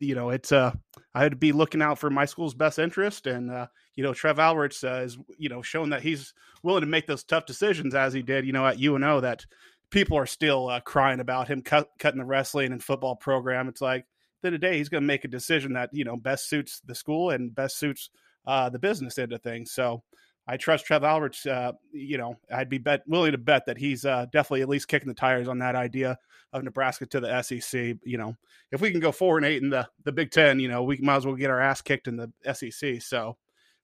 you 0.00 0.14
know, 0.14 0.30
it's 0.30 0.52
uh, 0.52 0.72
I'd 1.14 1.38
be 1.38 1.52
looking 1.52 1.82
out 1.82 1.98
for 1.98 2.10
my 2.10 2.24
school's 2.24 2.54
best 2.54 2.78
interest, 2.78 3.26
and 3.26 3.50
uh, 3.50 3.66
you 3.94 4.02
know, 4.02 4.14
Trev 4.14 4.38
Alberts 4.38 4.82
uh, 4.84 5.02
is 5.04 5.18
you 5.38 5.48
know 5.48 5.62
showing 5.62 5.90
that 5.90 6.02
he's 6.02 6.34
willing 6.62 6.80
to 6.80 6.86
make 6.86 7.06
those 7.06 7.24
tough 7.24 7.46
decisions 7.46 7.94
as 7.94 8.12
he 8.12 8.22
did, 8.22 8.46
you 8.46 8.52
know, 8.52 8.66
at 8.66 8.80
UNO. 8.80 9.20
That 9.20 9.46
people 9.90 10.16
are 10.16 10.26
still 10.26 10.68
uh, 10.68 10.80
crying 10.80 11.20
about 11.20 11.48
him 11.48 11.62
cut, 11.62 11.90
cutting 11.98 12.18
the 12.18 12.24
wrestling 12.24 12.72
and 12.72 12.82
football 12.82 13.16
program. 13.16 13.68
It's 13.68 13.80
like 13.82 14.06
end 14.48 14.54
of 14.54 14.60
the 14.60 14.66
day, 14.66 14.78
he's 14.78 14.88
going 14.88 15.02
to 15.02 15.06
make 15.06 15.24
a 15.24 15.28
decision 15.28 15.74
that 15.74 15.90
you 15.92 16.04
know 16.04 16.16
best 16.16 16.48
suits 16.48 16.80
the 16.84 16.94
school 16.94 17.30
and 17.30 17.54
best 17.54 17.78
suits 17.78 18.10
uh, 18.46 18.68
the 18.68 18.78
business 18.78 19.18
end 19.18 19.32
of 19.32 19.42
things. 19.42 19.72
So 19.72 20.02
I 20.46 20.56
trust 20.56 20.86
Trev 20.86 21.04
Alberts. 21.04 21.46
Uh, 21.46 21.72
you 21.92 22.18
know, 22.18 22.36
I'd 22.52 22.68
be 22.68 22.78
bet 22.78 23.02
willing 23.06 23.32
to 23.32 23.38
bet 23.38 23.66
that 23.66 23.78
he's 23.78 24.04
uh, 24.04 24.26
definitely 24.32 24.62
at 24.62 24.68
least 24.68 24.88
kicking 24.88 25.08
the 25.08 25.14
tires 25.14 25.48
on 25.48 25.58
that 25.58 25.76
idea 25.76 26.18
of 26.52 26.64
Nebraska 26.64 27.06
to 27.06 27.20
the 27.20 27.42
SEC. 27.42 27.96
You 28.04 28.18
know, 28.18 28.36
if 28.70 28.80
we 28.80 28.90
can 28.90 29.00
go 29.00 29.12
four 29.12 29.36
and 29.36 29.46
eight 29.46 29.62
in 29.62 29.70
the 29.70 29.88
the 30.04 30.12
Big 30.12 30.30
Ten, 30.30 30.58
you 30.58 30.68
know, 30.68 30.82
we 30.82 30.98
might 30.98 31.16
as 31.16 31.26
well 31.26 31.36
get 31.36 31.50
our 31.50 31.60
ass 31.60 31.80
kicked 31.80 32.08
in 32.08 32.16
the 32.16 32.32
SEC. 32.52 33.02
So, 33.02 33.36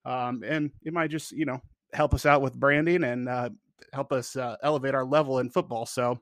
um, 0.05 0.43
and 0.45 0.73
it 0.83 0.93
might 0.93 1.11
just 1.11 1.33
you 1.33 1.47
know 1.47 1.61
help 1.93 2.13
us 2.13 2.27
out 2.27 2.43
with 2.43 2.59
branding 2.59 3.05
and 3.05 3.29
uh, 3.29 3.51
help 3.93 4.13
us 4.13 4.37
uh, 4.37 4.57
elevate 4.63 4.95
our 4.95 5.05
level 5.05 5.39
in 5.39 5.51
football. 5.51 5.87
So 5.87 6.21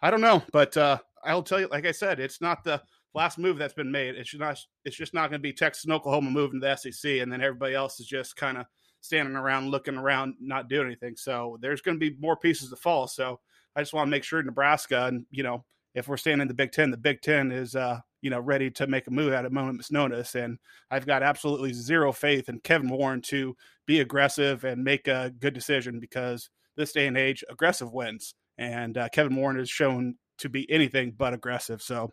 I 0.00 0.10
don't 0.10 0.20
know, 0.20 0.42
but 0.52 0.76
uh, 0.76 0.98
I'll 1.24 1.42
tell 1.42 1.60
you, 1.60 1.68
like 1.68 1.86
I 1.86 1.92
said, 1.92 2.20
it's 2.20 2.40
not 2.40 2.64
the 2.64 2.82
last 3.14 3.38
move 3.38 3.58
that's 3.58 3.74
been 3.74 3.92
made. 3.92 4.16
It's 4.16 4.34
not. 4.34 4.58
It's 4.84 4.96
just 4.96 5.14
not 5.14 5.30
going 5.30 5.40
to 5.40 5.42
be 5.42 5.52
Texas 5.52 5.84
and 5.84 5.92
Oklahoma 5.92 6.30
moving 6.30 6.60
to 6.60 6.66
the 6.66 6.76
SEC, 6.76 7.18
and 7.20 7.32
then 7.32 7.40
everybody 7.40 7.74
else 7.74 8.00
is 8.00 8.06
just 8.06 8.36
kind 8.36 8.58
of 8.58 8.66
standing 9.00 9.36
around, 9.36 9.70
looking 9.70 9.96
around, 9.96 10.34
not 10.40 10.68
doing 10.68 10.86
anything. 10.86 11.16
So 11.16 11.58
there's 11.60 11.82
going 11.82 11.98
to 11.98 12.10
be 12.10 12.16
more 12.18 12.36
pieces 12.36 12.70
to 12.70 12.76
fall. 12.76 13.06
So 13.06 13.38
I 13.76 13.82
just 13.82 13.92
want 13.92 14.06
to 14.06 14.10
make 14.10 14.24
sure 14.24 14.42
Nebraska, 14.42 15.06
and 15.06 15.26
you 15.30 15.42
know, 15.42 15.64
if 15.94 16.08
we're 16.08 16.16
staying 16.16 16.40
in 16.40 16.48
the 16.48 16.54
Big 16.54 16.72
Ten, 16.72 16.90
the 16.90 16.96
Big 16.96 17.20
Ten 17.20 17.52
is, 17.52 17.76
uh, 17.76 18.00
you 18.20 18.30
know, 18.30 18.40
ready 18.40 18.70
to 18.72 18.86
make 18.86 19.06
a 19.06 19.10
move 19.10 19.32
at 19.32 19.44
a 19.44 19.50
moment's 19.50 19.92
notice. 19.92 20.34
And 20.34 20.58
I've 20.90 21.06
got 21.06 21.22
absolutely 21.22 21.72
zero 21.72 22.12
faith 22.12 22.48
in 22.48 22.60
Kevin 22.60 22.88
Warren 22.88 23.20
to 23.22 23.56
be 23.86 24.00
aggressive 24.00 24.64
and 24.64 24.82
make 24.82 25.06
a 25.06 25.32
good 25.38 25.54
decision 25.54 26.00
because 26.00 26.50
this 26.76 26.92
day 26.92 27.06
and 27.06 27.16
age, 27.16 27.44
aggressive 27.48 27.92
wins. 27.92 28.34
And 28.58 28.96
uh, 28.98 29.08
Kevin 29.10 29.36
Warren 29.36 29.58
has 29.58 29.70
shown 29.70 30.16
to 30.38 30.48
be 30.48 30.70
anything 30.70 31.12
but 31.16 31.34
aggressive. 31.34 31.82
So, 31.82 32.10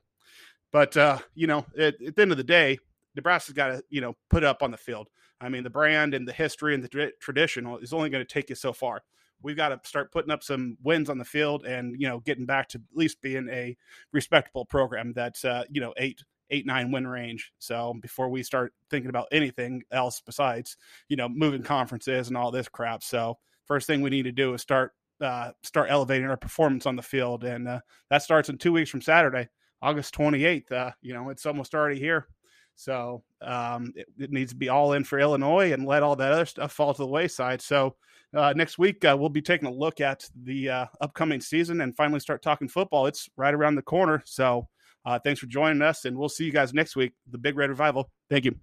but 0.72 0.96
uh, 0.98 1.20
you 1.36 1.48
know, 1.48 1.66
at, 1.78 2.02
at 2.02 2.16
the 2.16 2.22
end 2.22 2.32
of 2.32 2.38
the 2.38 2.44
day, 2.44 2.78
Nebraska's 3.16 3.54
got 3.54 3.68
to 3.68 3.84
you 3.90 4.02
know 4.02 4.16
put 4.30 4.44
up 4.44 4.64
on 4.64 4.72
the 4.72 4.78
field. 4.78 5.10
I 5.40 5.50
mean, 5.50 5.64
the 5.64 5.70
brand 5.70 6.14
and 6.14 6.28
the 6.28 6.34
history 6.34 6.76
and 6.76 6.84
the 6.84 6.88
tra- 6.88 7.12
tradition 7.20 7.68
is 7.82 7.94
only 7.94 8.10
going 8.10 8.26
to 8.26 8.34
take 8.34 8.50
you 8.50 8.56
so 8.56 8.74
far. 8.74 9.02
We've 9.44 9.58
got 9.58 9.70
to 9.70 9.80
start 9.88 10.12
putting 10.12 10.32
up 10.32 10.44
some 10.44 10.78
wins 10.84 11.10
on 11.10 11.18
the 11.18 11.26
field 11.26 11.66
and 11.66 12.00
you 12.00 12.08
know 12.08 12.20
getting 12.20 12.46
back 12.46 12.70
to 12.70 12.78
at 12.78 12.98
least 12.98 13.22
being 13.22 13.50
a 13.50 13.76
respectable 14.14 14.66
program 14.66 15.14
that's 15.14 15.44
uh, 15.46 15.64
you 15.70 15.82
know 15.82 15.94
eight 15.98 16.24
eight 16.52 16.66
nine 16.66 16.92
win 16.92 17.08
range. 17.08 17.52
So 17.60 17.96
before 18.02 18.30
we 18.30 18.44
start 18.44 18.74
thinking 18.90 19.10
about 19.10 19.28
anything 19.32 19.84
else 19.92 20.22
besides 20.24 20.78
you 21.10 21.18
know 21.18 21.28
moving 21.28 21.64
conferences 21.64 22.28
and 22.28 22.38
all 22.38 22.52
this 22.52 22.70
crap. 22.70 23.04
So 23.04 23.38
first 23.66 23.88
thing 23.88 24.02
we 24.02 24.10
need 24.10 24.24
to 24.24 24.32
do 24.32 24.54
is 24.54 24.62
start 24.62 24.94
uh, 25.22 25.52
start 25.64 25.90
elevating 25.90 26.28
our 26.28 26.38
performance 26.38 26.86
on 26.86 26.96
the 26.96 27.02
field, 27.02 27.44
and 27.44 27.68
uh, 27.68 27.80
that 28.10 28.24
starts 28.24 28.50
in 28.50 28.58
two 28.58 28.74
weeks 28.74 28.90
from 28.90 29.02
Saturday, 29.02 29.48
August 29.82 30.15
28th. 30.15 30.72
Uh, 30.72 30.91
you 31.02 31.13
know, 31.13 31.30
it's 31.30 31.46
almost 31.46 31.74
already 31.74 32.00
here, 32.00 32.28
so 32.76 33.24
um, 33.41 33.94
it, 33.96 34.08
it, 34.17 34.32
needs 34.32 34.52
to 34.52 34.58
be 34.58 34.70
all 34.70 34.94
in 34.94 35.04
for 35.04 35.20
Illinois 35.20 35.74
and 35.74 35.86
let 35.86 36.04
all 36.04 36.15
that 36.15 36.32
other 36.32 36.46
stuff 36.46 36.72
fall 36.72 36.94
to 36.94 37.02
the 37.02 37.08
wayside. 37.08 37.62
So 37.62 37.96
uh, 38.36 38.54
next 38.56 38.78
week 38.78 39.04
uh, 39.06 39.15
we'll 39.20 39.30
be 39.30 39.41
taking 39.41 39.67
a 39.67 39.74
look 39.74 40.02
at 40.02 40.30
the 40.44 40.70
uh, 40.70 40.86
upcoming 41.02 41.41
season 41.41 41.82
and 41.82 41.96
finally 41.96 42.20
start 42.20 42.41
talking 42.41 42.67
football. 42.67 43.08
It's 43.08 43.30
right 43.38 43.54
around 43.54 43.76
the 43.76 43.82
corner, 43.82 44.22
so. 44.26 44.67
thanks 45.24 45.39
for 45.39 45.48
joining 45.48 45.82
us, 45.82 46.06
and 46.06 46.17
we'll 46.17 46.30
see 46.30 46.46
you 46.46 46.52
guys 46.52 46.74
next 46.74 46.96
week. 46.96 47.13
The 47.32 47.38
Big 47.38 47.58
Red 47.58 47.70
Revival. 47.70 48.10
Thank 48.30 48.46
you. 48.46 48.56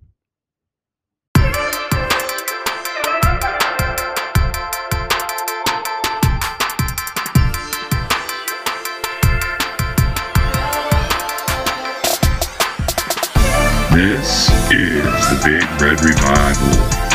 This 13.99 14.49
is 14.71 15.03
the 15.03 15.43
Big 15.45 15.83
Red 15.83 16.01
Revival. 16.05 17.08